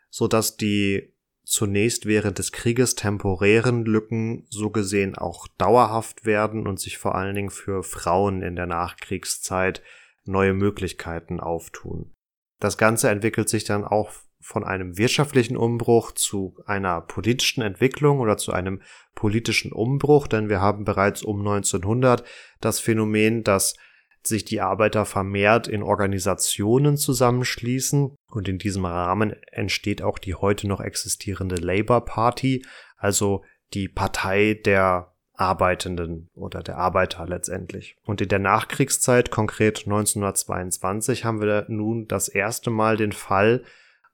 so 0.09 0.27
dass 0.27 0.57
die 0.57 1.13
zunächst 1.45 2.05
während 2.05 2.39
des 2.39 2.51
Krieges 2.51 2.95
temporären 2.95 3.85
Lücken 3.85 4.45
so 4.49 4.71
gesehen 4.71 5.15
auch 5.15 5.47
dauerhaft 5.57 6.25
werden 6.25 6.67
und 6.67 6.79
sich 6.79 6.97
vor 6.97 7.15
allen 7.15 7.35
Dingen 7.35 7.51
für 7.51 7.83
Frauen 7.83 8.41
in 8.41 8.55
der 8.55 8.65
Nachkriegszeit 8.65 9.81
neue 10.25 10.53
Möglichkeiten 10.53 11.39
auftun. 11.39 12.13
Das 12.59 12.77
Ganze 12.77 13.09
entwickelt 13.09 13.47
sich 13.47 13.63
dann 13.63 13.85
auch 13.85 14.11
von 14.45 14.63
einem 14.63 14.99
wirtschaftlichen 14.99 15.57
Umbruch 15.57 16.11
zu 16.11 16.55
einer 16.67 17.01
politischen 17.01 17.63
Entwicklung 17.63 18.19
oder 18.19 18.37
zu 18.37 18.53
einem 18.53 18.83
politischen 19.15 19.71
Umbruch, 19.71 20.27
denn 20.27 20.49
wir 20.49 20.61
haben 20.61 20.85
bereits 20.85 21.23
um 21.23 21.39
1900 21.39 22.23
das 22.61 22.79
Phänomen, 22.79 23.43
dass 23.43 23.75
sich 24.21 24.45
die 24.45 24.61
Arbeiter 24.61 25.05
vermehrt 25.05 25.67
in 25.67 25.81
Organisationen 25.81 26.95
zusammenschließen 26.95 28.15
und 28.29 28.47
in 28.47 28.59
diesem 28.59 28.85
Rahmen 28.85 29.33
entsteht 29.51 30.03
auch 30.03 30.19
die 30.19 30.35
heute 30.35 30.67
noch 30.67 30.79
existierende 30.79 31.55
Labour 31.55 32.05
Party, 32.05 32.63
also 32.97 33.43
die 33.73 33.87
Partei 33.87 34.61
der 34.63 35.11
Arbeitenden 35.33 36.29
oder 36.35 36.61
der 36.61 36.77
Arbeiter 36.77 37.25
letztendlich. 37.25 37.97
Und 38.05 38.21
in 38.21 38.29
der 38.29 38.39
Nachkriegszeit, 38.39 39.31
konkret 39.31 39.85
1922, 39.85 41.25
haben 41.25 41.41
wir 41.41 41.65
nun 41.67 42.07
das 42.07 42.27
erste 42.27 42.69
Mal 42.69 42.95
den 42.95 43.11
Fall, 43.11 43.63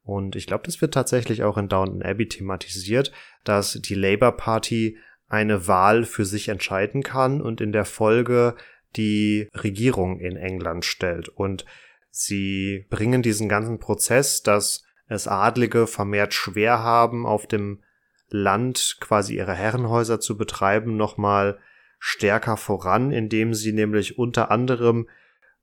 und 0.03 0.35
ich 0.35 0.47
glaube, 0.47 0.63
das 0.65 0.81
wird 0.81 0.93
tatsächlich 0.93 1.43
auch 1.43 1.57
in 1.57 1.67
Downton 1.67 2.01
Abbey 2.01 2.27
thematisiert, 2.27 3.11
dass 3.43 3.73
die 3.73 3.95
Labour 3.95 4.31
Party 4.31 4.97
eine 5.27 5.67
Wahl 5.67 6.03
für 6.03 6.25
sich 6.25 6.49
entscheiden 6.49 7.03
kann 7.03 7.41
und 7.41 7.61
in 7.61 7.71
der 7.71 7.85
Folge 7.85 8.55
die 8.95 9.47
Regierung 9.53 10.19
in 10.19 10.35
England 10.35 10.83
stellt. 10.85 11.29
Und 11.29 11.65
sie 12.09 12.85
bringen 12.89 13.21
diesen 13.21 13.47
ganzen 13.47 13.79
Prozess, 13.79 14.43
dass 14.43 14.83
es 15.07 15.27
Adlige 15.27 15.87
vermehrt 15.87 16.33
schwer 16.33 16.79
haben, 16.79 17.25
auf 17.25 17.47
dem 17.47 17.81
Land 18.29 18.97
quasi 18.99 19.35
ihre 19.35 19.53
Herrenhäuser 19.53 20.19
zu 20.19 20.37
betreiben, 20.37 20.97
nochmal 20.97 21.59
stärker 21.99 22.57
voran, 22.57 23.11
indem 23.11 23.53
sie 23.53 23.73
nämlich 23.73 24.17
unter 24.17 24.51
anderem 24.51 25.07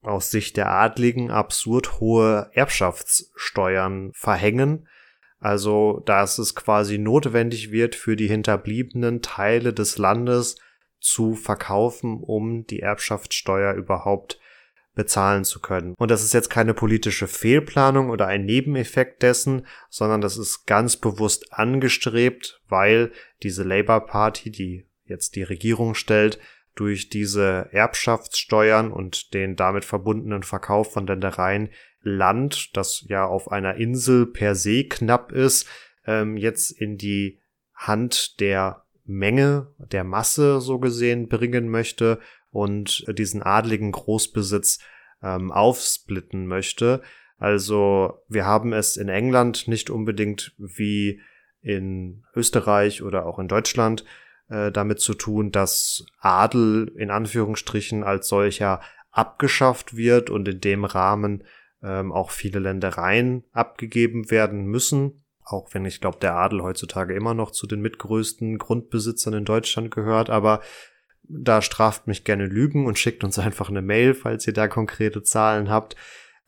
aus 0.03 0.31
Sicht 0.31 0.57
der 0.57 0.71
Adligen 0.71 1.31
absurd 1.31 2.01
hohe 2.01 2.51
Erbschaftssteuern 2.53 4.13
verhängen. 4.15 4.89
Also, 5.41 6.03
dass 6.05 6.39
es 6.39 6.55
quasi 6.55 6.99
notwendig 6.99 7.71
wird, 7.71 7.95
für 7.95 8.17
die 8.17 8.27
hinterbliebenen 8.27 9.23
Teile 9.23 9.73
des 9.73 9.99
Landes 9.99 10.57
zu 11.01 11.35
verkaufen, 11.35 12.19
um 12.21 12.67
die 12.67 12.81
Erbschaftssteuer 12.81 13.75
überhaupt 13.75 14.41
bezahlen 14.99 15.45
zu 15.45 15.61
können. 15.61 15.95
Und 15.97 16.11
das 16.11 16.25
ist 16.25 16.35
jetzt 16.35 16.51
keine 16.51 16.75
politische 16.75 17.29
Fehlplanung 17.29 18.11
oder 18.11 18.27
ein 18.27 18.45
Nebeneffekt 18.45 19.23
dessen, 19.23 19.65
sondern 19.89 20.21
das 20.21 20.37
ist 20.37 20.67
ganz 20.67 20.97
bewusst 20.97 21.53
angestrebt, 21.53 22.61
weil 22.69 23.13
diese 23.45 23.63
Labour 23.63 24.01
Party, 24.01 24.51
die 24.51 24.89
jetzt 25.05 25.37
die 25.37 25.45
Regierung 25.45 25.95
stellt, 25.95 26.41
durch 26.79 27.09
diese 27.09 27.69
Erbschaftssteuern 27.73 28.93
und 28.93 29.35
den 29.35 29.57
damit 29.57 29.85
verbundenen 29.85 30.45
Verkauf 30.45 30.93
von 30.93 31.09
Ländereien 31.09 31.71
Land, 32.03 32.77
das 32.77 33.05
ja 33.09 33.27
auf 33.27 33.51
einer 33.51 33.75
Insel 33.75 34.27
per 34.27 34.55
se 34.55 34.85
knapp 34.85 35.33
ist, 35.33 35.69
ähm, 36.07 36.37
jetzt 36.37 36.71
in 36.71 36.97
die 36.97 37.41
Hand 37.75 38.39
der 38.39 38.85
Menge, 39.05 39.75
der 39.79 40.05
Masse 40.05 40.61
so 40.61 40.79
gesehen 40.79 41.29
bringen 41.29 41.69
möchte 41.69 42.21
und 42.53 43.05
diesen 43.19 43.43
adligen 43.43 43.91
Großbesitz 43.91 44.79
ähm, 45.21 45.51
aufsplitten 45.51 46.47
möchte. 46.47 47.03
Also 47.39 48.23
wir 48.29 48.47
haben 48.47 48.73
es 48.73 48.97
in 48.97 49.09
England 49.09 49.67
nicht 49.67 49.91
unbedingt 49.91 50.55
wie 50.59 51.21
in 51.61 52.25
Österreich 52.37 53.03
oder 53.03 53.27
auch 53.27 53.41
in 53.41 53.49
Deutschland 53.49 54.05
äh, 54.49 54.71
damit 54.73 55.01
zu 55.01 55.15
tun, 55.15 55.53
dass 55.53 56.05
Adel 56.21 56.93
in 56.97 57.11
Anführungsstrichen 57.11 58.05
als 58.05 58.29
solcher 58.29 58.81
abgeschafft 59.11 59.97
wird 59.97 60.31
und 60.31 60.49
in 60.49 60.61
dem 60.61 60.85
Rahmen 60.85 61.45
ähm, 61.83 62.13
auch 62.13 62.31
viele 62.31 62.59
Ländereien 62.59 63.45
abgegeben 63.53 64.31
werden 64.31 64.67
müssen. 64.67 65.25
Auch 65.45 65.73
wenn 65.73 65.85
ich 65.87 66.01
glaube, 66.01 66.19
der 66.21 66.35
Adel 66.35 66.63
heutzutage 66.63 67.15
immer 67.15 67.35
noch 67.35 67.51
zu 67.51 67.67
den 67.67 67.81
mitgrößten 67.81 68.59
Grundbesitzern 68.59 69.35
in 69.35 69.45
Deutschland 69.45 69.91
gehört, 69.91 70.31
aber 70.31 70.61
da 71.23 71.63
straft 71.63 72.07
mich 72.07 72.25
gerne 72.25 72.47
Lügen 72.47 72.87
und 72.87 72.99
schickt 72.99 73.25
uns 73.25 73.39
einfach 73.39 73.69
eine 73.69 73.83
Mail, 73.83 74.15
falls 74.15 74.47
ihr 74.47 74.53
da 74.53 74.69
konkrete 74.69 75.23
Zahlen 75.23 75.71
habt. 75.71 75.97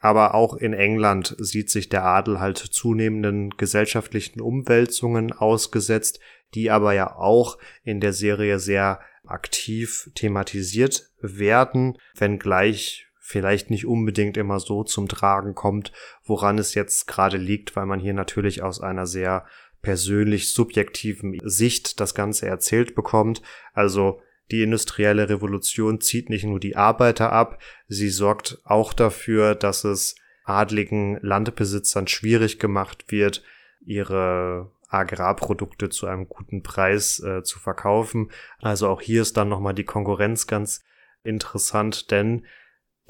Aber 0.00 0.34
auch 0.34 0.54
in 0.54 0.72
England 0.72 1.36
sieht 1.38 1.70
sich 1.70 1.88
der 1.88 2.04
Adel 2.04 2.40
halt 2.40 2.58
zunehmenden 2.58 3.50
gesellschaftlichen 3.50 4.40
Umwälzungen 4.40 5.32
ausgesetzt, 5.32 6.20
die 6.54 6.70
aber 6.70 6.94
ja 6.94 7.16
auch 7.16 7.58
in 7.84 8.00
der 8.00 8.12
Serie 8.12 8.58
sehr 8.58 9.00
aktiv 9.26 10.10
thematisiert 10.14 11.10
werden, 11.20 11.98
wenngleich 12.16 13.06
vielleicht 13.18 13.70
nicht 13.70 13.86
unbedingt 13.86 14.36
immer 14.36 14.58
so 14.58 14.82
zum 14.82 15.06
Tragen 15.06 15.54
kommt, 15.54 15.92
woran 16.24 16.58
es 16.58 16.74
jetzt 16.74 17.06
gerade 17.06 17.36
liegt, 17.36 17.76
weil 17.76 17.86
man 17.86 18.00
hier 18.00 18.14
natürlich 18.14 18.62
aus 18.62 18.80
einer 18.80 19.06
sehr 19.06 19.46
persönlich 19.82 20.52
subjektiven 20.52 21.38
Sicht 21.44 22.00
das 22.00 22.14
Ganze 22.14 22.46
erzählt 22.46 22.94
bekommt. 22.94 23.40
Also 23.72 24.20
die 24.50 24.62
industrielle 24.62 25.28
Revolution 25.28 26.00
zieht 26.00 26.30
nicht 26.30 26.44
nur 26.44 26.60
die 26.60 26.76
Arbeiter 26.76 27.32
ab, 27.32 27.60
sie 27.88 28.08
sorgt 28.08 28.58
auch 28.64 28.92
dafür, 28.92 29.54
dass 29.54 29.84
es 29.84 30.16
adligen 30.44 31.18
Landbesitzern 31.22 32.06
schwierig 32.08 32.58
gemacht 32.58 33.04
wird, 33.08 33.42
ihre 33.80 34.72
Agrarprodukte 34.88 35.88
zu 35.88 36.06
einem 36.06 36.28
guten 36.28 36.62
Preis 36.62 37.20
äh, 37.20 37.42
zu 37.42 37.58
verkaufen. 37.58 38.30
Also 38.58 38.88
auch 38.88 39.00
hier 39.00 39.22
ist 39.22 39.36
dann 39.36 39.48
nochmal 39.48 39.74
die 39.74 39.84
Konkurrenz 39.84 40.46
ganz 40.46 40.82
interessant, 41.22 42.10
denn 42.10 42.44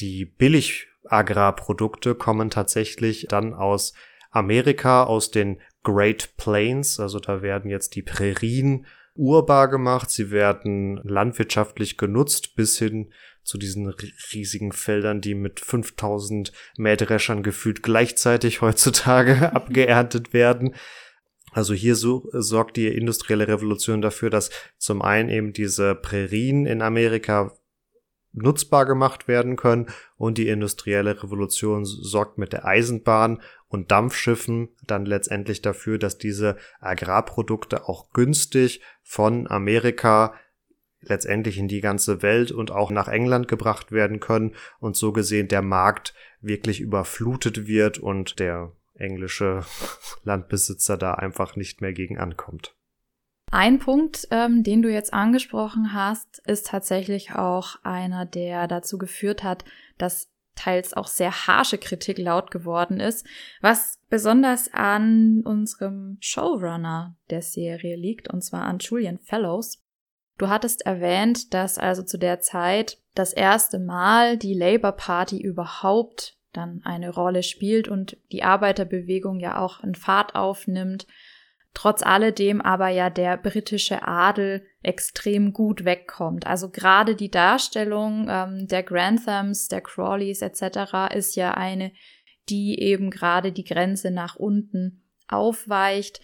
die 0.01 0.27
Billig-Agrarprodukte 0.27 2.15
kommen 2.15 2.51
tatsächlich 2.51 3.27
dann 3.29 3.55
aus 3.55 3.95
Amerika, 4.31 5.05
aus 5.05 5.31
den 5.31 5.61
Great 5.83 6.37
Plains. 6.37 7.01
Also 7.01 7.19
da 7.19 7.43
werden 7.43 7.71
jetzt 7.71 7.95
die 7.97 8.03
Prärien 8.03 8.87
urbar 9.15 9.69
gemacht, 9.69 10.11
sie 10.11 10.31
werden 10.31 11.01
landwirtschaftlich 11.05 11.97
genutzt 11.97 12.57
bis 12.57 12.79
hin 12.79 13.13
zu 13.43 13.59
diesen 13.59 13.89
riesigen 14.33 14.73
Feldern, 14.73 15.21
die 15.21 15.35
mit 15.35 15.61
5000 15.61 16.53
Mähdreschern 16.77 17.43
gefühlt 17.43 17.83
gleichzeitig 17.83 18.61
heutzutage 18.61 19.53
abgeerntet 19.55 20.33
werden. 20.33 20.75
Also 21.53 21.75
hier 21.75 21.97
so, 21.97 22.29
sorgt 22.33 22.77
die 22.77 22.87
industrielle 22.87 23.49
Revolution 23.49 24.03
dafür, 24.03 24.31
dass 24.31 24.51
zum 24.79 25.03
einen 25.03 25.29
eben 25.29 25.53
diese 25.53 25.97
Prärien 25.97 26.65
in 26.65 26.81
Amerika 26.81 27.53
nutzbar 28.33 28.87
gemacht 28.87 29.29
werden 29.29 29.57
können 29.57 29.87
und 30.17 30.39
die 30.39 30.49
industrielle 30.49 31.23
Revolution 31.23 31.85
sorgt 31.85 32.39
mit 32.39 32.53
der 32.53 32.65
Eisenbahn 32.65 33.43
und 33.69 33.91
Dampfschiffen 33.91 34.69
dann 34.87 35.05
letztendlich 35.05 35.63
dafür, 35.63 35.99
dass 35.99 36.19
diese 36.19 36.57
Agrarprodukte 36.81 37.89
auch 37.89 38.13
günstig 38.13 38.81
von 39.03 39.51
Amerika 39.51 40.35
letztendlich 41.03 41.59
in 41.59 41.69
die 41.69 41.81
ganze 41.81 42.23
Welt 42.23 42.53
und 42.53 42.71
auch 42.71 42.91
nach 42.91 43.09
England 43.09 43.49
gebracht 43.49 43.91
werden 43.91 44.21
können 44.21 44.55
und 44.81 44.97
so 44.97 45.13
gesehen 45.13 45.49
der 45.49 45.63
Markt 45.63 46.15
wirklich 46.41 46.81
überflutet 46.81 47.67
wird 47.67 47.99
und 47.99 48.39
der 48.39 48.73
englische 48.95 49.65
Landbesitzer 50.25 50.97
da 50.97 51.15
einfach 51.15 51.57
nicht 51.57 51.81
mehr 51.81 51.93
gegen 51.93 52.19
ankommt. 52.19 52.77
Ein 53.51 53.81
Punkt, 53.81 54.29
ähm, 54.31 54.63
den 54.63 54.81
du 54.81 54.89
jetzt 54.89 55.13
angesprochen 55.13 55.93
hast, 55.93 56.41
ist 56.47 56.67
tatsächlich 56.67 57.35
auch 57.35 57.77
einer, 57.83 58.25
der 58.25 58.69
dazu 58.69 58.97
geführt 58.97 59.43
hat, 59.43 59.65
dass 59.99 60.31
teils 60.55 60.95
auch 60.95 61.09
sehr 61.09 61.47
harsche 61.47 61.79
Kritik 61.79 62.19
laut 62.19 62.51
geworden 62.51 63.01
ist, 63.01 63.27
was 63.61 63.99
besonders 64.09 64.73
an 64.73 65.43
unserem 65.45 66.19
Showrunner 66.21 67.17
der 67.31 67.43
Serie 67.43 67.97
liegt, 67.97 68.29
und 68.29 68.43
zwar 68.43 68.63
an 68.63 68.79
Julian 68.79 69.19
Fellows. 69.19 69.83
Du 70.39 70.49
hattest 70.49 70.87
erwähnt, 70.87 71.53
dass 71.53 71.79
also 71.79 72.03
zu 72.03 72.19
der 72.19 72.41
Zeit 72.41 72.99
das 73.15 73.33
erste 73.33 73.79
Mal 73.79 74.37
die 74.37 74.55
Labour 74.55 74.93
Party 74.93 75.41
überhaupt 75.41 76.37
dann 76.53 76.83
eine 76.85 77.11
Rolle 77.11 77.43
spielt 77.43 77.89
und 77.89 78.17
die 78.33 78.43
Arbeiterbewegung 78.43 79.41
ja 79.41 79.59
auch 79.59 79.81
einen 79.81 79.95
Fahrt 79.95 80.35
aufnimmt 80.35 81.07
trotz 81.75 82.03
alledem 82.03 82.61
aber 82.61 82.89
ja 82.89 83.11
der 83.11 83.37
britische 83.37 84.07
Adel 84.07 84.67
extrem 84.83 85.53
gut 85.53 85.85
wegkommt. 85.85 86.47
Also 86.47 86.71
gerade 86.71 87.15
die 87.15 87.31
Darstellung 87.31 88.27
ähm, 88.29 88.67
der 88.67 88.83
Granthams, 88.83 89.69
der 89.69 89.81
Crawleys 89.81 90.43
etc. 90.43 91.15
ist 91.15 91.37
ja 91.37 91.53
eine, 91.53 91.93
die 92.49 92.79
eben 92.81 93.11
gerade 93.11 93.53
die 93.53 93.65
Grenze 93.65 94.11
nach 94.11 94.37
unten 94.37 95.03
aufweicht. 95.29 96.21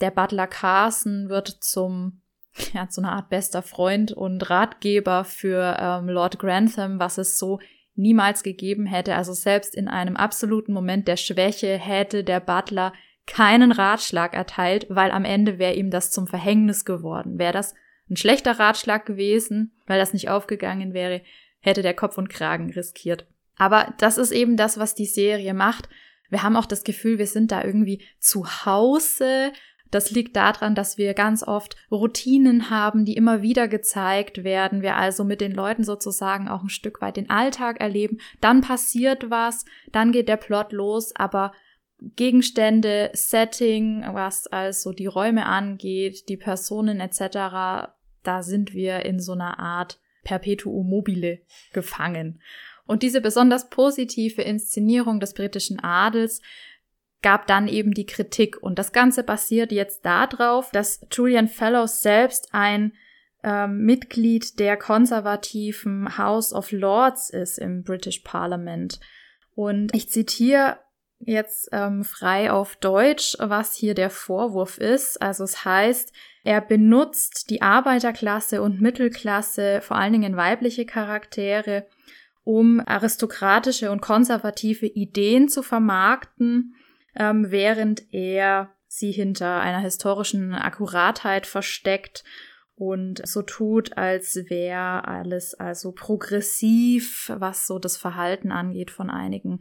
Der 0.00 0.10
Butler 0.10 0.46
Carson 0.46 1.28
wird 1.28 1.48
zum 1.48 2.22
ja, 2.72 2.88
zu 2.88 3.00
einer 3.00 3.12
Art 3.12 3.28
bester 3.28 3.62
Freund 3.62 4.12
und 4.12 4.50
Ratgeber 4.50 5.24
für 5.24 5.76
ähm, 5.78 6.08
Lord 6.08 6.38
Grantham, 6.38 6.98
was 6.98 7.18
es 7.18 7.38
so 7.38 7.60
niemals 7.94 8.42
gegeben 8.42 8.86
hätte. 8.86 9.14
Also 9.14 9.32
selbst 9.32 9.74
in 9.74 9.88
einem 9.88 10.16
absoluten 10.16 10.72
Moment 10.72 11.08
der 11.08 11.16
Schwäche 11.16 11.76
hätte 11.78 12.24
der 12.24 12.40
Butler 12.40 12.92
keinen 13.28 13.72
Ratschlag 13.72 14.34
erteilt, 14.34 14.86
weil 14.88 15.10
am 15.10 15.24
Ende 15.24 15.58
wäre 15.58 15.74
ihm 15.74 15.90
das 15.90 16.10
zum 16.10 16.26
Verhängnis 16.26 16.84
geworden. 16.84 17.38
Wäre 17.38 17.52
das 17.52 17.74
ein 18.10 18.16
schlechter 18.16 18.58
Ratschlag 18.58 19.06
gewesen, 19.06 19.72
weil 19.86 19.98
das 19.98 20.12
nicht 20.12 20.30
aufgegangen 20.30 20.94
wäre, 20.94 21.22
hätte 21.60 21.82
der 21.82 21.94
Kopf 21.94 22.18
und 22.18 22.28
Kragen 22.28 22.72
riskiert. 22.72 23.26
Aber 23.56 23.94
das 23.98 24.18
ist 24.18 24.30
eben 24.30 24.56
das, 24.56 24.78
was 24.78 24.94
die 24.94 25.06
Serie 25.06 25.54
macht. 25.54 25.88
Wir 26.30 26.42
haben 26.42 26.56
auch 26.56 26.66
das 26.66 26.84
Gefühl, 26.84 27.18
wir 27.18 27.26
sind 27.26 27.52
da 27.52 27.62
irgendwie 27.62 28.02
zu 28.18 28.46
Hause. 28.64 29.52
Das 29.90 30.10
liegt 30.10 30.36
daran, 30.36 30.74
dass 30.74 30.98
wir 30.98 31.14
ganz 31.14 31.42
oft 31.42 31.76
Routinen 31.90 32.70
haben, 32.70 33.04
die 33.04 33.14
immer 33.14 33.42
wieder 33.42 33.68
gezeigt 33.68 34.44
werden. 34.44 34.82
Wir 34.82 34.96
also 34.96 35.24
mit 35.24 35.40
den 35.40 35.52
Leuten 35.52 35.82
sozusagen 35.82 36.48
auch 36.48 36.62
ein 36.62 36.68
Stück 36.68 37.00
weit 37.00 37.16
den 37.16 37.30
Alltag 37.30 37.80
erleben. 37.80 38.18
Dann 38.40 38.60
passiert 38.60 39.30
was, 39.30 39.64
dann 39.90 40.12
geht 40.12 40.28
der 40.28 40.36
Plot 40.36 40.72
los, 40.72 41.14
aber 41.16 41.52
Gegenstände, 42.00 43.10
Setting, 43.12 44.04
was 44.12 44.46
also 44.46 44.92
die 44.92 45.06
Räume 45.06 45.46
angeht, 45.46 46.28
die 46.28 46.36
Personen 46.36 47.00
etc., 47.00 47.90
da 48.22 48.42
sind 48.42 48.74
wir 48.74 49.04
in 49.04 49.20
so 49.20 49.32
einer 49.32 49.58
Art 49.58 50.00
Perpetuum 50.22 50.88
mobile 50.88 51.40
gefangen. 51.72 52.40
Und 52.86 53.02
diese 53.02 53.20
besonders 53.20 53.70
positive 53.70 54.42
Inszenierung 54.42 55.20
des 55.20 55.34
britischen 55.34 55.80
Adels 55.80 56.40
gab 57.22 57.46
dann 57.46 57.68
eben 57.68 57.92
die 57.92 58.06
Kritik. 58.06 58.62
Und 58.62 58.78
das 58.78 58.92
Ganze 58.92 59.22
basiert 59.22 59.72
jetzt 59.72 60.04
darauf, 60.04 60.70
dass 60.70 61.06
Julian 61.10 61.48
Fellows 61.48 62.02
selbst 62.02 62.48
ein 62.52 62.92
ähm, 63.42 63.84
Mitglied 63.84 64.58
der 64.58 64.76
konservativen 64.76 66.18
House 66.18 66.52
of 66.52 66.72
Lords 66.72 67.30
ist 67.30 67.58
im 67.58 67.82
British 67.82 68.20
Parliament. 68.20 69.00
Und 69.54 69.94
ich 69.94 70.08
zitiere 70.08 70.78
jetzt 71.20 71.68
ähm, 71.72 72.04
frei 72.04 72.50
auf 72.50 72.76
Deutsch, 72.76 73.36
was 73.38 73.74
hier 73.74 73.94
der 73.94 74.10
Vorwurf 74.10 74.78
ist. 74.78 75.20
Also 75.20 75.44
es 75.44 75.64
heißt, 75.64 76.12
er 76.44 76.60
benutzt 76.60 77.50
die 77.50 77.62
Arbeiterklasse 77.62 78.62
und 78.62 78.80
Mittelklasse, 78.80 79.80
vor 79.82 79.96
allen 79.96 80.12
Dingen 80.12 80.36
weibliche 80.36 80.86
Charaktere, 80.86 81.86
um 82.44 82.80
aristokratische 82.80 83.90
und 83.90 84.00
konservative 84.00 84.86
Ideen 84.86 85.48
zu 85.48 85.62
vermarkten, 85.62 86.74
ähm, 87.14 87.50
während 87.50 88.12
er 88.12 88.70
sie 88.86 89.12
hinter 89.12 89.60
einer 89.60 89.80
historischen 89.80 90.54
Akkuratheit 90.54 91.46
versteckt 91.46 92.24
und 92.74 93.26
so 93.26 93.42
tut, 93.42 93.98
als 93.98 94.36
wäre 94.48 95.06
alles 95.06 95.54
also 95.54 95.92
progressiv, 95.92 97.30
was 97.36 97.66
so 97.66 97.78
das 97.78 97.96
Verhalten 97.96 98.52
angeht 98.52 98.90
von 98.90 99.10
einigen 99.10 99.58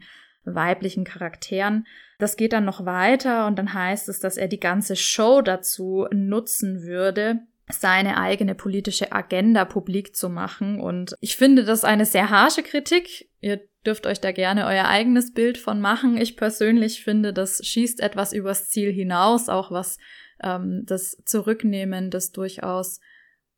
weiblichen 0.56 1.04
Charakteren. 1.04 1.86
Das 2.20 2.38
geht 2.38 2.54
dann 2.54 2.66
noch 2.66 2.86
weiter 2.86 3.48
und 3.48 3.58
dann 3.58 3.74
heißt 3.74 4.10
es, 4.10 4.20
dass 4.20 4.38
er 4.38 4.48
die 4.48 4.60
ganze 4.60 4.96
Show 4.96 5.42
dazu 5.42 6.08
nutzen 6.12 6.84
würde, 6.84 7.40
seine 7.70 8.18
eigene 8.18 8.56
politische 8.56 9.12
Agenda 9.12 9.66
publik 9.66 10.16
zu 10.16 10.30
machen. 10.30 10.80
Und 10.80 11.16
ich 11.20 11.36
finde 11.36 11.66
das 11.66 11.84
eine 11.84 12.06
sehr 12.06 12.30
harsche 12.30 12.64
Kritik. 12.64 13.30
Ihr 13.42 13.62
dürft 13.86 14.08
euch 14.08 14.22
da 14.22 14.32
gerne 14.32 14.66
euer 14.66 14.86
eigenes 14.86 15.34
Bild 15.34 15.58
von 15.58 15.80
machen. 15.82 16.18
Ich 16.18 16.38
persönlich 16.38 17.04
finde, 17.04 17.34
das 17.34 17.66
schießt 17.66 18.00
etwas 18.00 18.34
übers 18.34 18.70
Ziel 18.70 18.92
hinaus, 18.92 19.50
auch 19.50 19.72
was 19.72 19.98
ähm, 20.42 20.84
das 20.86 21.22
Zurücknehmen 21.26 22.10
des 22.10 22.32
durchaus 22.32 23.00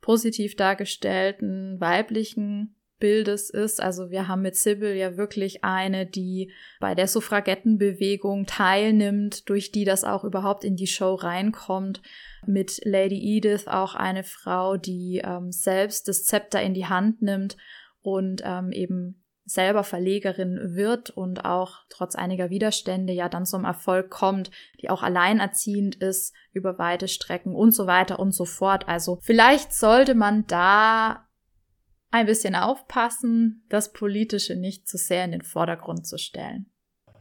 positiv 0.02 0.56
dargestellten 0.56 1.80
weiblichen 1.80 2.76
Bildes 3.00 3.50
ist. 3.50 3.82
Also 3.82 4.10
wir 4.10 4.28
haben 4.28 4.42
mit 4.42 4.56
Sybil 4.56 4.94
ja 4.94 5.18
wirklich 5.18 5.64
eine, 5.64 6.06
die 6.06 6.52
bei 6.80 6.96
der 6.96 7.08
Suffragettenbewegung 7.08 8.46
teilnimmt, 8.46 9.50
durch 9.50 9.72
die 9.72 9.86
das 9.86 10.04
auch 10.04 10.24
überhaupt 10.24 10.64
in 10.64 10.76
die 10.76 10.88
Show 10.88 11.16
reinkommt. 11.16 12.02
Mit 12.46 12.82
Lady 12.84 13.38
Edith 13.38 13.68
auch 13.68 13.96
eine 13.96 14.24
Frau, 14.24 14.78
die 14.78 15.22
ähm, 15.24 15.52
selbst 15.52 16.08
das 16.08 16.24
Zepter 16.24 16.62
in 16.62 16.74
die 16.74 16.86
Hand 16.86 17.22
nimmt 17.22 17.58
und 18.02 18.42
ähm, 18.46 18.72
eben 18.72 19.24
selber 19.50 19.84
Verlegerin 19.84 20.76
wird 20.76 21.10
und 21.10 21.44
auch 21.44 21.80
trotz 21.90 22.16
einiger 22.16 22.50
Widerstände 22.50 23.14
ja 23.14 23.30
dann 23.30 23.46
zum 23.46 23.66
Erfolg 23.66 24.10
kommt, 24.10 24.52
die 24.82 24.90
auch 24.90 25.02
alleinerziehend 25.02 25.96
ist 25.96 26.34
über 26.54 26.78
weite 26.78 27.08
Strecken 27.08 27.56
und 27.56 27.72
so 27.72 27.88
weiter 27.88 28.20
und 28.20 28.32
so 28.32 28.46
fort. 28.46 28.88
Also 28.88 29.18
vielleicht 29.22 29.74
sollte 29.74 30.14
man 30.14 30.46
da 30.48 31.28
ein 32.12 32.26
bisschen 32.26 32.56
aufpassen, 32.56 33.64
das 33.70 33.94
Politische 33.94 34.56
nicht 34.56 34.88
zu 34.88 34.98
sehr 34.98 35.26
in 35.26 35.32
den 35.32 35.42
Vordergrund 35.42 36.08
zu 36.08 36.18
stellen. 36.18 36.66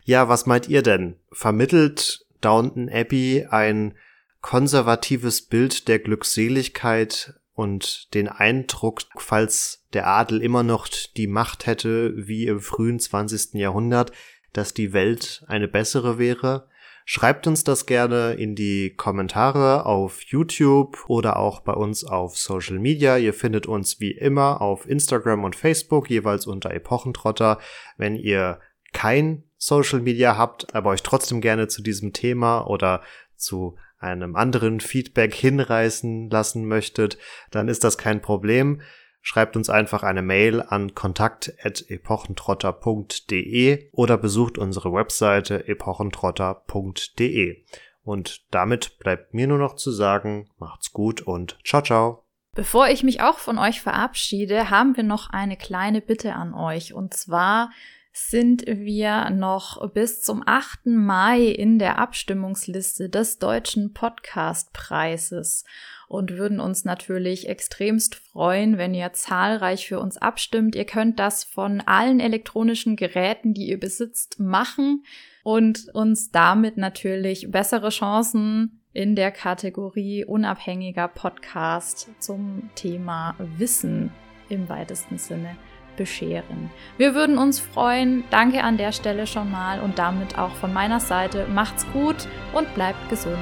Ja, 0.04 0.28
was 0.28 0.46
meint 0.46 0.68
ihr 0.68 0.82
denn? 0.82 1.16
Vermittelt 1.32 2.26
Downton 2.40 2.88
Abbey 2.88 3.46
ein 3.50 3.94
konservatives 4.40 5.42
Bild 5.42 5.88
der 5.88 5.98
Glückseligkeit 5.98 7.34
und 7.52 8.14
den 8.14 8.28
Eindruck, 8.28 9.02
falls 9.16 9.84
der 9.92 10.06
Adel 10.06 10.40
immer 10.42 10.62
noch 10.62 10.88
die 11.16 11.26
Macht 11.26 11.66
hätte 11.66 12.14
wie 12.16 12.46
im 12.46 12.60
frühen 12.60 13.00
20. 13.00 13.54
Jahrhundert, 13.54 14.12
dass 14.52 14.74
die 14.74 14.92
Welt 14.92 15.44
eine 15.48 15.68
bessere 15.68 16.18
wäre? 16.18 16.68
Schreibt 17.10 17.46
uns 17.46 17.64
das 17.64 17.86
gerne 17.86 18.34
in 18.34 18.54
die 18.54 18.90
Kommentare 18.94 19.86
auf 19.86 20.20
YouTube 20.24 21.08
oder 21.08 21.38
auch 21.38 21.60
bei 21.60 21.72
uns 21.72 22.04
auf 22.04 22.36
Social 22.36 22.78
Media. 22.78 23.16
Ihr 23.16 23.32
findet 23.32 23.66
uns 23.66 23.98
wie 23.98 24.10
immer 24.10 24.60
auf 24.60 24.86
Instagram 24.86 25.42
und 25.44 25.56
Facebook 25.56 26.10
jeweils 26.10 26.46
unter 26.46 26.70
Epochentrotter. 26.70 27.60
Wenn 27.96 28.14
ihr 28.14 28.60
kein 28.92 29.44
Social 29.56 30.00
Media 30.00 30.36
habt, 30.36 30.74
aber 30.74 30.90
euch 30.90 31.02
trotzdem 31.02 31.40
gerne 31.40 31.66
zu 31.66 31.80
diesem 31.80 32.12
Thema 32.12 32.66
oder 32.66 33.00
zu 33.36 33.78
einem 33.98 34.36
anderen 34.36 34.78
Feedback 34.78 35.34
hinreißen 35.34 36.28
lassen 36.28 36.66
möchtet, 36.66 37.16
dann 37.50 37.68
ist 37.68 37.84
das 37.84 37.96
kein 37.96 38.20
Problem 38.20 38.82
schreibt 39.28 39.56
uns 39.58 39.68
einfach 39.68 40.04
eine 40.04 40.22
Mail 40.22 40.62
an 40.62 40.94
kontakt.epochentrotter.de 40.94 43.90
oder 43.92 44.16
besucht 44.16 44.56
unsere 44.56 44.94
Webseite 44.94 45.68
epochentrotter.de. 45.68 47.62
Und 48.02 48.46
damit 48.50 48.98
bleibt 48.98 49.34
mir 49.34 49.46
nur 49.46 49.58
noch 49.58 49.76
zu 49.76 49.90
sagen, 49.90 50.48
macht's 50.56 50.94
gut 50.94 51.20
und 51.20 51.58
ciao, 51.62 51.82
ciao. 51.82 52.24
Bevor 52.54 52.88
ich 52.88 53.02
mich 53.02 53.20
auch 53.20 53.36
von 53.36 53.58
euch 53.58 53.82
verabschiede, 53.82 54.70
haben 54.70 54.96
wir 54.96 55.04
noch 55.04 55.28
eine 55.28 55.58
kleine 55.58 56.00
Bitte 56.00 56.32
an 56.32 56.54
euch. 56.54 56.94
Und 56.94 57.12
zwar 57.12 57.70
sind 58.18 58.64
wir 58.66 59.30
noch 59.30 59.90
bis 59.92 60.22
zum 60.22 60.42
8. 60.44 60.86
Mai 60.86 61.42
in 61.42 61.78
der 61.78 61.98
Abstimmungsliste 61.98 63.08
des 63.08 63.38
Deutschen 63.38 63.94
Podcastpreises 63.94 65.64
und 66.08 66.32
würden 66.32 66.58
uns 66.58 66.84
natürlich 66.84 67.48
extremst 67.48 68.16
freuen, 68.16 68.76
wenn 68.76 68.94
ihr 68.94 69.12
zahlreich 69.12 69.86
für 69.86 70.00
uns 70.00 70.16
abstimmt. 70.16 70.74
Ihr 70.74 70.84
könnt 70.84 71.18
das 71.18 71.44
von 71.44 71.80
allen 71.80 72.18
elektronischen 72.18 72.96
Geräten, 72.96 73.54
die 73.54 73.68
ihr 73.68 73.78
besitzt, 73.78 74.40
machen 74.40 75.04
und 75.44 75.88
uns 75.94 76.30
damit 76.30 76.76
natürlich 76.76 77.50
bessere 77.50 77.90
Chancen 77.90 78.80
in 78.92 79.14
der 79.14 79.30
Kategorie 79.30 80.24
unabhängiger 80.24 81.08
Podcast 81.08 82.10
zum 82.18 82.70
Thema 82.74 83.36
Wissen 83.56 84.10
im 84.48 84.68
weitesten 84.68 85.18
Sinne 85.18 85.56
bescheren. 85.98 86.70
Wir 86.96 87.14
würden 87.14 87.36
uns 87.36 87.60
freuen. 87.60 88.24
Danke 88.30 88.62
an 88.64 88.78
der 88.78 88.92
Stelle 88.92 89.26
schon 89.26 89.50
mal 89.50 89.80
und 89.80 89.98
damit 89.98 90.38
auch 90.38 90.54
von 90.54 90.72
meiner 90.72 91.00
Seite. 91.00 91.46
Macht's 91.52 91.86
gut 91.92 92.26
und 92.54 92.72
bleibt 92.74 93.10
gesund. 93.10 93.36